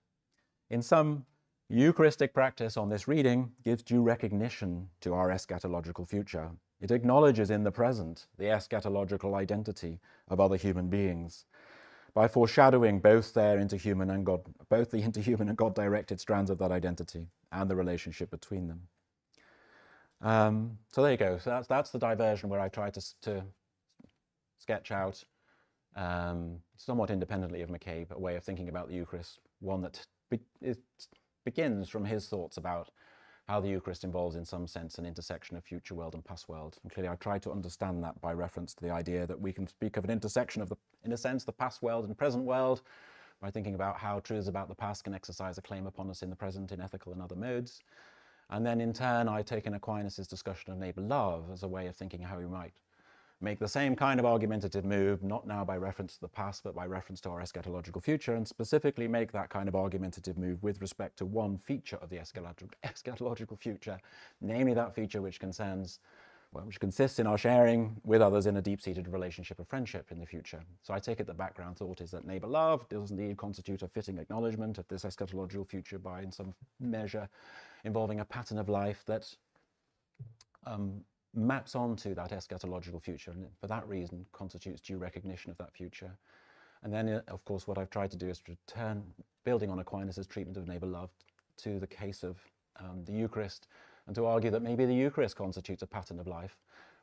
In 0.71 0.83
some 0.83 1.27
Eucharistic 1.69 2.35
practice 2.35 2.77
on 2.77 2.91
this 2.91 3.09
reading 3.09 3.51
gives 3.65 3.83
due 3.83 4.03
recognition 4.03 4.91
to 5.01 5.15
our 5.15 5.31
eschatological 5.31 6.07
future. 6.07 6.51
It 6.83 6.91
acknowledges 6.91 7.51
in 7.51 7.63
the 7.63 7.71
present 7.71 8.27
the 8.37 8.45
eschatological 8.45 9.35
identity 9.35 9.99
of 10.29 10.39
other 10.39 10.57
human 10.57 10.89
beings 10.89 11.47
by 12.13 12.29
foreshadowing 12.29 13.01
both 13.01 13.33
their 13.33 13.57
interhuman 13.57 14.13
and 14.13 14.27
God, 14.27 14.43
both 14.69 14.91
the 14.91 15.03
interhuman 15.03 15.49
and 15.49 15.57
God-directed 15.57 16.21
strands 16.21 16.51
of 16.51 16.59
that 16.59 16.73
identity 16.73 17.29
and 17.53 17.71
the 17.71 17.77
relationship 17.77 18.31
between 18.31 18.69
them. 18.69 18.89
Um, 20.23 20.79
so 20.89 21.03
there 21.03 21.11
you 21.11 21.17
go. 21.17 21.39
So 21.39 21.51
that's 21.51 21.67
that's 21.67 21.91
the 21.91 21.99
diversion 21.99 22.49
where 22.49 22.61
I 22.61 22.69
try 22.69 22.91
to 22.91 23.21
to 23.23 23.45
sketch 24.59 24.93
out, 24.93 25.23
um, 25.97 26.59
somewhat 26.77 27.11
independently 27.11 27.63
of 27.63 27.69
McCabe, 27.69 28.11
a 28.13 28.19
way 28.19 28.37
of 28.37 28.45
thinking 28.45 28.69
about 28.69 28.89
the 28.89 28.95
Eucharist, 28.95 29.41
one 29.61 29.83
that 29.83 30.07
be, 30.31 30.39
begins 31.45 31.89
from 31.89 32.05
his 32.05 32.29
thoughts 32.29 32.57
about 32.57 32.91
how 33.49 33.61
the 33.61 33.69
Eucharist 33.69 34.05
involves, 34.05 34.37
in 34.37 34.45
some 34.45 34.69
sense, 34.69 34.99
an 34.99 35.05
intersection 35.05 35.57
of 35.57 35.65
future 35.65 35.97
world 35.97 36.15
and 36.15 36.25
past 36.25 36.49
world. 36.49 36.79
And 36.83 36.93
clearly, 36.93 37.11
I 37.11 37.17
try 37.17 37.39
to 37.41 37.51
understand 37.51 38.05
that 38.05 38.21
by 38.21 38.33
reference 38.33 38.73
to 38.75 38.85
the 38.85 38.93
idea 38.93 39.27
that 39.27 39.41
we 39.41 39.53
can 39.53 39.67
speak 39.67 39.97
of 39.97 40.05
an 40.05 40.11
intersection 40.11 40.63
of, 40.63 40.69
the, 40.69 40.77
in 41.05 41.13
a 41.13 41.17
sense, 41.17 41.43
the 41.43 41.53
past 41.53 41.83
world 41.83 42.05
and 42.05 42.17
present 42.17 42.45
world 42.45 42.83
by 43.41 43.51
thinking 43.51 43.75
about 43.75 43.99
how 43.99 44.21
truths 44.21 44.47
about 44.47 44.69
the 44.69 44.75
past 44.77 45.03
can 45.03 45.13
exercise 45.13 45.59
a 45.59 45.63
claim 45.63 45.89
upon 45.89 46.09
us 46.09 46.23
in 46.23 46.31
the 46.31 46.37
present 46.37 46.71
in 46.71 46.81
ethical 46.81 47.13
and 47.13 47.21
other 47.21 47.35
modes. 47.35 47.81
And 48.51 48.67
then, 48.67 48.81
in 48.81 48.93
turn, 48.93 49.29
I 49.29 49.43
take 49.43 49.67
in 49.67 49.75
Aquinas' 49.75 50.27
discussion 50.27 50.73
of 50.73 50.79
neighbor 50.79 51.01
love 51.01 51.45
as 51.53 51.63
a 51.63 51.69
way 51.69 51.87
of 51.87 51.97
thinking 51.97 52.21
how 52.21 52.39
we 52.39 52.47
might 52.47 52.73
make 53.41 53.59
the 53.59 53.67
same 53.67 53.97
kind 53.97 54.21
of 54.21 54.27
argumentative 54.27 54.85
move, 54.85 55.23
not 55.23 55.47
now 55.47 55.65
by 55.65 55.77
reference 55.77 56.15
to 56.15 56.21
the 56.21 56.29
past, 56.29 56.63
but 56.63 56.77
by 56.77 56.87
reference 56.87 57.21
to 57.21 57.29
our 57.29 57.41
eschatological 57.41 58.01
future, 58.01 58.35
and 58.35 58.47
specifically 58.47 59.09
make 59.09 59.33
that 59.33 59.51
kind 59.51 59.69
of 59.69 59.75
argumentative 59.75 60.39
move 60.39 60.63
with 60.63 60.81
respect 60.81 61.17
to 61.19 61.27
one 61.27 61.59
feature 61.59 61.97
of 61.97 62.09
the 62.09 62.19
eschatological 62.19 63.59
future, 63.59 63.99
namely 64.41 64.75
that 64.75 64.95
feature 64.95 65.21
which 65.21 65.41
concerns, 65.41 65.99
well, 66.53 66.65
which 66.65 66.79
consists 66.79 67.19
in 67.19 67.27
our 67.27 67.37
sharing 67.37 67.97
with 68.05 68.23
others 68.23 68.47
in 68.47 68.59
a 68.59 68.63
deep-seated 68.63 69.09
relationship 69.09 69.59
of 69.59 69.67
friendship 69.67 70.13
in 70.13 70.21
the 70.21 70.27
future. 70.27 70.61
So 70.83 70.95
I 70.95 71.01
take 71.01 71.19
it 71.19 71.27
the 71.27 71.35
background 71.35 71.77
thought 71.77 72.01
is 72.01 72.13
that 72.13 72.25
neighbor 72.25 72.47
love 72.47 72.89
does 72.89 73.11
indeed 73.11 73.39
constitute 73.39 73.83
a 73.83 73.89
fitting 73.89 74.19
acknowledgement 74.19 74.79
of 74.79 74.87
this 74.87 75.03
eschatological 75.03 75.67
future 75.67 75.99
by, 75.99 76.23
in 76.23 76.31
some 76.31 76.55
measure, 76.79 77.29
involving 77.85 78.21
a 78.21 78.25
pattern 78.25 78.59
of 78.59 78.69
life 78.69 79.03
that 79.07 79.35
um, 80.67 81.01
maps 81.35 81.75
onto 81.75 82.15
that 82.15 82.31
eschatological 82.31 83.03
future 83.03 83.31
and 83.31 83.47
for 83.61 83.67
that 83.67 83.87
reason 83.89 84.25
constitutes 84.33 84.81
due 84.81 84.99
recognition 84.99 85.51
of 85.51 85.59
that 85.59 85.73
future. 85.73 86.11
And 86.83 86.93
then, 86.93 87.09
uh, 87.09 87.23
of 87.29 87.45
course, 87.45 87.67
what 87.67 87.79
I've 87.79 87.91
tried 87.91 88.11
to 88.11 88.17
do 88.17 88.29
is 88.29 88.41
to 88.41 88.57
turn, 88.67 89.03
building 89.45 89.71
on 89.71 89.79
Aquinas' 89.79 90.27
treatment 90.27 90.57
of 90.57 90.67
neighbor 90.67 90.87
love, 90.87 91.11
to 91.59 91.79
the 91.79 91.87
case 91.87 92.23
of 92.23 92.37
um, 92.81 93.05
the 93.05 93.13
Eucharist, 93.13 93.69
and 94.07 94.17
to 94.17 94.27
argue 94.27 94.51
that 94.51 94.63
maybe 94.63 94.85
the 94.85 94.95
Eucharist 94.95 95.37
constitutes 95.37 95.83
a 95.83 95.87
pattern 95.87 96.19
of 96.19 96.27
life, 96.27 96.57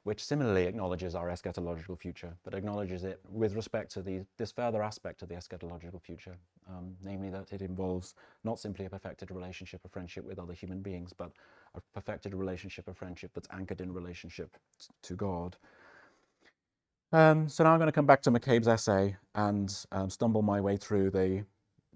which 0.10 0.26
similarly 0.26 0.66
acknowledges 0.66 1.14
our 1.14 1.28
eschatological 1.28 1.96
future, 1.96 2.34
but 2.44 2.56
acknowledges 2.56 3.04
it 3.04 3.20
with 3.30 3.54
respect 3.54 3.92
to 3.92 4.02
the, 4.02 4.26
this 4.38 4.52
further 4.52 4.82
aspect 4.82 5.22
of 5.22 5.30
the 5.30 5.36
eschatological 5.36 6.02
future, 6.02 6.36
um, 6.68 6.96
namely 7.04 7.30
that 7.30 7.54
it 7.54 7.62
involves 7.62 8.16
not 8.44 8.58
simply 8.58 8.86
a 8.86 8.90
perfected 8.90 9.30
relationship 9.30 9.86
of 9.86 9.92
friendship 9.92 10.26
with 10.26 10.40
other 10.40 10.54
human 10.54 10.82
beings, 10.82 11.14
but 11.14 11.32
a 11.76 11.82
perfected 11.94 12.34
relationship 12.34 12.88
of 12.88 12.98
friendship 12.98 13.30
that's 13.36 13.48
anchored 13.54 13.82
in 13.82 13.94
relationship 13.94 14.58
to 15.04 15.14
God. 15.14 15.56
Um, 17.14 17.48
so 17.48 17.64
now 17.64 17.74
I'm 17.74 17.78
going 17.78 17.86
to 17.86 17.92
come 17.92 18.08
back 18.08 18.24
to 18.24 18.32
McCabe's 18.32 18.68
essay 18.68 19.16
and 19.36 19.72
um, 19.92 20.10
stumble 20.10 20.42
my 20.42 20.60
way 20.60 20.76
through 20.76 21.12
the, 21.12 21.46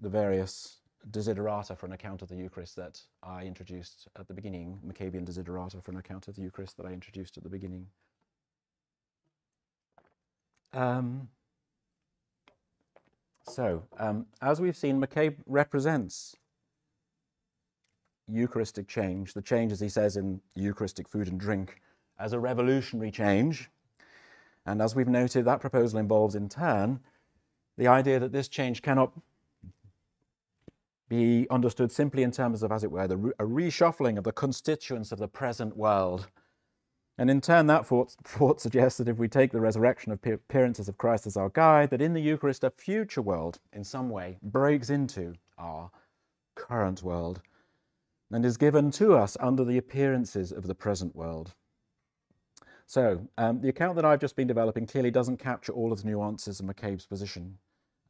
the 0.00 0.08
various 0.08 0.76
desiderata 1.10 1.76
for 1.76 1.86
an 1.86 1.92
account 1.92 2.22
of 2.22 2.28
the 2.28 2.36
Eucharist 2.36 2.76
that 2.76 3.00
I 3.24 3.42
introduced 3.42 4.06
at 4.16 4.28
the 4.28 4.34
beginning, 4.34 4.78
McCabean 4.86 5.26
desiderata 5.26 5.82
for 5.82 5.90
an 5.90 5.98
account 5.98 6.28
of 6.28 6.36
the 6.36 6.42
Eucharist 6.42 6.76
that 6.76 6.86
I 6.86 6.92
introduced 6.92 7.36
at 7.36 7.42
the 7.42 7.50
beginning. 7.50 7.88
Um, 10.74 11.28
so, 13.46 13.84
um, 13.98 14.26
as 14.42 14.60
we've 14.60 14.76
seen, 14.76 15.00
McCabe 15.00 15.36
represents 15.46 16.34
Eucharistic 18.26 18.88
change, 18.88 19.34
the 19.34 19.42
change, 19.42 19.70
as 19.70 19.80
he 19.80 19.88
says 19.88 20.16
in 20.16 20.40
Eucharistic 20.54 21.08
food 21.08 21.28
and 21.28 21.38
drink, 21.38 21.80
as 22.18 22.32
a 22.32 22.40
revolutionary 22.40 23.10
change. 23.10 23.70
And 24.66 24.80
as 24.80 24.96
we've 24.96 25.08
noted, 25.08 25.44
that 25.44 25.60
proposal 25.60 25.98
involves, 25.98 26.34
in 26.34 26.48
turn, 26.48 27.00
the 27.76 27.86
idea 27.86 28.18
that 28.18 28.32
this 28.32 28.48
change 28.48 28.82
cannot 28.82 29.12
be 31.08 31.46
understood 31.50 31.92
simply 31.92 32.22
in 32.22 32.30
terms 32.30 32.62
of, 32.62 32.72
as 32.72 32.82
it 32.82 32.90
were, 32.90 33.06
the, 33.06 33.16
a 33.38 33.44
reshuffling 33.44 34.16
of 34.16 34.24
the 34.24 34.32
constituents 34.32 35.12
of 35.12 35.18
the 35.18 35.28
present 35.28 35.76
world 35.76 36.28
And 37.16 37.30
in 37.30 37.40
turn, 37.40 37.66
that 37.66 37.86
thought, 37.86 38.12
thought 38.24 38.60
suggests 38.60 38.98
that 38.98 39.08
if 39.08 39.18
we 39.18 39.28
take 39.28 39.52
the 39.52 39.60
resurrection 39.60 40.12
of 40.12 40.20
appearances 40.24 40.88
of 40.88 40.98
Christ 40.98 41.26
as 41.26 41.36
our 41.36 41.48
guide, 41.50 41.90
that 41.90 42.02
in 42.02 42.12
the 42.12 42.20
Eucharist, 42.20 42.64
a 42.64 42.70
future 42.70 43.22
world, 43.22 43.60
in 43.72 43.84
some 43.84 44.10
way, 44.10 44.38
breaks 44.42 44.90
into 44.90 45.34
our 45.58 45.90
current 46.54 47.02
world 47.02 47.40
and 48.30 48.44
is 48.44 48.56
given 48.56 48.90
to 48.90 49.14
us 49.14 49.36
under 49.38 49.64
the 49.64 49.78
appearances 49.78 50.50
of 50.50 50.66
the 50.66 50.74
present 50.74 51.14
world. 51.14 51.54
So, 52.86 53.26
um, 53.38 53.60
the 53.60 53.68
account 53.68 53.96
that 53.96 54.04
I've 54.04 54.20
just 54.20 54.36
been 54.36 54.46
developing 54.46 54.86
clearly 54.86 55.10
doesn't 55.10 55.38
capture 55.38 55.72
all 55.72 55.92
of 55.92 56.02
the 56.02 56.08
nuances 56.08 56.60
of 56.60 56.66
McCabe's 56.66 57.06
position, 57.06 57.56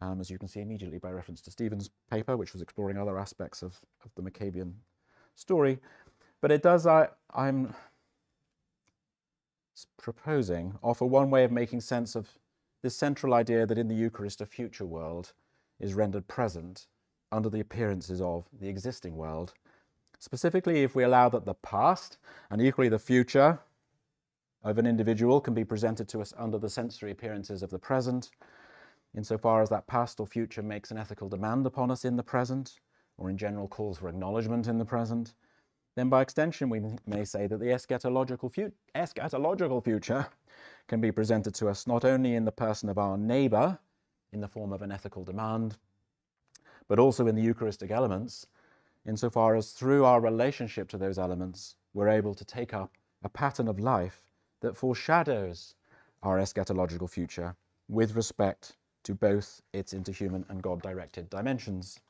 um, 0.01 0.21
as 0.21 0.31
you 0.31 0.39
can 0.39 0.49
see 0.49 0.61
immediately 0.61 0.99
by 0.99 1.11
reference 1.11 1.41
to 1.43 1.51
Stephen's 1.51 1.91
paper, 2.11 2.37
which 2.37 2.53
was 2.53 2.63
exploring 2.63 2.99
other 2.99 3.19
aspects 3.19 3.63
of, 3.63 3.79
of 4.05 4.11
the 4.17 4.23
McCabean 4.23 4.73
story. 5.37 5.79
But 6.41 6.51
it 6.51 6.63
does, 6.63 6.87
I, 6.87 7.09
I'm 7.33 7.75
proposing, 9.97 10.79
offer 10.83 11.05
one 11.05 11.31
way 11.31 11.45
of 11.45 11.53
making 11.53 11.81
sense 11.81 12.15
of 12.15 12.29
this 12.83 12.97
central 12.97 13.35
idea 13.35 13.67
that 13.67 13.79
in 13.79 13.89
the 13.89 13.95
Eucharist 13.95 14.41
a 14.41 14.47
future 14.47 14.85
world 14.85 15.33
is 15.81 15.95
rendered 15.95 16.29
present 16.29 16.87
under 17.33 17.49
the 17.49 17.61
appearances 17.61 18.21
of 18.21 18.47
the 18.61 18.69
existing 18.69 19.17
world. 19.17 19.55
Specifically, 20.19 20.83
if 20.83 20.95
we 20.95 21.03
allow 21.03 21.29
that 21.29 21.45
the 21.45 21.55
past 21.55 22.19
and 22.51 22.63
equally 22.63 22.89
the 22.89 22.99
future 22.99 23.59
of 24.63 24.79
an 24.79 24.87
individual 24.87 25.41
can 25.41 25.55
be 25.55 25.65
presented 25.65 26.09
to 26.09 26.21
us 26.21 26.33
under 26.39 26.59
the 26.59 26.71
sensory 26.71 27.11
appearances 27.11 27.63
of 27.63 27.71
the 27.71 27.79
present, 27.79 28.31
insofar 29.17 29.61
as 29.63 29.69
that 29.69 29.87
past 29.87 30.21
or 30.21 30.27
future 30.27 30.63
makes 30.63 30.91
an 30.91 30.99
ethical 30.99 31.29
demand 31.29 31.67
upon 31.67 31.91
us 31.91 32.05
in 32.05 32.17
the 32.17 32.23
present, 32.23 32.81
or 33.19 33.29
in 33.29 33.37
general 33.37 33.69
calls 33.69 33.99
for 33.99 34.09
acknowledgement 34.09 34.67
in 34.67 34.79
the 34.79 34.85
present, 34.85 35.35
then 35.97 36.09
by 36.09 36.23
extension 36.23 36.69
we 36.69 36.81
may 37.07 37.25
say 37.25 37.47
that 37.47 37.59
the 37.59 37.67
eschatological, 37.67 38.53
fu 38.53 38.73
eschatological 38.95 39.83
future 39.83 40.27
can 40.89 41.01
be 41.01 41.13
presented 41.13 41.55
to 41.55 41.69
us 41.69 41.87
not 41.87 42.05
only 42.05 42.35
in 42.35 42.45
the 42.45 42.53
person 42.53 42.89
of 42.89 42.99
our 42.99 43.17
neighbour, 43.17 43.79
in 44.33 44.41
the 44.41 44.49
form 44.49 44.73
of 44.73 44.83
an 44.83 44.93
ethical 44.93 45.25
demand, 45.25 45.77
but 46.89 46.99
also 46.99 47.27
in 47.27 47.35
the 47.35 47.43
Eucharistic 47.43 47.91
elements, 47.91 48.47
insofar 49.07 49.55
as 49.55 49.71
through 49.73 50.05
our 50.05 50.21
relationship 50.21 50.89
to 50.89 50.99
those 50.99 51.19
elements, 51.19 51.77
we're 51.95 52.09
able 52.09 52.35
to 52.35 52.45
take 52.45 52.75
up 52.75 52.93
a 53.23 53.29
pattern 53.29 53.69
of 53.69 53.79
life 53.79 54.21
that 54.61 54.77
foreshadows 54.77 55.75
our 56.23 56.39
eschatological 56.39 57.09
future 57.09 57.55
with 57.89 58.17
respect 58.17 58.77
to 59.05 59.15
both 59.15 59.63
its 59.73 59.95
interhuman 59.95 60.49
and 60.49 60.63
God 60.63 60.83
directed 60.83 61.31
dimensions. 61.31 62.01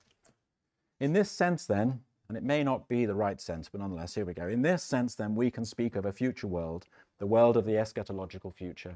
In 1.01 1.13
this 1.13 1.31
sense, 1.31 1.67
then, 1.67 2.01
and 2.29 2.37
it 2.37 2.43
may 2.43 2.65
not 2.65 2.89
be 2.89 3.05
the 3.05 3.15
right 3.15 3.41
sense, 3.41 3.69
but 3.69 3.81
nonetheless, 3.81 4.15
here 4.15 4.25
we 4.25 4.35
go. 4.35 4.49
In 4.49 4.63
this 4.63 4.83
sense, 4.83 5.15
then, 5.15 5.35
we 5.35 5.51
can 5.51 5.65
speak 5.65 5.97
of 5.97 6.07
a 6.07 6.13
future 6.13 6.47
world, 6.47 6.87
the 7.19 7.27
world 7.27 7.57
of 7.57 7.67
the 7.67 7.73
eschatological 7.73 8.55
future, 8.55 8.95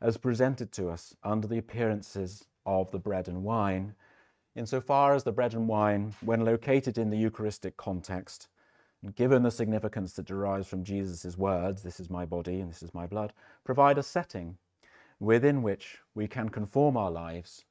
as 0.00 0.16
presented 0.16 0.72
to 0.72 0.88
us 0.88 1.14
under 1.22 1.46
the 1.46 1.58
appearances 1.58 2.46
of 2.66 2.90
the 2.90 2.98
bread 2.98 3.28
and 3.28 3.42
wine, 3.42 3.94
insofar 4.54 5.14
as 5.14 5.24
the 5.24 5.32
bread 5.32 5.54
and 5.54 5.66
wine, 5.66 6.14
when 6.20 6.44
located 6.44 6.96
in 6.96 7.10
the 7.10 7.18
Eucharistic 7.18 7.76
context, 7.76 8.48
given 9.16 9.42
the 9.42 9.50
significance 9.50 10.12
that 10.12 10.26
derives 10.26 10.68
from 10.68 10.84
Jesus' 10.84 11.36
words, 11.36 11.82
this 11.82 12.00
is 12.00 12.10
my 12.10 12.24
body 12.24 12.60
and 12.60 12.70
this 12.70 12.82
is 12.82 12.94
my 12.94 13.06
blood, 13.06 13.32
provide 13.64 13.98
a 13.98 14.02
setting 14.02 14.56
within 15.18 15.62
which 15.62 15.98
we 16.14 16.26
can 16.26 16.48
conform 16.48 16.96
our 16.96 17.10
lives 17.10 17.64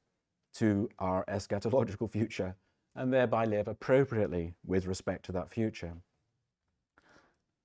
to 0.54 0.90
our 1.00 1.24
eschatological 1.26 2.10
future 2.10 2.56
and 2.96 3.14
thereby 3.14 3.46
live 3.46 3.68
appropriately 3.68 4.54
with 4.66 4.86
respect 4.86 5.26
to 5.26 5.32
that 5.32 5.50
future. 5.50 5.94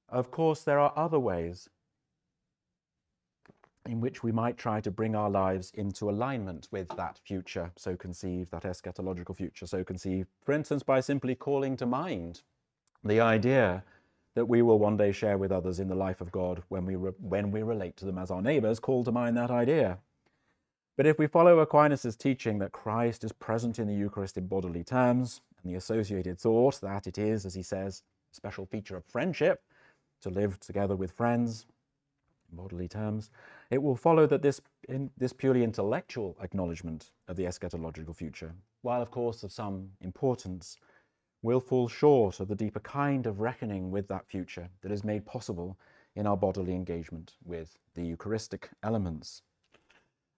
Of 0.08 0.30
course, 0.30 0.62
there 0.62 0.78
are 0.78 0.92
other 0.96 1.18
ways 1.18 1.68
in 3.86 4.00
which 4.00 4.22
we 4.22 4.32
might 4.32 4.56
try 4.56 4.80
to 4.80 4.90
bring 4.90 5.14
our 5.14 5.28
lives 5.28 5.70
into 5.74 6.08
alignment 6.08 6.68
with 6.70 6.88
that 6.96 7.18
future 7.24 7.70
so 7.76 7.96
conceived, 7.96 8.50
that 8.50 8.62
eschatological 8.62 9.36
future 9.36 9.66
so 9.66 9.84
conceived. 9.84 10.28
For 10.42 10.52
instance, 10.52 10.82
by 10.82 11.00
simply 11.00 11.34
calling 11.34 11.76
to 11.76 11.86
mind 11.86 12.42
the 13.02 13.20
idea 13.20 13.84
that 14.34 14.46
we 14.46 14.62
will 14.62 14.78
one 14.78 14.96
day 14.96 15.12
share 15.12 15.38
with 15.38 15.52
others 15.52 15.80
in 15.80 15.88
the 15.88 15.94
life 15.94 16.20
of 16.20 16.32
God 16.32 16.62
when 16.68 16.86
we, 16.86 16.94
when 16.94 17.50
we 17.50 17.62
relate 17.62 17.96
to 17.98 18.04
them 18.04 18.18
as 18.18 18.30
our 18.30 18.42
neighbors, 18.42 18.80
call 18.80 19.04
to 19.04 19.12
mind 19.12 19.36
that 19.36 19.50
idea. 19.50 19.98
But 20.96 21.06
if 21.06 21.18
we 21.18 21.26
follow 21.26 21.58
Aquinas' 21.58 22.14
teaching 22.14 22.58
that 22.58 22.70
Christ 22.70 23.24
is 23.24 23.32
present 23.32 23.80
in 23.80 23.88
the 23.88 23.94
Eucharist 23.94 24.38
in 24.38 24.46
bodily 24.46 24.84
terms, 24.84 25.40
and 25.60 25.72
the 25.72 25.76
associated 25.76 26.38
thought 26.38 26.80
that 26.82 27.08
it 27.08 27.18
is, 27.18 27.44
as 27.44 27.54
he 27.54 27.64
says, 27.64 28.04
a 28.32 28.36
special 28.36 28.64
feature 28.64 28.96
of 28.96 29.04
friendship 29.04 29.60
to 30.20 30.30
live 30.30 30.60
together 30.60 30.94
with 30.94 31.10
friends 31.10 31.66
in 32.48 32.56
bodily 32.56 32.86
terms, 32.86 33.30
it 33.70 33.82
will 33.82 33.96
follow 33.96 34.24
that 34.26 34.42
this, 34.42 34.60
in, 34.88 35.10
this 35.18 35.32
purely 35.32 35.64
intellectual 35.64 36.36
acknowledgement 36.40 37.10
of 37.26 37.34
the 37.34 37.44
eschatological 37.44 38.14
future, 38.14 38.54
while 38.82 39.02
of 39.02 39.10
course 39.10 39.42
of 39.42 39.50
some 39.50 39.90
importance, 40.00 40.76
will 41.42 41.60
fall 41.60 41.88
short 41.88 42.38
of 42.38 42.46
the 42.46 42.54
deeper 42.54 42.80
kind 42.80 43.26
of 43.26 43.40
reckoning 43.40 43.90
with 43.90 44.06
that 44.06 44.28
future 44.28 44.68
that 44.82 44.92
is 44.92 45.02
made 45.02 45.26
possible 45.26 45.76
in 46.14 46.24
our 46.24 46.36
bodily 46.36 46.72
engagement 46.72 47.34
with 47.44 47.76
the 47.94 48.06
Eucharistic 48.06 48.70
elements. 48.84 49.42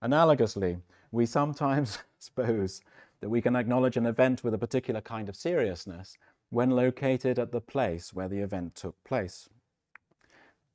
Analogously, 0.06 0.80
we 1.10 1.26
sometimes 1.26 1.98
suppose 2.18 2.82
that 3.20 3.28
we 3.28 3.40
can 3.40 3.56
acknowledge 3.56 3.96
an 3.96 4.06
event 4.06 4.44
with 4.44 4.54
a 4.54 4.58
particular 4.58 5.00
kind 5.00 5.28
of 5.28 5.36
seriousness 5.36 6.16
when 6.50 6.70
located 6.70 7.38
at 7.38 7.52
the 7.52 7.60
place 7.60 8.14
where 8.14 8.28
the 8.28 8.38
event 8.38 8.74
took 8.74 9.02
place. 9.04 9.48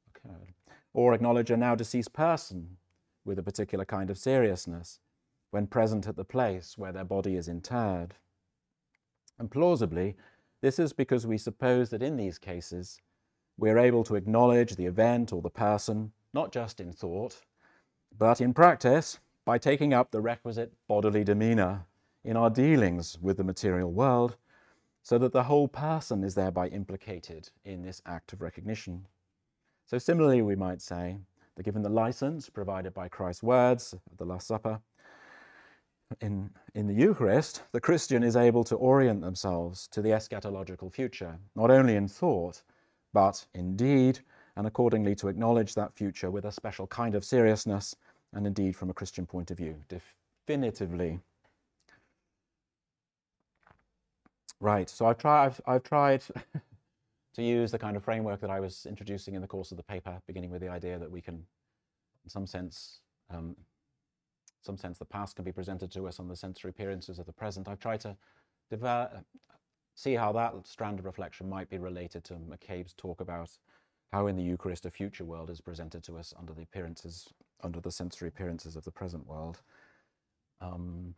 Okay 0.10 0.54
or 0.94 1.14
acknowledge 1.14 1.52
a 1.52 1.58
now 1.58 1.76
deceased 1.76 2.14
person 2.14 2.78
with 3.24 3.40
a 3.40 3.44
particular 3.44 3.86
kind 3.86 4.10
of 4.10 4.18
seriousness 4.18 5.00
when 5.52 5.68
present 5.68 6.08
at 6.08 6.16
the 6.16 6.26
place 6.26 6.78
where 6.78 6.92
their 6.92 7.04
body 7.04 7.36
is 7.36 7.48
interred. 7.48 8.16
And 9.40 9.50
plausibly, 9.50 10.16
this 10.62 10.80
is 10.80 10.94
because 10.94 11.26
we 11.26 11.38
suppose 11.38 11.90
that 11.90 12.04
in 12.04 12.18
these 12.18 12.38
cases, 12.38 13.00
we 13.58 13.70
are 13.70 13.80
able 13.80 14.04
to 14.06 14.16
acknowledge 14.16 14.76
the 14.76 14.86
event 14.86 15.34
or 15.34 15.42
the 15.42 15.50
person, 15.50 16.12
not 16.34 16.52
just 16.52 16.80
in 16.80 16.92
thought, 16.94 17.42
but 18.18 18.42
in 18.42 18.54
practice 18.54 19.20
by 19.46 19.58
taking 19.58 19.94
up 19.94 20.12
the 20.12 20.22
requisite 20.22 20.72
bodily 20.88 21.24
demeanour 21.24 21.86
in 22.24 22.38
our 22.38 22.50
dealings 22.50 23.18
with 23.20 23.38
the 23.38 23.44
material 23.44 23.92
world, 23.92 24.36
so 25.04 25.18
that 25.18 25.34
the 25.34 25.44
whole 25.44 25.68
person 25.68 26.24
is 26.24 26.36
thereby 26.36 26.68
implicated 26.68 27.50
in 27.66 27.82
this 27.82 28.02
act 28.06 28.34
of 28.34 28.42
recognition. 28.42 29.08
So 29.88 29.98
similarly, 29.98 30.42
we 30.42 30.56
might 30.56 30.82
say 30.82 31.18
that 31.56 31.64
given 31.64 31.82
the 31.82 31.90
license 31.90 32.50
provided 32.50 32.94
by 32.94 33.10
Christ's 33.10 33.44
words 33.44 33.94
at 33.94 34.18
the 34.18 34.26
Last 34.26 34.48
Supper, 34.48 34.80
in, 36.20 36.52
in 36.76 36.88
the 36.88 36.94
Eucharist, 36.94 37.64
the 37.72 37.82
Christian 37.82 38.22
is 38.22 38.36
able 38.36 38.64
to 38.66 38.76
orient 38.76 39.22
themselves 39.22 39.88
to 39.88 40.02
the 40.02 40.10
eschatological 40.10 40.94
future, 40.94 41.40
not 41.56 41.72
only 41.72 41.96
in 41.96 42.08
thought, 42.08 42.62
but 43.14 43.46
in 43.54 43.76
deed, 43.76 44.20
and 44.56 44.68
accordingly 44.68 45.16
to 45.16 45.28
acknowledge 45.28 45.74
that 45.76 45.94
future 45.94 46.30
with 46.30 46.46
a 46.46 46.52
special 46.52 46.88
kind 46.88 47.16
of 47.16 47.24
seriousness, 47.24 47.96
and 48.34 48.46
indeed 48.46 48.76
from 48.76 48.90
a 48.90 48.94
Christian 48.94 49.26
point 49.26 49.52
of 49.52 49.58
view, 49.58 49.76
definitively. 49.90 51.20
Right, 54.60 54.90
so 54.90 55.08
I've, 55.08 55.18
tried. 55.18 55.46
I've, 55.46 55.62
I've 55.66 55.84
tried 55.84 56.24
to 57.34 57.44
use 57.44 57.72
the 57.72 57.80
kind 57.80 57.98
of 57.98 58.04
framework 58.04 58.42
that 58.42 58.50
I 58.50 58.60
was 58.60 58.86
introducing 58.86 59.34
in 59.34 59.42
the 59.42 59.48
course 59.48 59.72
of 59.72 59.78
the 59.78 59.84
paper, 59.84 60.22
beginning 60.28 60.52
with 60.52 60.62
the 60.62 60.70
idea 60.70 61.00
that 61.00 61.10
we 61.10 61.22
can, 61.22 61.36
in 62.24 62.30
some 62.30 62.46
sense, 62.46 63.00
um, 63.34 63.56
some 64.62 64.78
sense 64.78 64.98
the 65.00 65.06
past 65.06 65.36
can 65.36 65.46
be 65.46 65.52
presented 65.52 65.92
to 65.92 66.08
us 66.08 66.20
on 66.20 66.28
the 66.28 66.36
sensory 66.36 66.70
appearances 66.70 67.18
of 67.18 67.26
the 67.26 67.34
present. 67.34 67.68
I've 67.68 67.80
tried 67.80 68.02
to 68.02 68.16
develop, 68.70 69.26
see 69.96 70.14
how 70.14 70.32
that 70.34 70.68
strand 70.68 71.00
of 71.00 71.06
reflection 71.06 71.50
might 71.50 71.70
be 71.70 71.80
related 71.80 72.24
to 72.26 72.36
McCabe's 72.36 72.94
talk 72.94 73.22
about 73.22 73.50
how 74.12 74.28
in 74.28 74.36
the 74.36 74.44
Eucharist 74.44 74.86
a 74.86 74.92
future 74.92 75.24
world 75.24 75.50
is 75.50 75.62
presented 75.62 76.04
to 76.04 76.18
us 76.18 76.34
under 76.38 76.54
the 76.54 76.64
appearances, 76.64 77.28
under 77.64 77.80
the 77.80 77.92
sensory 77.92 78.28
appearances 78.28 78.76
of 78.76 78.84
the 78.84 78.92
present 78.92 79.26
world. 79.26 79.62
Um, 80.60 81.16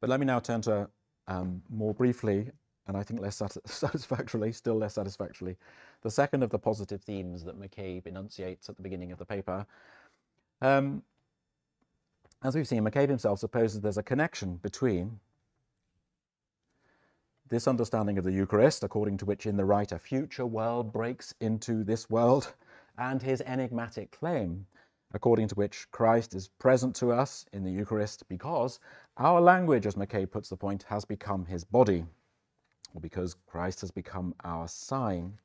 but 0.00 0.10
let 0.10 0.20
me 0.20 0.26
now 0.26 0.40
turn 0.40 0.62
to 0.62 0.88
um, 1.28 1.62
more 1.70 1.94
briefly 1.94 2.50
and 2.86 2.96
I 2.96 3.02
think 3.02 3.20
less 3.20 3.42
satisfactorily, 3.66 4.52
still 4.52 4.76
less 4.76 4.94
satisfactorily, 4.94 5.56
the 6.02 6.10
second 6.10 6.42
of 6.42 6.50
the 6.50 6.58
positive 6.58 7.02
themes 7.02 7.44
that 7.44 7.60
McCabe 7.60 8.06
enunciates 8.06 8.68
at 8.68 8.76
the 8.76 8.82
beginning 8.82 9.12
of 9.12 9.18
the 9.18 9.24
paper. 9.24 9.66
Um, 10.60 11.02
as 12.44 12.54
we've 12.54 12.68
seen, 12.68 12.84
McCabe 12.84 13.08
himself 13.08 13.40
supposes 13.40 13.80
there's 13.80 13.98
a 13.98 14.02
connection 14.02 14.56
between 14.56 15.18
this 17.48 17.68
understanding 17.68 18.18
of 18.18 18.24
the 18.24 18.32
Eucharist, 18.32 18.82
according 18.82 19.16
to 19.18 19.24
which 19.24 19.46
in 19.46 19.56
the 19.56 19.64
rite 19.64 19.92
a 19.92 19.98
future 19.98 20.46
world 20.46 20.92
breaks 20.92 21.34
into 21.40 21.84
this 21.84 22.10
world, 22.10 22.54
and 22.98 23.22
his 23.22 23.42
enigmatic 23.42 24.10
claim, 24.10 24.66
according 25.12 25.48
to 25.48 25.54
which 25.54 25.90
Christ 25.90 26.34
is 26.34 26.48
present 26.48 26.96
to 26.96 27.12
us 27.12 27.46
in 27.52 27.62
the 27.62 27.70
Eucharist 27.70 28.28
because 28.28 28.80
our 29.18 29.40
language, 29.40 29.86
as 29.86 29.94
McCabe 29.94 30.30
puts 30.30 30.48
the 30.48 30.56
point, 30.56 30.82
has 30.84 31.04
become 31.04 31.44
his 31.44 31.64
body 31.64 32.04
or 32.94 33.00
because 33.00 33.36
Christ 33.46 33.80
has 33.82 33.90
become 33.90 34.34
our 34.44 34.66
sign. 34.66 35.38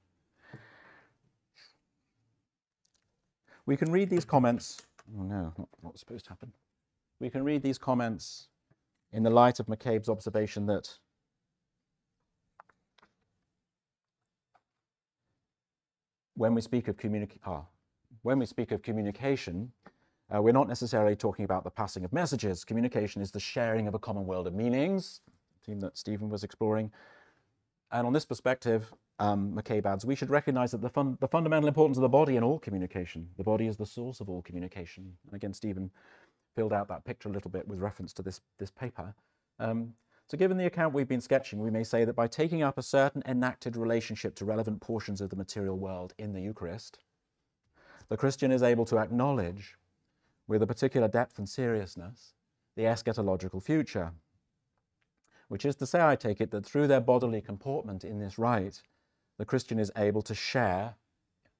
We 3.65 3.77
can 3.77 3.91
read 3.91 4.09
these 4.09 4.25
comments. 4.25 4.81
Oh 5.17 5.23
no, 5.23 5.53
not 5.57 5.67
what's 5.81 5.99
supposed 5.99 6.25
to 6.25 6.31
happen. 6.31 6.51
We 7.19 7.29
can 7.29 7.43
read 7.43 7.61
these 7.61 7.77
comments 7.77 8.47
in 9.13 9.23
the 9.23 9.29
light 9.29 9.59
of 9.59 9.67
McCabe's 9.67 10.09
observation 10.09 10.65
that 10.67 10.97
when 16.41 16.55
we 16.55 16.61
speak 16.61 16.87
of 16.87 16.97
communication, 16.97 17.39
ah, 17.45 17.61
when 18.23 18.39
we 18.39 18.47
speak 18.47 18.71
of 18.71 18.81
communication, 18.81 19.71
uh, 20.33 20.41
we're 20.41 20.51
not 20.51 20.67
necessarily 20.67 21.15
talking 21.15 21.45
about 21.45 21.63
the 21.63 21.69
passing 21.69 22.03
of 22.03 22.11
messages. 22.11 22.65
Communication 22.65 23.21
is 23.21 23.29
the 23.29 23.39
sharing 23.39 23.87
of 23.87 23.93
a 23.93 23.99
common 23.99 24.25
world 24.25 24.47
of 24.47 24.55
meanings, 24.55 25.21
theme 25.63 25.79
that 25.81 25.95
Stephen 25.95 26.29
was 26.29 26.43
exploring. 26.43 26.91
And 27.91 28.07
on 28.07 28.13
this 28.13 28.25
perspective, 28.25 28.91
um, 29.19 29.53
McCabe 29.53 29.85
adds, 29.85 30.03
we 30.03 30.15
should 30.15 30.31
recognize 30.31 30.71
that 30.71 30.81
the, 30.81 30.89
fun 30.89 31.15
the 31.21 31.27
fundamental 31.27 31.67
importance 31.67 31.97
of 31.97 32.01
the 32.01 32.09
body 32.09 32.37
in 32.37 32.43
all 32.43 32.57
communication. 32.57 33.29
The 33.37 33.43
body 33.43 33.67
is 33.67 33.77
the 33.77 33.85
source 33.85 34.19
of 34.19 34.27
all 34.27 34.41
communication. 34.41 35.15
And 35.27 35.35
again, 35.35 35.53
Stephen 35.53 35.91
filled 36.55 36.73
out 36.73 36.87
that 36.87 37.05
picture 37.05 37.29
a 37.29 37.31
little 37.31 37.51
bit 37.51 37.67
with 37.67 37.77
reference 37.77 38.13
to 38.13 38.23
this, 38.23 38.41
this 38.57 38.71
paper. 38.71 39.13
Um, 39.59 39.93
so 40.31 40.37
given 40.37 40.55
the 40.55 40.65
account 40.65 40.93
we've 40.93 41.09
been 41.09 41.19
sketching, 41.19 41.59
we 41.59 41.69
may 41.69 41.83
say 41.83 42.05
that 42.05 42.15
by 42.15 42.25
taking 42.25 42.63
up 42.63 42.77
a 42.77 42.81
certain 42.81 43.21
enacted 43.25 43.75
relationship 43.75 44.33
to 44.35 44.45
relevant 44.45 44.79
portions 44.79 45.19
of 45.19 45.29
the 45.29 45.35
material 45.35 45.77
world 45.77 46.13
in 46.17 46.31
the 46.31 46.39
Eucharist, 46.39 46.99
the 48.07 48.15
Christian 48.15 48.49
is 48.49 48.63
able 48.63 48.85
to 48.85 48.97
acknowledge 48.97 49.75
with 50.47 50.61
a 50.61 50.67
particular 50.67 51.09
depth 51.09 51.37
and 51.37 51.49
seriousness 51.49 52.33
the 52.77 52.83
eschatological 52.83 53.61
future, 53.61 54.13
which 55.49 55.65
is 55.65 55.75
to 55.75 55.85
say, 55.85 55.99
I 55.99 56.15
take 56.15 56.39
it, 56.39 56.51
that 56.51 56.65
through 56.65 56.87
their 56.87 57.01
bodily 57.01 57.41
comportment 57.41 58.05
in 58.05 58.17
this 58.17 58.39
rite, 58.39 58.83
the 59.37 59.43
Christian 59.43 59.79
is 59.79 59.91
able 59.97 60.21
to 60.21 60.33
share 60.33 60.95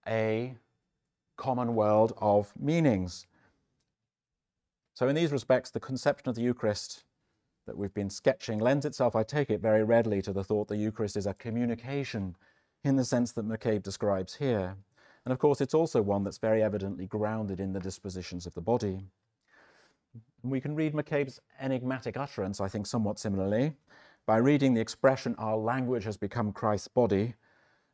a 0.08 0.56
common 1.36 1.76
world 1.76 2.14
of 2.20 2.54
meanings. 2.58 3.28
So 4.94 5.10
in 5.10 5.16
these 5.18 5.34
respects, 5.34 5.72
the 5.72 5.82
conception 5.82 6.30
of 6.30 6.36
the 6.36 6.42
Eucharist 6.42 7.04
that 7.66 7.78
we've 7.78 7.94
been 7.94 8.10
sketching 8.10 8.60
lends 8.60 8.86
itself, 8.86 9.16
I 9.16 9.24
take 9.24 9.50
it, 9.50 9.62
very 9.62 9.84
readily 9.84 10.22
to 10.24 10.34
the 10.34 10.44
thought 10.44 10.68
the 10.68 10.78
Eucharist 10.78 11.18
is 11.18 11.28
a 11.28 11.34
communication 11.34 12.36
in 12.84 12.96
the 12.96 13.06
sense 13.06 13.32
that 13.34 13.48
McCabe 13.48 13.84
describes 13.84 14.36
here. 14.36 14.76
And 15.26 15.32
of 15.32 15.40
course, 15.40 15.62
it's 15.62 15.74
also 15.74 16.02
one 16.02 16.24
that's 16.24 16.40
very 16.40 16.64
evidently 16.64 17.06
grounded 17.06 17.60
in 17.60 17.74
the 17.74 17.80
dispositions 17.80 18.48
of 18.48 18.56
the 18.56 18.62
body. 18.62 19.06
We 20.44 20.60
can 20.60 20.76
read 20.76 20.94
McCabe's 20.94 21.40
enigmatic 21.60 22.18
utterance, 22.18 22.60
I 22.60 22.68
think, 22.68 22.88
somewhat 22.88 23.20
similarly, 23.20 23.74
by 24.26 24.38
reading 24.38 24.74
the 24.74 24.82
expression, 24.82 25.36
our 25.38 25.58
language 25.58 26.04
has 26.04 26.18
become 26.18 26.54
Christ's 26.54 26.88
body, 26.88 27.36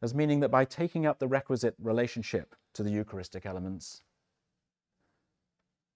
as 0.02 0.14
meaning 0.14 0.40
that 0.42 0.50
by 0.50 0.66
taking 0.66 1.06
up 1.06 1.20
the 1.20 1.28
requisite 1.28 1.76
relationship 1.80 2.56
to 2.74 2.84
the 2.84 2.92
Eucharistic 2.92 3.46
elements, 3.46 4.04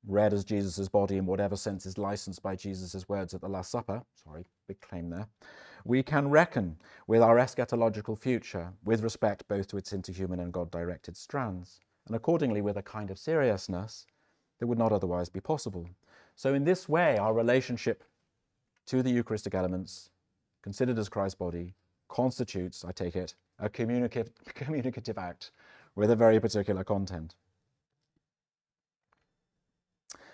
read 0.08 0.34
as 0.34 0.43
Jesus' 0.43 0.89
body 0.89 1.18
in 1.18 1.26
whatever 1.26 1.56
sense 1.56 1.86
is 1.86 1.97
licensed 1.97 2.41
by 2.41 2.56
Jesus' 2.56 3.08
words 3.08 3.34
at 3.34 3.41
the 3.41 3.49
Last 3.49 3.72
Supper, 3.72 4.02
sorry, 4.24 4.45
big 4.68 4.82
claim 4.82 5.10
there, 5.10 5.28
we 5.86 6.04
can 6.04 6.30
reckon 6.30 6.78
with 7.08 7.22
our 7.22 7.38
eschatological 7.38 8.18
future 8.18 8.74
with 8.84 9.04
respect 9.04 9.47
both 9.47 9.68
to 9.68 9.78
its 9.78 9.93
interhuman 9.93 10.41
and 10.41 10.54
God 10.54 10.72
directed 10.72 11.18
strands, 11.18 11.80
and 12.08 12.16
accordingly 12.16 12.62
with 12.62 12.78
a 12.78 12.84
kind 12.84 13.10
of 13.10 13.20
seriousness 13.20 14.06
that 14.60 14.68
would 14.68 14.78
not 14.78 14.91
otherwise 14.91 15.30
be 15.30 15.39
possible. 15.39 15.88
So, 16.36 16.54
in 16.54 16.64
this 16.64 16.88
way, 16.88 17.18
our 17.18 17.34
relationship 17.34 18.04
to 18.88 19.04
the 19.04 19.12
Eucharistic 19.12 19.56
elements, 19.56 20.10
considered 20.62 20.99
as 20.99 21.10
Christ's 21.10 21.36
body, 21.36 21.76
constitutes, 22.10 22.84
I 22.86 22.91
take 22.91 23.16
it, 23.16 23.36
a 23.60 23.70
communicative, 23.70 24.32
communicative 24.56 25.18
act 25.18 25.52
with 25.95 26.12
a 26.12 26.16
very 26.16 26.39
particular 26.39 26.84
content. 26.84 27.36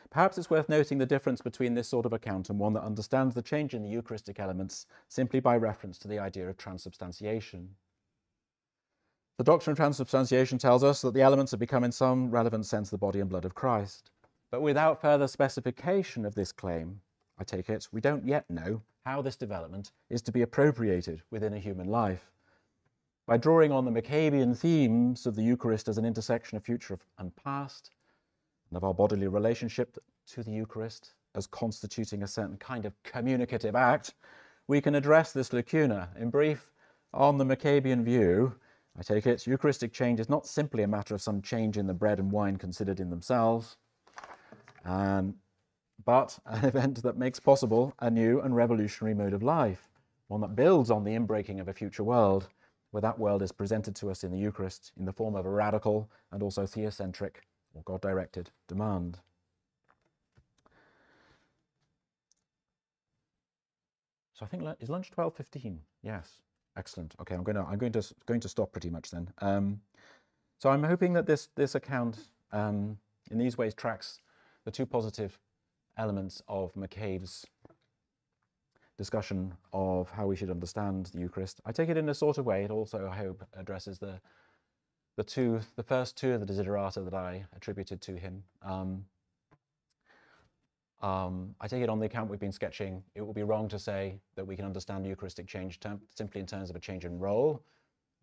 Perhaps 0.10 0.38
it's 0.38 0.50
worth 0.50 0.70
noting 0.70 0.98
the 0.98 1.06
difference 1.06 1.42
between 1.42 1.74
this 1.74 1.88
sort 1.88 2.06
of 2.06 2.14
account 2.14 2.50
and 2.50 2.58
one 2.58 2.74
that 2.74 2.84
understands 2.84 3.36
the 3.36 3.42
change 3.42 3.74
in 3.74 3.84
the 3.84 3.90
Eucharistic 3.90 4.40
elements 4.40 4.86
simply 5.08 5.40
by 5.40 5.58
reference 5.58 5.98
to 6.00 6.08
the 6.08 6.20
idea 6.20 6.50
of 6.50 6.58
transubstantiation. 6.58 7.70
The 9.38 9.44
doctrine 9.44 9.74
of 9.74 9.78
transubstantiation 9.78 10.58
tells 10.58 10.84
us 10.84 11.02
that 11.02 11.14
the 11.14 11.22
elements 11.22 11.52
have 11.52 11.60
become 11.60 11.84
in 11.84 11.92
some 11.92 12.32
relevant 12.32 12.66
sense 12.66 12.90
the 12.90 12.98
body 12.98 13.20
and 13.20 13.30
blood 13.30 13.46
of 13.46 13.54
Christ. 13.54 14.10
But 14.50 14.62
without 14.62 15.02
further 15.02 15.28
specification 15.28 16.26
of 16.26 16.34
this 16.34 16.52
claim, 16.52 17.02
I 17.38 17.44
take 17.44 17.70
it, 17.70 17.88
we 17.92 18.02
don't 18.02 18.26
yet 18.26 18.50
know 18.50 18.82
how 19.06 19.22
this 19.22 19.36
development 19.36 19.92
is 20.10 20.22
to 20.24 20.32
be 20.32 20.42
appropriated 20.42 21.22
within 21.30 21.54
a 21.54 21.60
human 21.60 21.88
life. 21.88 22.32
By 23.28 23.38
drawing 23.38 23.72
on 23.72 23.86
the 23.86 23.92
McCabean 23.92 24.58
themes 24.58 25.28
of 25.28 25.36
the 25.36 25.44
Eucharist 25.44 25.88
as 25.88 25.98
an 25.98 26.06
intersection 26.06 26.58
of 26.58 26.64
future 26.64 26.98
and 27.20 27.36
past, 27.36 27.92
and 28.70 28.78
of 28.78 28.84
our 28.84 28.94
bodily 28.94 29.28
relationship 29.28 29.98
to 30.28 30.44
the 30.44 30.52
Eucharist 30.52 31.14
as 31.36 31.48
constituting 31.48 32.24
a 32.24 32.28
certain 32.28 32.58
kind 32.58 32.86
of 32.86 32.94
communicative 33.04 33.76
act, 33.76 34.14
we 34.68 34.82
can 34.82 34.96
address 34.96 35.32
this 35.32 35.54
lacuna. 35.54 36.10
In 36.20 36.30
brief, 36.30 36.72
on 37.14 37.38
the 37.38 37.46
McCabean 37.46 38.04
view, 38.04 38.54
I 39.00 39.04
take 39.04 39.28
it, 39.28 39.46
Eucharistic 39.46 39.94
change 39.94 40.20
is 40.20 40.30
not 40.30 40.48
simply 40.48 40.84
a 40.84 40.88
matter 40.88 41.14
of 41.14 41.22
some 41.22 41.42
change 41.42 41.78
in 41.78 41.88
the 41.88 41.94
bread 41.94 42.20
and 42.20 42.32
wine 42.32 42.58
considered 42.58 43.00
in 43.00 43.10
themselves, 43.10 43.78
um, 44.84 45.36
but 46.04 46.38
an 46.46 46.66
event 46.66 47.04
that 47.04 47.18
makes 47.18 47.40
possible 47.40 47.94
a 48.00 48.10
new 48.10 48.42
and 48.42 48.56
revolutionary 48.56 49.14
mode 49.14 49.34
of 49.34 49.44
life, 49.44 49.90
one 50.28 50.42
that 50.42 50.56
builds 50.56 50.90
on 50.90 51.04
the 51.04 51.12
inbreaking 51.12 51.62
of 51.62 51.68
a 51.68 51.74
future 51.74 52.04
world, 52.04 52.48
where 52.92 53.02
that 53.02 53.20
world 53.20 53.44
is 53.44 53.52
presented 53.52 53.96
to 53.96 54.10
us 54.10 54.24
in 54.24 54.32
the 54.32 54.38
Eucharist 54.38 54.92
in 54.98 55.06
the 55.06 55.14
form 55.14 55.36
of 55.36 55.46
a 55.46 55.50
radical 55.50 56.10
and 56.32 56.42
also 56.42 56.64
theocentric 56.64 57.36
or 57.74 57.82
God-directed 57.84 58.50
demand. 58.68 59.20
So 64.34 64.46
I 64.46 64.50
think 64.50 64.64
is 64.80 64.90
lunch 64.90 65.12
12:15? 65.12 65.80
Yes, 66.04 66.42
excellent. 66.76 67.16
Okay, 67.20 67.34
I'm 67.34 67.44
going 67.44 67.56
to 67.56 67.64
I'm 67.64 67.80
going 67.80 67.94
to 67.94 68.04
going 68.28 68.40
to 68.42 68.50
stop 68.50 68.72
pretty 68.72 68.90
much 68.90 69.10
then. 69.10 69.30
Um, 69.40 69.82
so 70.60 70.70
I'm 70.70 70.84
hoping 70.84 71.14
that 71.14 71.26
this 71.26 71.50
this 71.56 71.76
account 71.76 72.20
um, 72.52 72.98
in 73.32 73.38
these 73.40 73.58
ways 73.58 73.74
tracks 73.74 74.22
the 74.64 74.72
two 74.72 74.86
positive 74.86 75.40
elements 75.98 76.44
of 76.48 76.74
McCabe's 76.76 77.46
discussion 78.98 79.54
of 79.74 80.10
how 80.10 80.26
we 80.28 80.36
should 80.36 80.50
understand 80.50 81.08
the 81.08 81.20
Eucharist. 81.20 81.62
I 81.66 81.72
take 81.72 81.90
it 81.90 81.98
in 81.98 82.10
a 82.10 82.14
sort 82.14 82.38
of 82.38 82.46
way. 82.46 82.64
It 82.64 82.72
also, 82.72 83.10
I 83.12 83.16
hope, 83.16 83.44
addresses 83.56 84.00
the 84.00 84.20
the 85.18 85.24
two, 85.24 85.60
the 85.76 85.84
first 85.84 86.18
two 86.18 86.34
of 86.34 86.40
the 86.40 86.52
desiderata 86.52 87.04
that 87.04 87.14
I 87.14 87.46
attributed 87.56 88.02
to 88.02 88.16
him. 88.16 88.44
Um, 88.64 89.06
um, 91.02 91.54
I 91.60 91.68
take 91.68 91.84
it 91.84 91.90
on 91.90 92.00
the 92.00 92.06
account 92.06 92.30
we've 92.30 92.40
been 92.40 92.52
sketching, 92.52 93.04
it 93.14 93.22
would 93.22 93.36
be 93.36 93.44
wrong 93.44 93.68
to 93.68 93.78
say 93.78 94.20
that 94.36 94.48
we 94.48 94.56
can 94.56 94.66
understand 94.66 95.06
Eucharistic 95.06 95.46
change 95.46 95.80
simply 96.16 96.42
in 96.42 96.48
terms 96.48 96.70
of 96.70 96.76
a 96.76 96.80
change 96.80 97.06
in 97.06 97.20
role. 97.20 97.62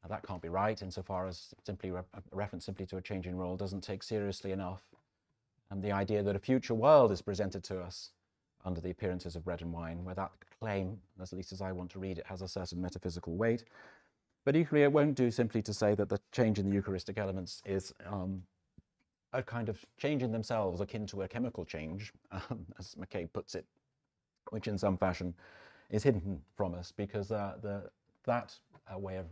Now, 0.03 0.09
that 0.09 0.27
can't 0.27 0.43
be 0.43 0.49
right 0.49 0.81
insofar 0.81 1.29
as 1.29 1.55
simply 1.65 1.91
re 1.91 2.01
a 2.15 2.37
reference 2.37 2.65
simply 2.65 2.87
to 2.87 2.97
a 2.97 3.03
change 3.03 3.27
in 3.27 3.37
role 3.37 3.57
doesn't 3.57 3.83
take 3.83 4.03
seriously 4.03 4.51
enough 4.51 4.83
and 5.71 5.83
the 5.83 5.93
idea 5.93 6.23
that 6.23 6.37
a 6.37 6.39
future 6.39 6.75
world 6.75 7.11
is 7.11 7.23
presented 7.23 7.65
to 7.65 7.81
us 7.81 8.11
under 8.65 8.81
the 8.81 8.91
appearances 8.91 9.37
of 9.37 9.45
bread 9.45 9.61
and 9.61 9.73
wine, 9.73 10.05
where 10.05 10.15
that 10.15 10.31
claim, 10.61 10.99
at 11.21 11.33
least 11.33 11.53
as 11.53 11.61
I 11.61 11.73
want 11.73 11.91
to 11.91 11.99
read 11.99 12.19
it, 12.19 12.27
has 12.27 12.43
a 12.43 12.49
certain 12.49 12.81
metaphysical 12.81 13.35
weight. 13.37 13.65
But 14.45 14.57
equally, 14.57 14.83
it 14.83 14.93
won't 14.93 15.15
do 15.15 15.31
simply 15.31 15.63
to 15.63 15.73
say 15.73 15.95
that 15.95 16.09
the 16.09 16.21
change 16.33 16.59
in 16.59 16.69
the 16.69 16.75
Eucharistic 16.75 17.19
elements 17.19 17.63
is 17.65 17.95
um, 18.07 18.43
a 19.33 19.43
kind 19.43 19.69
of 19.69 19.85
change 19.97 20.23
in 20.23 20.33
themselves 20.33 20.81
akin 20.81 21.07
to 21.09 21.23
a 21.23 21.29
chemical 21.29 21.65
change, 21.65 22.13
um, 22.31 22.67
as 22.79 22.95
McCabe 22.95 23.33
puts 23.33 23.55
it, 23.55 23.65
which 24.51 24.69
in 24.69 24.77
some 24.77 24.97
fashion 24.97 25.35
is 25.91 26.03
hidden 26.03 26.41
from 26.57 26.75
us 26.75 26.93
because 26.93 27.31
uh, 27.31 27.55
the, 27.63 27.91
that 28.25 28.55
uh, 28.93 28.99
way 28.99 29.17
of 29.17 29.27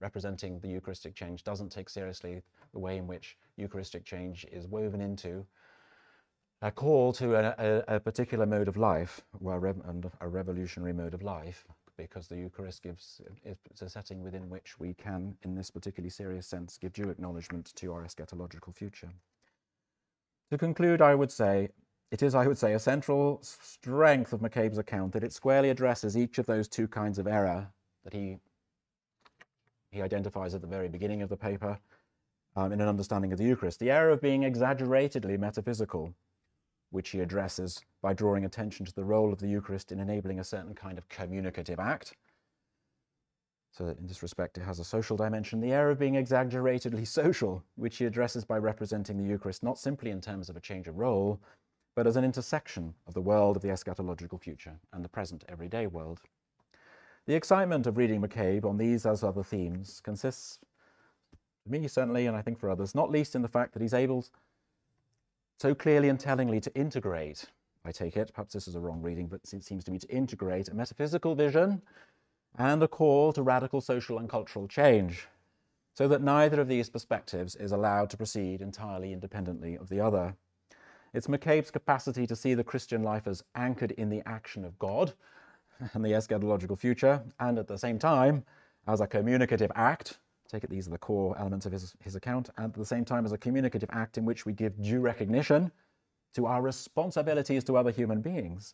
representing 0.00 0.58
the 0.60 0.68
Eucharistic 0.68 1.14
change 1.14 1.42
doesn't 1.42 1.70
take 1.70 1.88
seriously 1.88 2.42
the 2.72 2.78
way 2.78 2.96
in 2.96 3.06
which 3.06 3.36
Eucharistic 3.56 4.04
change 4.04 4.46
is 4.52 4.66
woven 4.66 5.00
into 5.00 5.44
a 6.62 6.70
call 6.70 7.12
to 7.12 7.34
a, 7.34 7.54
a, 7.58 7.96
a 7.96 8.00
particular 8.00 8.46
mode 8.46 8.68
of 8.68 8.76
life, 8.76 9.20
well, 9.40 9.62
a 10.20 10.28
revolutionary 10.28 10.92
mode 10.92 11.14
of 11.14 11.22
life, 11.22 11.66
because 11.96 12.28
the 12.28 12.36
Eucharist 12.36 12.82
gives 12.82 13.20
it's 13.44 13.82
a 13.82 13.88
setting 13.88 14.22
within 14.22 14.48
which 14.48 14.78
we 14.78 14.94
can, 14.94 15.36
in 15.42 15.54
this 15.54 15.70
particularly 15.70 16.10
serious 16.10 16.46
sense, 16.46 16.78
give 16.78 16.92
due 16.92 17.10
acknowledgement 17.10 17.74
to 17.76 17.92
our 17.92 18.04
eschatological 18.04 18.74
future. 18.74 19.10
To 20.50 20.58
conclude, 20.58 21.02
I 21.02 21.14
would 21.14 21.30
say, 21.30 21.70
it 22.10 22.22
is, 22.22 22.34
I 22.34 22.46
would 22.46 22.58
say, 22.58 22.74
a 22.74 22.78
central 22.78 23.40
strength 23.42 24.32
of 24.32 24.40
McCabe's 24.40 24.78
account 24.78 25.12
that 25.12 25.24
it 25.24 25.32
squarely 25.32 25.70
addresses 25.70 26.16
each 26.16 26.38
of 26.38 26.46
those 26.46 26.68
two 26.68 26.86
kinds 26.86 27.18
of 27.18 27.26
error 27.26 27.68
that 28.04 28.12
he, 28.12 28.36
he 29.90 30.02
identifies 30.02 30.54
at 30.54 30.60
the 30.60 30.68
very 30.68 30.88
beginning 30.88 31.22
of 31.22 31.28
the 31.28 31.36
paper 31.36 31.78
um, 32.54 32.72
in 32.72 32.80
an 32.80 32.88
understanding 32.88 33.32
of 33.32 33.38
the 33.38 33.44
Eucharist. 33.44 33.80
The 33.80 33.90
error 33.90 34.10
of 34.10 34.20
being 34.20 34.44
exaggeratedly 34.44 35.36
metaphysical, 35.36 36.14
which 36.96 37.10
he 37.10 37.20
addresses 37.20 37.84
by 38.00 38.14
drawing 38.14 38.46
attention 38.46 38.86
to 38.86 38.94
the 38.94 39.04
role 39.04 39.30
of 39.30 39.38
the 39.38 39.46
Eucharist 39.46 39.92
in 39.92 40.00
enabling 40.00 40.40
a 40.40 40.44
certain 40.44 40.74
kind 40.74 40.96
of 40.96 41.06
communicative 41.10 41.78
act. 41.78 42.14
So 43.70 43.84
that 43.84 43.98
in 43.98 44.06
this 44.06 44.22
respect, 44.22 44.56
it 44.56 44.62
has 44.62 44.78
a 44.78 44.84
social 44.84 45.14
dimension, 45.14 45.60
the 45.60 45.74
air 45.74 45.90
of 45.90 45.98
being 45.98 46.14
exaggeratedly 46.14 47.04
social, 47.20 47.62
which 47.74 47.98
he 47.98 48.06
addresses 48.06 48.46
by 48.46 48.56
representing 48.56 49.18
the 49.18 49.28
Eucharist 49.28 49.62
not 49.62 49.78
simply 49.78 50.10
in 50.10 50.22
terms 50.22 50.48
of 50.48 50.56
a 50.56 50.60
change 50.60 50.88
of 50.88 50.96
role, 50.96 51.38
but 51.94 52.06
as 52.06 52.16
an 52.16 52.24
intersection 52.24 52.94
of 53.06 53.12
the 53.12 53.20
world 53.20 53.56
of 53.56 53.62
the 53.62 53.68
eschatological 53.68 54.40
future 54.40 54.80
and 54.94 55.04
the 55.04 55.08
present 55.10 55.44
everyday 55.50 55.86
world. 55.86 56.22
The 57.26 57.34
excitement 57.34 57.86
of 57.86 57.98
reading 57.98 58.22
McCabe 58.22 58.64
on 58.64 58.78
these 58.78 59.04
as 59.04 59.22
other 59.22 59.44
themes 59.44 60.00
consists, 60.02 60.60
for 61.62 61.68
me 61.68 61.86
certainly, 61.88 62.24
and 62.24 62.34
I 62.34 62.40
think 62.40 62.58
for 62.58 62.70
others, 62.70 62.94
not 62.94 63.10
least 63.10 63.34
in 63.34 63.42
the 63.42 63.48
fact 63.48 63.74
that 63.74 63.82
he's 63.82 63.92
able 63.92 64.24
so 65.58 65.74
clearly 65.74 66.08
and 66.08 66.20
tellingly 66.20 66.60
to 66.60 66.74
integrate, 66.74 67.46
I 67.84 67.92
take 67.92 68.16
it, 68.16 68.32
perhaps 68.34 68.52
this 68.52 68.68
is 68.68 68.74
a 68.74 68.80
wrong 68.80 69.00
reading, 69.00 69.26
but 69.26 69.40
it 69.42 69.64
seems 69.64 69.84
to 69.84 69.90
me 69.90 69.98
to 69.98 70.08
integrate 70.08 70.68
a 70.68 70.74
metaphysical 70.74 71.34
vision 71.34 71.82
and 72.58 72.82
a 72.82 72.88
call 72.88 73.32
to 73.32 73.42
radical 73.42 73.80
social 73.80 74.18
and 74.18 74.28
cultural 74.28 74.66
change, 74.68 75.28
so 75.94 76.08
that 76.08 76.22
neither 76.22 76.60
of 76.60 76.68
these 76.68 76.90
perspectives 76.90 77.54
is 77.56 77.72
allowed 77.72 78.10
to 78.10 78.16
proceed 78.16 78.60
entirely 78.60 79.12
independently 79.12 79.76
of 79.76 79.88
the 79.88 80.00
other. 80.00 80.34
It's 81.14 81.26
McCabe's 81.26 81.70
capacity 81.70 82.26
to 82.26 82.36
see 82.36 82.54
the 82.54 82.64
Christian 82.64 83.02
life 83.02 83.26
as 83.26 83.42
anchored 83.54 83.92
in 83.92 84.10
the 84.10 84.22
action 84.26 84.64
of 84.64 84.78
God 84.78 85.14
and 85.94 86.04
the 86.04 86.12
eschatological 86.12 86.78
future, 86.78 87.22
and 87.40 87.58
at 87.58 87.68
the 87.68 87.78
same 87.78 87.98
time, 87.98 88.44
as 88.86 89.00
a 89.00 89.06
communicative 89.06 89.72
act, 89.74 90.18
take 90.56 90.64
it 90.64 90.70
these 90.70 90.86
are 90.86 90.90
the 90.90 90.98
core 90.98 91.36
elements 91.38 91.66
of 91.66 91.72
his, 91.72 91.94
his 92.02 92.16
account, 92.16 92.48
and 92.56 92.66
at 92.66 92.74
the 92.74 92.84
same 92.84 93.04
time 93.04 93.24
as 93.24 93.32
a 93.32 93.38
communicative 93.38 93.90
act 93.92 94.16
in 94.16 94.24
which 94.24 94.46
we 94.46 94.52
give 94.52 94.80
due 94.82 95.00
recognition 95.00 95.70
to 96.34 96.46
our 96.46 96.62
responsibilities 96.62 97.64
to 97.64 97.76
other 97.76 97.90
human 97.90 98.20
beings 98.22 98.72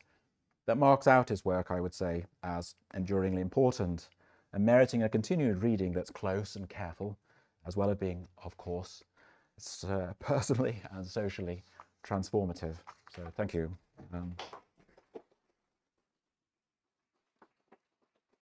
that 0.67 0.79
marks 0.79 1.07
out 1.09 1.29
his 1.29 1.45
work, 1.45 1.71
I 1.71 1.81
would 1.81 1.95
say, 1.95 2.25
as 2.45 2.75
enduringly 2.95 3.43
important 3.43 4.09
and 4.53 4.65
meriting 4.65 5.03
a 5.03 5.09
continued 5.09 5.63
reading 5.63 5.93
that's 5.93 6.11
close 6.11 6.57
and 6.57 6.69
careful, 6.69 7.19
as 7.67 7.77
well 7.77 7.91
as 7.91 7.97
being, 7.97 8.29
of 8.45 8.57
course, 8.57 9.03
uh, 9.89 10.13
personally 10.21 10.81
and 10.93 11.05
socially 11.05 11.65
transformative. 12.07 12.77
So 13.15 13.23
thank 13.37 13.55
you. 13.55 13.77
Um, 14.13 14.37